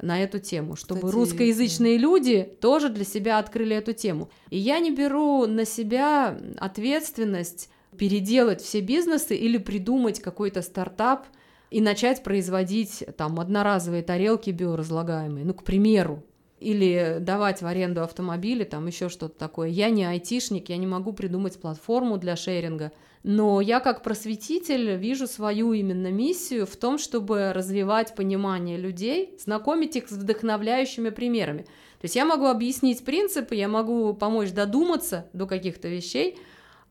на 0.00 0.22
эту 0.22 0.38
тему, 0.38 0.76
чтобы 0.76 1.00
Кстати, 1.00 1.14
русскоязычные 1.14 1.96
да. 1.96 2.02
люди 2.02 2.42
тоже 2.60 2.90
для 2.90 3.04
себя 3.04 3.38
открыли 3.38 3.76
эту 3.76 3.92
тему. 3.92 4.30
И 4.50 4.58
я 4.58 4.78
не 4.78 4.90
беру 4.90 5.46
на 5.46 5.64
себя 5.64 6.38
ответственность 6.58 7.70
переделать 7.96 8.60
все 8.60 8.80
бизнесы 8.80 9.34
или 9.34 9.56
придумать 9.56 10.20
какой-то 10.20 10.60
стартап 10.60 11.26
и 11.70 11.80
начать 11.80 12.22
производить 12.22 13.04
там 13.16 13.40
одноразовые 13.40 14.02
тарелки 14.02 14.50
биоразлагаемые, 14.50 15.44
ну, 15.44 15.54
к 15.54 15.64
примеру, 15.64 16.22
или 16.58 17.18
давать 17.20 17.62
в 17.62 17.66
аренду 17.66 18.02
автомобили, 18.02 18.64
там 18.64 18.86
еще 18.86 19.08
что-то 19.08 19.38
такое. 19.38 19.68
Я 19.68 19.90
не 19.90 20.04
айтишник, 20.04 20.68
я 20.68 20.76
не 20.76 20.86
могу 20.86 21.12
придумать 21.12 21.60
платформу 21.60 22.18
для 22.18 22.36
шеринга– 22.36 22.92
но 23.28 23.60
я 23.60 23.80
как 23.80 24.04
просветитель 24.04 24.94
вижу 24.94 25.26
свою 25.26 25.72
именно 25.72 26.12
миссию 26.12 26.64
в 26.64 26.76
том, 26.76 26.96
чтобы 26.96 27.52
развивать 27.52 28.14
понимание 28.14 28.78
людей, 28.78 29.34
знакомить 29.40 29.96
их 29.96 30.08
с 30.08 30.12
вдохновляющими 30.12 31.10
примерами. 31.10 31.62
То 31.62 32.04
есть 32.04 32.14
я 32.14 32.24
могу 32.24 32.46
объяснить 32.46 33.04
принципы, 33.04 33.56
я 33.56 33.66
могу 33.66 34.14
помочь 34.14 34.52
додуматься 34.52 35.26
до 35.32 35.48
каких-то 35.48 35.88
вещей, 35.88 36.38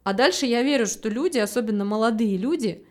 а 0.04 0.12
дальше 0.12 0.46
я 0.46 0.62
верю, 0.62 0.88
что 0.88 1.08
люди, 1.08 1.38
особенно 1.38 1.86
молодые 1.86 2.36
люди, 2.36 2.86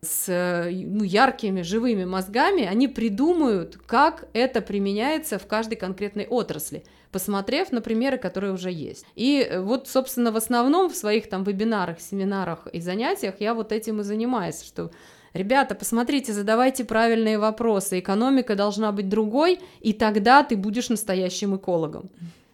с 0.00 0.68
ну, 0.70 1.02
яркими, 1.02 1.62
живыми 1.62 2.04
мозгами, 2.04 2.64
они 2.64 2.88
придумают, 2.88 3.78
как 3.86 4.28
это 4.32 4.60
применяется 4.60 5.38
в 5.38 5.46
каждой 5.46 5.76
конкретной 5.76 6.26
отрасли 6.26 6.84
посмотрев 7.10 7.72
на 7.72 7.80
примеры, 7.80 8.18
которые 8.18 8.52
уже 8.52 8.70
есть. 8.70 9.06
И 9.14 9.40
э, 9.40 9.60
вот, 9.60 9.88
собственно, 9.88 10.32
в 10.32 10.36
основном 10.36 10.90
в 10.90 10.96
своих 10.96 11.28
там 11.28 11.42
вебинарах, 11.42 12.00
семинарах 12.00 12.66
и 12.72 12.80
занятиях 12.80 13.36
я 13.40 13.54
вот 13.54 13.72
этим 13.72 14.00
и 14.00 14.04
занимаюсь, 14.04 14.62
что 14.62 14.90
Ребята, 15.34 15.74
посмотрите, 15.74 16.32
задавайте 16.32 16.84
правильные 16.84 17.38
вопросы. 17.38 17.98
Экономика 17.98 18.56
должна 18.56 18.92
быть 18.92 19.10
другой, 19.10 19.60
и 19.80 19.92
тогда 19.92 20.42
ты 20.42 20.56
будешь 20.56 20.88
настоящим 20.88 21.54
экологом. 21.54 22.08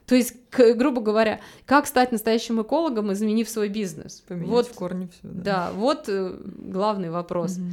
То 0.06 0.14
есть, 0.14 0.34
к, 0.50 0.74
грубо 0.74 1.00
говоря, 1.00 1.40
как 1.66 1.86
стать 1.86 2.12
настоящим 2.12 2.60
экологом, 2.60 3.12
изменив 3.12 3.48
свой 3.48 3.68
бизнес? 3.68 4.20
Поменять 4.28 4.48
вот, 4.48 4.66
в 4.66 4.74
корне 4.74 5.08
все. 5.08 5.20
Да, 5.22 5.42
да 5.42 5.72
вот 5.74 6.08
э, 6.08 6.36
главный 6.44 7.10
вопрос. 7.10 7.56
Угу. 7.56 7.66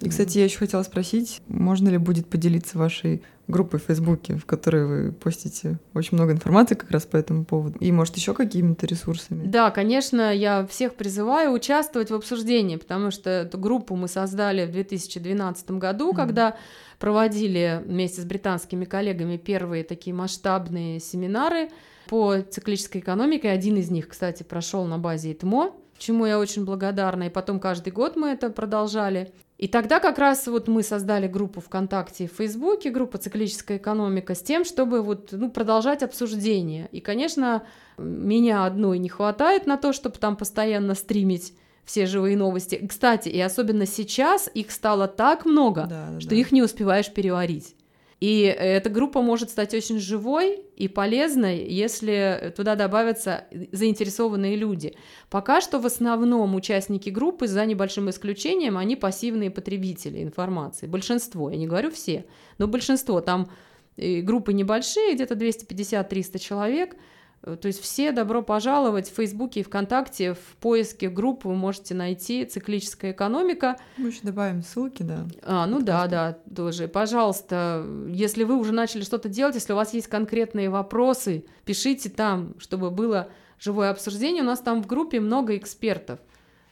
И, 0.00 0.08
кстати, 0.08 0.38
я 0.38 0.44
еще 0.44 0.58
хотела 0.58 0.82
спросить, 0.82 1.40
можно 1.48 1.88
ли 1.88 1.98
будет 1.98 2.28
поделиться 2.28 2.78
вашей 2.78 3.22
группой 3.48 3.78
в 3.78 3.84
Фейсбуке, 3.84 4.36
в 4.36 4.44
которой 4.44 4.86
вы 4.86 5.12
постите 5.12 5.78
очень 5.94 6.16
много 6.16 6.32
информации 6.32 6.74
как 6.74 6.90
раз 6.90 7.06
по 7.06 7.16
этому 7.16 7.44
поводу, 7.44 7.78
и, 7.78 7.92
может, 7.92 8.16
еще 8.16 8.34
какими-то 8.34 8.86
ресурсами? 8.86 9.46
Да, 9.46 9.70
конечно, 9.70 10.34
я 10.34 10.66
всех 10.66 10.96
призываю 10.96 11.52
участвовать 11.52 12.10
в 12.10 12.14
обсуждении, 12.14 12.76
потому 12.76 13.10
что 13.10 13.30
эту 13.30 13.58
группу 13.58 13.94
мы 13.94 14.08
создали 14.08 14.66
в 14.66 14.72
2012 14.72 15.70
году, 15.72 16.10
mm-hmm. 16.10 16.16
когда 16.16 16.56
проводили 16.98 17.82
вместе 17.84 18.20
с 18.20 18.24
британскими 18.24 18.84
коллегами 18.84 19.36
первые 19.36 19.84
такие 19.84 20.14
масштабные 20.14 20.98
семинары 20.98 21.68
по 22.08 22.40
циклической 22.40 23.00
экономике. 23.00 23.50
Один 23.50 23.76
из 23.76 23.90
них, 23.90 24.08
кстати, 24.08 24.42
прошел 24.42 24.84
на 24.86 24.98
базе 24.98 25.32
ИТМО, 25.32 25.72
чему 25.98 26.26
я 26.26 26.38
очень 26.38 26.64
благодарна. 26.64 27.24
И 27.24 27.30
потом 27.30 27.60
каждый 27.60 27.92
год 27.92 28.16
мы 28.16 28.28
это 28.28 28.50
продолжали. 28.50 29.32
И 29.58 29.68
тогда 29.68 30.00
как 30.00 30.18
раз 30.18 30.46
вот 30.46 30.68
мы 30.68 30.82
создали 30.82 31.26
группу 31.26 31.60
ВКонтакте 31.60 32.24
и 32.24 32.28
в 32.28 32.32
Фейсбуке, 32.32 32.90
группа 32.90 33.16
«Циклическая 33.16 33.78
экономика», 33.78 34.34
с 34.34 34.42
тем, 34.42 34.66
чтобы 34.66 35.00
вот, 35.00 35.28
ну, 35.32 35.50
продолжать 35.50 36.02
обсуждение. 36.02 36.88
И, 36.92 37.00
конечно, 37.00 37.62
меня 37.96 38.66
одной 38.66 38.98
не 38.98 39.08
хватает 39.08 39.66
на 39.66 39.78
то, 39.78 39.94
чтобы 39.94 40.18
там 40.18 40.36
постоянно 40.36 40.94
стримить 40.94 41.54
все 41.86 42.04
живые 42.04 42.36
новости. 42.36 42.84
Кстати, 42.86 43.28
и 43.28 43.40
особенно 43.40 43.86
сейчас 43.86 44.50
их 44.52 44.70
стало 44.72 45.08
так 45.08 45.46
много, 45.46 45.86
да, 45.88 46.20
что 46.20 46.30
да. 46.30 46.36
их 46.36 46.52
не 46.52 46.62
успеваешь 46.62 47.10
переварить. 47.10 47.75
И 48.20 48.40
эта 48.42 48.88
группа 48.88 49.20
может 49.20 49.50
стать 49.50 49.74
очень 49.74 49.98
живой 49.98 50.62
и 50.74 50.88
полезной, 50.88 51.66
если 51.66 52.52
туда 52.56 52.74
добавятся 52.74 53.44
заинтересованные 53.72 54.56
люди. 54.56 54.94
Пока 55.28 55.60
что 55.60 55.78
в 55.78 55.86
основном 55.86 56.54
участники 56.54 57.10
группы, 57.10 57.46
за 57.46 57.66
небольшим 57.66 58.08
исключением, 58.08 58.78
они 58.78 58.96
пассивные 58.96 59.50
потребители 59.50 60.22
информации. 60.22 60.86
Большинство, 60.86 61.50
я 61.50 61.58
не 61.58 61.66
говорю 61.66 61.90
все, 61.90 62.24
но 62.56 62.66
большинство. 62.66 63.20
Там 63.20 63.50
группы 63.96 64.54
небольшие, 64.54 65.14
где-то 65.14 65.34
250-300 65.34 66.38
человек– 66.38 66.96
Э, 67.06 67.14
то 67.42 67.66
есть 67.66 67.80
все 67.80 68.10
добро 68.10 68.42
пожаловать 68.42 69.08
в 69.08 69.14
Фейсбуке 69.14 69.60
и 69.60 69.62
ВКонтакте. 69.62 70.34
В 70.34 70.56
поиске 70.60 71.08
групп 71.08 71.44
вы 71.44 71.54
можете 71.54 71.94
найти 71.94 72.44
«Циклическая 72.44 73.12
экономика». 73.12 73.76
Мы 73.96 74.08
еще 74.08 74.20
добавим 74.22 74.62
ссылки, 74.62 75.02
да. 75.04 75.26
А, 75.42 75.66
ну 75.66 75.80
да, 75.80 76.08
да, 76.08 76.38
тоже. 76.54 76.88
Пожалуйста, 76.88 77.86
если 78.08 78.42
вы 78.42 78.56
уже 78.56 78.72
начали 78.72 79.02
что-то 79.02 79.28
делать, 79.28 79.54
если 79.54 79.72
у 79.72 79.76
вас 79.76 79.94
есть 79.94 80.08
конкретные 80.08 80.70
вопросы, 80.70 81.44
пишите 81.64 82.10
там, 82.10 82.54
чтобы 82.58 82.90
было 82.90 83.28
живое 83.60 83.90
обсуждение. 83.90 84.42
У 84.42 84.46
нас 84.46 84.60
там 84.60 84.82
в 84.82 84.86
группе 84.86 85.20
много 85.20 85.56
экспертов. 85.56 86.18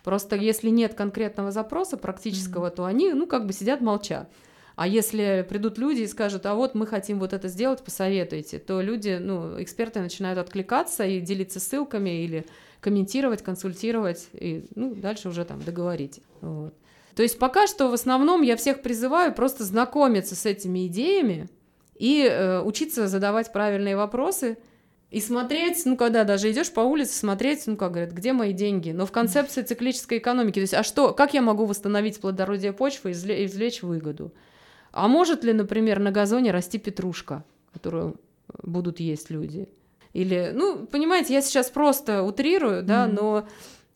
Просто 0.03 0.37
если 0.37 0.69
нет 0.69 0.95
конкретного 0.95 1.51
запроса 1.51 1.97
практического, 1.97 2.67
mm-hmm. 2.67 2.75
то 2.75 2.85
они, 2.85 3.13
ну, 3.13 3.27
как 3.27 3.47
бы 3.47 3.53
сидят 3.53 3.81
молча. 3.81 4.29
А 4.77 4.89
если 4.89 5.47
придут 5.49 5.79
люди 5.79 6.01
и 6.01 6.07
скажут, 6.07 6.47
а 6.47 6.55
вот 6.55 6.75
мы 6.75 6.87
хотим 6.87 7.21
вот 7.21 7.33
это 7.33 7.49
сделать, 7.49 7.85
посоветуйте, 7.85 8.59
то 8.59 8.81
люди, 8.81 9.19
ну, 9.21 9.63
эксперты 9.63 10.01
начинают 10.01 10.39
откликаться 10.39 11.05
и 11.05 11.21
делиться 11.21 11.61
ссылками 11.61 12.25
или 12.25 12.45
комментировать, 12.81 13.43
консультировать, 13.43 14.29
и, 14.33 14.67
ну, 14.75 14.95
дальше 14.95 15.29
уже 15.29 15.45
там 15.45 15.63
договорить. 15.63 16.21
Вот. 16.41 16.75
То 17.15 17.23
есть 17.23 17.39
пока 17.39 17.67
что 17.67 17.89
в 17.89 17.95
основном 17.95 18.43
я 18.43 18.57
всех 18.57 18.83
призываю 18.83 19.33
просто 19.33 19.63
знакомиться 19.63 20.35
с 20.35 20.45
этими 20.45 20.89
идеями 20.89 21.49
и 21.97 22.27
э, 22.29 22.61
учиться 22.61 23.07
задавать 23.07 23.53
правильные 23.53 23.97
вопросы, 23.97 24.59
и 25.11 25.21
смотреть, 25.21 25.87
ну, 25.87 25.97
когда 25.97 26.25
даже 26.25 26.51
идешь 26.51 26.73
по 26.73 26.81
улице, 26.81 27.15
смотреть, 27.15 27.69
ну, 27.69 27.77
как 27.77 27.93
говорят, 27.93 28.13
где 28.13 28.33
мои 28.33 28.53
деньги? 28.53 28.91
Но 28.91 29.07
в 29.07 29.13
концепции 29.13 29.63
циклической 29.63 30.19
экономики, 30.19 30.55
то 30.55 30.63
есть, 30.63 30.75
а 30.75 30.83
что, 30.83 31.13
как 31.13 31.35
я 31.35 31.41
могу 31.41 31.67
восстановить 31.67 32.21
плодородие 32.21 32.73
почвы 32.73 33.13
и 33.13 33.13
извлечь 33.13 33.83
выгоду? 33.83 34.33
А 34.95 35.09
может 35.09 35.43
ли, 35.43 35.53
например, 35.53 35.99
на 35.99 36.13
газоне 36.13 36.53
расти 36.53 36.79
петрушка, 36.79 37.45
которую 37.73 38.15
будут 38.63 39.01
есть 39.01 39.29
люди? 39.29 39.69
Или, 40.13 40.53
ну, 40.55 40.87
понимаете, 40.87 41.35
я 41.35 41.43
сейчас 41.43 41.69
просто 41.69 42.23
утрирую, 42.23 42.85
да, 42.85 43.07
mm-hmm. 43.07 43.13
но 43.13 43.49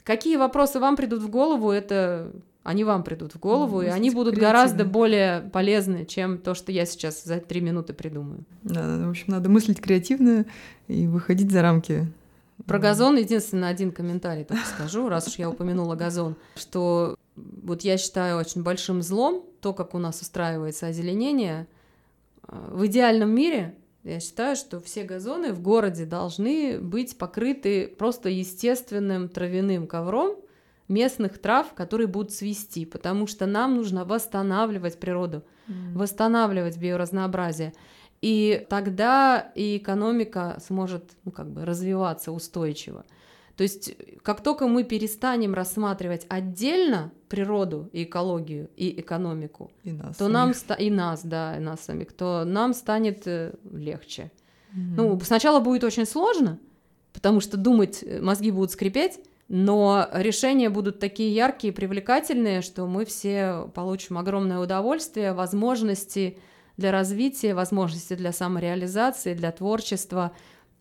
какие 0.02 0.36
вопросы 0.36 0.80
вам 0.80 0.96
придут 0.96 1.22
в 1.22 1.30
голову, 1.30 1.70
это 1.70 2.32
они 2.64 2.82
вам 2.82 3.04
придут 3.04 3.36
в 3.36 3.38
голову, 3.38 3.80
mm, 3.80 3.86
и 3.86 3.88
они 3.88 4.10
будут 4.10 4.36
гораздо 4.36 4.84
более 4.84 5.42
полезны, 5.52 6.04
чем 6.04 6.36
то, 6.36 6.54
что 6.54 6.72
я 6.72 6.84
сейчас 6.84 7.22
за 7.22 7.38
три 7.38 7.60
минуты 7.60 7.92
придумаю. 7.92 8.44
Да, 8.64 9.06
в 9.06 9.10
общем, 9.10 9.26
надо 9.28 9.48
мыслить 9.48 9.80
креативно 9.80 10.46
и 10.88 11.06
выходить 11.06 11.52
за 11.52 11.62
рамки. 11.62 12.12
Про 12.66 12.80
газон 12.80 13.16
единственный 13.16 13.68
один 13.68 13.92
комментарий 13.92 14.42
только 14.42 14.66
скажу, 14.66 15.08
раз 15.08 15.28
уж 15.28 15.36
я 15.36 15.48
упомянула 15.48 15.94
газон, 15.94 16.34
что 16.56 17.16
вот 17.36 17.82
я 17.82 17.96
считаю 17.96 18.36
очень 18.36 18.64
большим 18.64 19.00
злом 19.00 19.44
то, 19.60 19.72
как 19.72 19.94
у 19.94 19.98
нас 19.98 20.20
устраивается 20.20 20.88
озеленение. 20.88 21.66
В 22.42 22.86
идеальном 22.86 23.30
мире 23.30 23.76
я 24.04 24.20
считаю, 24.20 24.56
что 24.56 24.80
все 24.80 25.04
газоны 25.04 25.52
в 25.52 25.60
городе 25.60 26.06
должны 26.06 26.78
быть 26.80 27.18
покрыты 27.18 27.88
просто 27.88 28.28
естественным 28.28 29.28
травяным 29.28 29.86
ковром 29.86 30.36
местных 30.88 31.38
трав, 31.38 31.74
которые 31.74 32.06
будут 32.06 32.32
цвести, 32.32 32.86
потому 32.86 33.26
что 33.26 33.46
нам 33.46 33.76
нужно 33.76 34.04
восстанавливать 34.04 34.98
природу, 34.98 35.42
mm. 35.68 35.92
восстанавливать 35.94 36.78
биоразнообразие. 36.78 37.74
И 38.20 38.66
тогда 38.68 39.52
и 39.54 39.76
экономика 39.76 40.58
сможет 40.66 41.12
ну, 41.24 41.30
как 41.30 41.50
бы 41.50 41.64
развиваться 41.64 42.32
устойчиво. 42.32 43.04
То 43.58 43.62
есть, 43.62 43.92
как 44.22 44.40
только 44.40 44.68
мы 44.68 44.84
перестанем 44.84 45.52
рассматривать 45.52 46.26
отдельно 46.28 47.10
природу 47.28 47.90
и 47.92 48.04
экологию 48.04 48.70
и 48.76 49.00
экономику, 49.00 49.72
и 49.82 49.90
нас 49.90 50.16
то 50.16 50.26
самих. 50.26 50.32
нам 50.32 50.54
ста- 50.54 50.74
и 50.74 50.90
нас, 50.90 51.24
да, 51.24 51.56
и 51.56 51.60
нас 51.60 51.80
самих, 51.80 52.12
то 52.12 52.44
нам 52.44 52.72
станет 52.72 53.26
э, 53.26 53.54
легче. 53.72 54.30
Mm-hmm. 54.70 54.94
Ну, 54.96 55.20
сначала 55.24 55.58
будет 55.58 55.82
очень 55.82 56.06
сложно, 56.06 56.60
потому 57.12 57.40
что 57.40 57.56
думать 57.56 58.04
э, 58.04 58.20
мозги 58.20 58.52
будут 58.52 58.70
скрипеть, 58.70 59.18
но 59.48 60.08
решения 60.12 60.70
будут 60.70 61.00
такие 61.00 61.34
яркие 61.34 61.72
и 61.72 61.74
привлекательные, 61.74 62.62
что 62.62 62.86
мы 62.86 63.04
все 63.04 63.68
получим 63.74 64.18
огромное 64.18 64.60
удовольствие, 64.60 65.32
возможности 65.32 66.38
для 66.76 66.92
развития, 66.92 67.54
возможности 67.54 68.14
для 68.14 68.30
самореализации, 68.30 69.34
для 69.34 69.50
творчества 69.50 70.30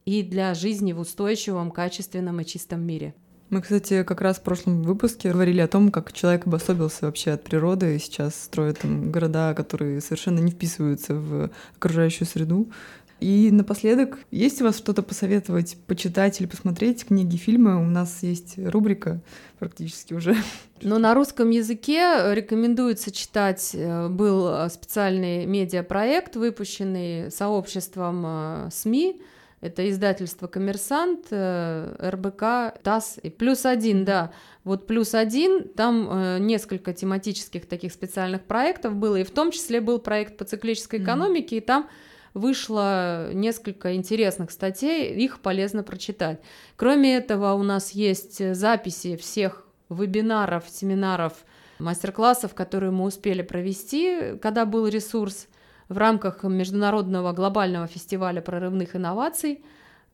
и 0.08 0.24
для 0.24 0.54
жизни 0.54 0.94
в 0.94 1.02
устойчивом, 1.02 1.70
качественном 1.70 2.40
и 2.40 2.46
чистом 2.46 2.82
мире. 2.82 3.14
Мы, 3.50 3.62
кстати, 3.62 4.04
как 4.04 4.22
раз 4.22 4.38
в 4.38 4.42
прошлом 4.42 4.84
выпуске 4.84 5.34
говорили 5.34 5.60
о 5.60 5.68
том, 5.68 5.92
как 5.92 6.14
человек 6.14 6.48
обособился 6.48 7.06
вообще 7.06 7.32
от 7.32 7.44
природы 7.44 7.94
и 7.94 8.00
сейчас 8.00 8.42
строит 8.42 8.80
там 8.80 9.12
города, 9.12 9.54
которые 9.54 10.00
совершенно 10.00 10.40
не 10.40 10.52
вписываются 10.52 11.14
в 11.14 11.50
окружающую 11.76 12.26
среду. 12.26 12.72
И 13.20 13.50
напоследок, 13.52 14.20
есть 14.32 14.62
у 14.62 14.66
вас 14.66 14.78
что-то 14.78 15.04
посоветовать, 15.04 15.76
почитать 15.88 16.40
или 16.40 16.48
посмотреть 16.48 17.06
книги, 17.06 17.36
фильмы? 17.36 17.76
У 17.76 17.86
нас 17.86 18.24
есть 18.24 18.58
рубрика 18.58 19.20
практически 19.60 20.14
уже. 20.14 20.38
Ну, 20.82 21.00
на 21.00 21.14
русском 21.16 21.50
языке 21.50 22.34
рекомендуется 22.34 23.12
читать, 23.12 23.72
э, 23.74 24.08
был 24.08 24.48
э, 24.48 24.70
специальный 24.70 25.46
медиапроект, 25.46 26.38
выпущенный 26.38 27.30
сообществом 27.30 28.24
э, 28.26 28.70
СМИ, 28.72 29.20
это 29.60 29.90
издательство 29.90 30.48
«Коммерсант», 30.48 31.28
э, 31.32 31.96
РБК, 32.00 32.80
ТАСС 32.84 33.18
и 33.24 33.32
«Плюс 33.32 33.66
один», 33.66 34.06
да. 34.06 34.32
Вот 34.64 34.86
«Плюс 34.86 35.16
один», 35.16 35.68
там 35.70 36.08
э, 36.12 36.38
несколько 36.40 36.94
тематических 36.94 37.68
таких 37.68 37.92
специальных 37.92 38.44
проектов 38.44 38.96
было, 38.96 39.16
и 39.16 39.24
в 39.24 39.32
том 39.32 39.50
числе 39.50 39.82
был 39.82 39.98
проект 39.98 40.38
по 40.38 40.46
циклической 40.46 41.02
экономике, 41.02 41.56
mm-hmm. 41.56 41.62
и 41.62 41.66
там 41.66 41.90
вышло 42.36 43.34
несколько 43.34 43.96
интересных 43.96 44.52
статей, 44.52 45.16
их 45.16 45.40
полезно 45.40 45.82
прочитать. 45.82 46.40
Кроме 46.76 47.18
этого, 47.18 47.54
у 47.54 47.64
нас 47.64 47.92
есть 47.92 48.54
записи 48.54 49.16
всех 49.16 49.66
вебинаров, 49.90 50.66
семинаров, 50.70 51.34
мастер-классов, 51.80 52.54
которые 52.54 52.92
мы 52.92 53.06
успели 53.06 53.42
провести, 53.42 54.38
когда 54.40 54.66
был 54.66 54.88
ресурс– 54.88 55.48
в 55.90 55.98
рамках 55.98 56.44
международного 56.44 57.34
глобального 57.34 57.88
фестиваля 57.88 58.42
прорывных 58.42 58.96
инноваций, 58.96 59.62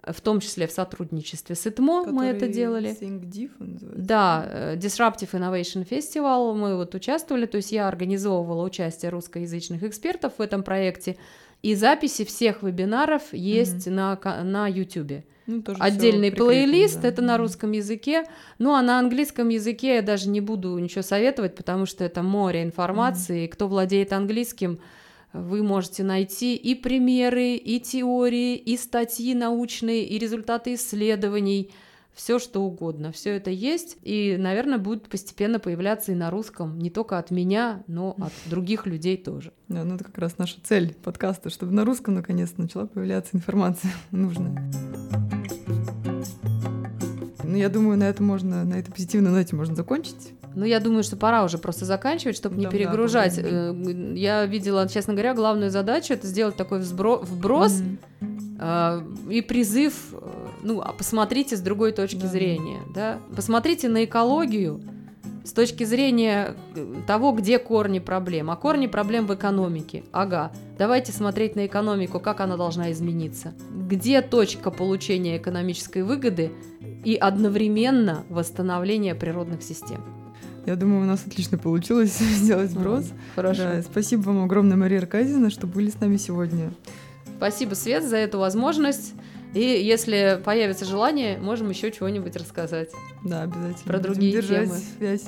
в 0.05 0.19
том 0.21 0.39
числе 0.41 0.67
в 0.67 0.71
сотрудничестве 0.71 1.55
с 1.55 1.65
ИТМО 1.65 2.05
мы 2.11 2.25
это 2.25 2.47
делали. 2.47 2.95
Да, 3.95 4.45
э, 4.45 4.75
Disruptive 4.75 5.31
Innovation 5.31 5.87
Festival, 5.87 6.53
мы 6.53 6.75
вот 6.75 6.93
участвовали, 6.93 7.45
то 7.45 7.57
есть 7.57 7.71
я 7.71 7.87
организовывала 7.87 8.63
участие 8.65 9.11
русскоязычных 9.11 9.83
экспертов 9.83 10.33
в 10.37 10.41
этом 10.41 10.63
проекте, 10.63 11.17
и 11.61 11.75
записи 11.75 12.25
всех 12.25 12.63
вебинаров 12.63 13.21
есть 13.31 13.87
угу. 13.87 13.95
на, 13.95 14.19
на 14.43 14.67
YouTube. 14.67 15.23
Ну, 15.45 15.63
Отдельный 15.79 16.31
плейлист, 16.31 17.01
да. 17.01 17.07
это 17.07 17.21
на 17.21 17.37
русском 17.37 17.71
языке. 17.71 18.25
Ну, 18.59 18.73
а 18.73 18.81
на 18.81 18.99
английском 18.99 19.49
языке 19.49 19.95
я 19.95 20.01
даже 20.01 20.29
не 20.29 20.41
буду 20.41 20.77
ничего 20.77 21.01
советовать, 21.01 21.55
потому 21.55 21.85
что 21.85 22.03
это 22.03 22.23
море 22.23 22.63
информации. 22.63 23.45
Угу. 23.45 23.53
Кто 23.53 23.67
владеет 23.67 24.13
английским, 24.13 24.79
вы 25.33 25.63
можете 25.63 26.03
найти 26.03 26.55
и 26.55 26.75
примеры, 26.75 27.55
и 27.55 27.79
теории, 27.79 28.55
и 28.55 28.77
статьи 28.77 29.33
научные, 29.33 30.05
и 30.05 30.17
результаты 30.19 30.75
исследований, 30.75 31.71
все 32.13 32.37
что 32.37 32.61
угодно. 32.61 33.11
Все 33.11 33.31
это 33.31 33.49
есть, 33.49 33.97
и, 34.03 34.37
наверное, 34.37 34.77
будет 34.77 35.09
постепенно 35.09 35.59
появляться 35.59 36.11
и 36.11 36.15
на 36.15 36.29
русском, 36.29 36.77
не 36.77 36.91
только 36.91 37.17
от 37.17 37.31
меня, 37.31 37.83
но 37.87 38.15
от 38.19 38.31
других 38.49 38.85
людей 38.85 39.17
тоже. 39.17 39.51
Да, 39.67 39.83
ну 39.83 39.95
это 39.95 40.03
как 40.03 40.17
раз 40.19 40.37
наша 40.37 40.57
цель 40.63 40.93
подкаста, 40.93 41.49
чтобы 41.49 41.73
на 41.73 41.85
русском 41.85 42.13
наконец 42.13 42.53
начала 42.57 42.85
появляться 42.85 43.35
информация 43.35 43.91
нужная. 44.11 44.71
Ну, 47.43 47.57
я 47.57 47.69
думаю, 47.69 47.97
на 47.97 48.05
этом 48.05 48.25
можно, 48.25 48.63
на 48.63 48.75
этой 48.75 48.91
позитивной 48.91 49.31
ноте 49.31 49.55
можно 49.55 49.75
закончить. 49.75 50.33
Ну, 50.55 50.65
я 50.65 50.79
думаю, 50.79 51.03
что 51.03 51.15
пора 51.15 51.43
уже 51.43 51.57
просто 51.57 51.85
заканчивать, 51.85 52.35
чтобы 52.35 52.57
не 52.57 52.67
перегружать. 52.67 53.41
Да, 53.41 53.47
э, 53.47 54.13
я 54.15 54.45
видела, 54.45 54.87
честно 54.87 55.13
говоря, 55.13 55.33
главную 55.33 55.71
задачу 55.71 56.13
это 56.13 56.27
сделать 56.27 56.55
такой 56.55 56.79
взбро- 56.79 57.23
вброс 57.23 57.81
mm-hmm. 57.81 59.07
э, 59.29 59.33
и 59.33 59.41
призыв, 59.41 60.13
э, 60.13 60.17
ну, 60.61 60.81
а 60.81 60.93
посмотрите 60.93 61.57
с 61.57 61.59
другой 61.59 61.91
точки 61.91 62.21
да. 62.21 62.27
зрения, 62.27 62.79
да, 62.93 63.19
посмотрите 63.35 63.89
на 63.89 64.05
экологию 64.05 64.81
с 65.43 65.51
точки 65.51 65.83
зрения 65.83 66.55
э, 66.75 66.95
того, 67.05 67.31
где 67.31 67.59
корни 67.59 67.99
проблем. 67.99 68.49
А 68.49 68.55
корни 68.55 68.87
проблем 68.87 69.27
в 69.27 69.35
экономике. 69.35 70.03
Ага, 70.11 70.51
давайте 70.77 71.11
смотреть 71.11 71.55
на 71.55 71.65
экономику, 71.65 72.19
как 72.19 72.39
она 72.39 72.57
должна 72.57 72.91
измениться. 72.91 73.53
Где 73.71 74.21
точка 74.21 74.71
получения 74.71 75.37
экономической 75.37 76.03
выгоды 76.03 76.51
и 77.03 77.15
одновременно 77.15 78.23
восстановления 78.29 79.15
природных 79.15 79.63
систем. 79.63 80.22
Я 80.65 80.75
думаю, 80.75 81.01
у 81.01 81.05
нас 81.05 81.23
отлично 81.25 81.57
получилось 81.57 82.17
сделать 82.19 82.71
сброс. 82.71 83.11
Хорошо. 83.35 83.63
Да, 83.63 83.81
спасибо 83.81 84.21
вам 84.21 84.43
огромное, 84.43 84.77
Мария 84.77 84.99
Аркадьевна, 84.99 85.49
что 85.49 85.67
были 85.67 85.89
с 85.89 85.99
нами 85.99 86.17
сегодня. 86.17 86.71
Спасибо, 87.37 87.73
Свет, 87.73 88.03
за 88.03 88.17
эту 88.17 88.39
возможность. 88.39 89.13
И 89.53 89.59
если 89.59 90.41
появится 90.43 90.85
желание, 90.85 91.37
можем 91.37 91.69
еще 91.69 91.91
чего-нибудь 91.91 92.35
рассказать. 92.35 92.89
Да, 93.23 93.43
обязательно. 93.43 93.75
Про 93.85 93.97
Будем 93.97 94.13
другие 94.13 94.31
держать 94.33 94.67
темы. 94.67 94.79
связь. 94.97 95.25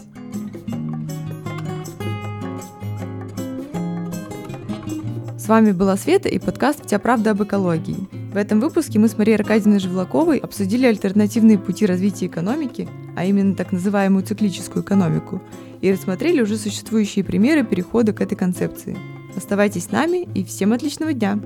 С 5.38 5.48
вами 5.48 5.74
была 5.74 5.96
Света 5.96 6.28
и 6.30 6.40
подкаст 6.40 6.88
«Вся 6.88 6.98
правда 6.98 7.32
об 7.32 7.44
экологии». 7.44 8.25
В 8.36 8.38
этом 8.38 8.60
выпуске 8.60 9.00
мы 9.00 9.08
с 9.08 9.18
Марией 9.18 9.38
Аркадьевной 9.38 9.80
Живлаковой 9.80 10.40
обсудили 10.40 10.86
альтернативные 10.86 11.58
пути 11.58 11.86
развития 11.86 12.26
экономики, 12.26 12.86
а 13.16 13.24
именно 13.24 13.56
так 13.56 13.72
называемую 13.72 14.26
циклическую 14.26 14.84
экономику, 14.84 15.42
и 15.80 15.90
рассмотрели 15.90 16.42
уже 16.42 16.58
существующие 16.58 17.24
примеры 17.24 17.64
перехода 17.64 18.12
к 18.12 18.20
этой 18.20 18.36
концепции. 18.36 18.98
Оставайтесь 19.38 19.86
с 19.86 19.92
нами 19.92 20.28
и 20.36 20.44
всем 20.44 20.74
отличного 20.74 21.14
дня! 21.14 21.40